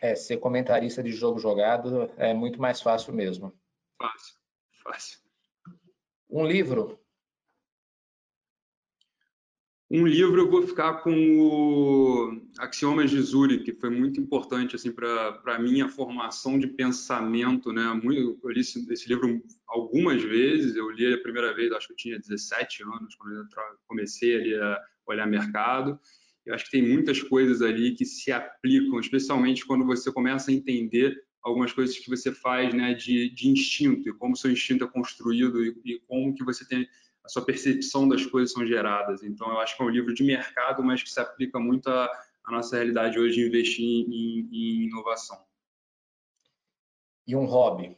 É, 0.00 0.14
ser 0.14 0.36
comentarista 0.36 1.02
de 1.02 1.10
jogo 1.10 1.40
jogado 1.40 2.08
é 2.16 2.32
muito 2.32 2.60
mais 2.60 2.80
fácil 2.80 3.12
mesmo. 3.12 3.52
Fácil, 4.00 4.36
fácil. 4.84 5.18
Um 6.30 6.46
livro 6.46 7.04
um 9.90 10.08
livro 10.08 10.40
eu 10.40 10.50
vou 10.50 10.66
ficar 10.66 10.94
com 11.02 11.38
o 11.38 12.40
Axiomas 12.58 13.10
de 13.10 13.20
Zurich, 13.20 13.62
que 13.62 13.78
foi 13.78 13.90
muito 13.90 14.20
importante 14.20 14.74
assim 14.74 14.90
para 14.90 15.40
a 15.46 15.58
minha 15.58 15.88
formação 15.88 16.58
de 16.58 16.66
pensamento, 16.66 17.72
né? 17.72 17.84
Muito, 18.02 18.40
eu 18.42 18.50
li 18.50 18.60
esse, 18.60 18.84
esse, 18.92 19.08
livro 19.08 19.40
algumas 19.68 20.20
vezes, 20.20 20.74
eu 20.74 20.90
li 20.90 21.14
a 21.14 21.22
primeira 21.22 21.54
vez, 21.54 21.70
acho 21.70 21.86
que 21.86 21.92
eu 21.92 21.96
tinha 21.96 22.18
17 22.18 22.82
anos 22.82 23.14
quando 23.14 23.36
eu 23.36 23.44
comecei 23.86 24.34
ali 24.34 24.54
a 24.56 24.82
olhar 25.06 25.28
mercado. 25.28 25.96
Eu 26.44 26.54
acho 26.54 26.64
que 26.64 26.72
tem 26.72 26.82
muitas 26.82 27.22
coisas 27.22 27.62
ali 27.62 27.94
que 27.94 28.04
se 28.04 28.32
aplicam, 28.32 28.98
especialmente 28.98 29.64
quando 29.64 29.86
você 29.86 30.10
começa 30.10 30.50
a 30.50 30.54
entender 30.54 31.14
algumas 31.44 31.72
coisas 31.72 31.98
que 31.98 32.08
você 32.08 32.32
faz, 32.32 32.72
né, 32.72 32.94
de, 32.94 33.28
de 33.28 33.50
instinto 33.50 34.08
e 34.08 34.14
como 34.14 34.34
seu 34.34 34.50
instinto 34.50 34.84
é 34.84 34.88
construído 34.88 35.62
e, 35.62 35.78
e 35.84 36.00
como 36.08 36.34
que 36.34 36.42
você 36.42 36.66
tem 36.66 36.88
a 37.22 37.28
sua 37.28 37.44
percepção 37.44 38.08
das 38.08 38.24
coisas 38.24 38.52
são 38.52 38.66
geradas. 38.66 39.22
Então, 39.22 39.48
eu 39.50 39.60
acho 39.60 39.76
que 39.76 39.82
é 39.82 39.86
um 39.86 39.90
livro 39.90 40.14
de 40.14 40.24
mercado, 40.24 40.82
mas 40.82 41.02
que 41.02 41.10
se 41.10 41.20
aplica 41.20 41.60
muito 41.60 41.88
à, 41.88 42.10
à 42.44 42.52
nossa 42.52 42.76
realidade 42.76 43.18
hoje 43.18 43.36
de 43.36 43.46
investir 43.46 43.84
em, 43.84 44.48
em, 44.50 44.84
inovação. 44.84 45.38
E 47.26 47.36
um 47.36 47.44
hobby? 47.44 47.96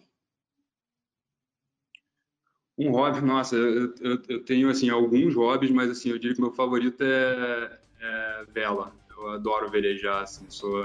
Um 2.78 2.90
hobby, 2.90 3.20
nossa, 3.20 3.56
eu, 3.56 3.94
eu, 4.00 4.22
eu, 4.28 4.44
tenho 4.44 4.68
assim 4.68 4.90
alguns 4.90 5.34
hobbies, 5.34 5.70
mas 5.70 5.90
assim 5.90 6.10
eu 6.10 6.18
diria 6.18 6.34
que 6.34 6.42
meu 6.42 6.52
favorito 6.52 7.02
é, 7.02 7.80
é 8.00 8.44
vela. 8.48 8.94
Eu 9.10 9.30
adoro 9.30 9.70
velejar, 9.70 10.22
assim, 10.22 10.48
sou 10.50 10.84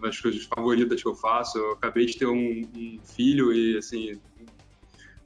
das 0.00 0.20
coisas 0.20 0.42
favoritas 0.44 1.02
que 1.02 1.08
eu 1.08 1.14
faço. 1.14 1.58
Eu 1.58 1.72
acabei 1.72 2.06
de 2.06 2.18
ter 2.18 2.26
um, 2.26 2.62
um 2.74 2.98
filho 3.04 3.52
e 3.52 3.76
assim 3.76 4.20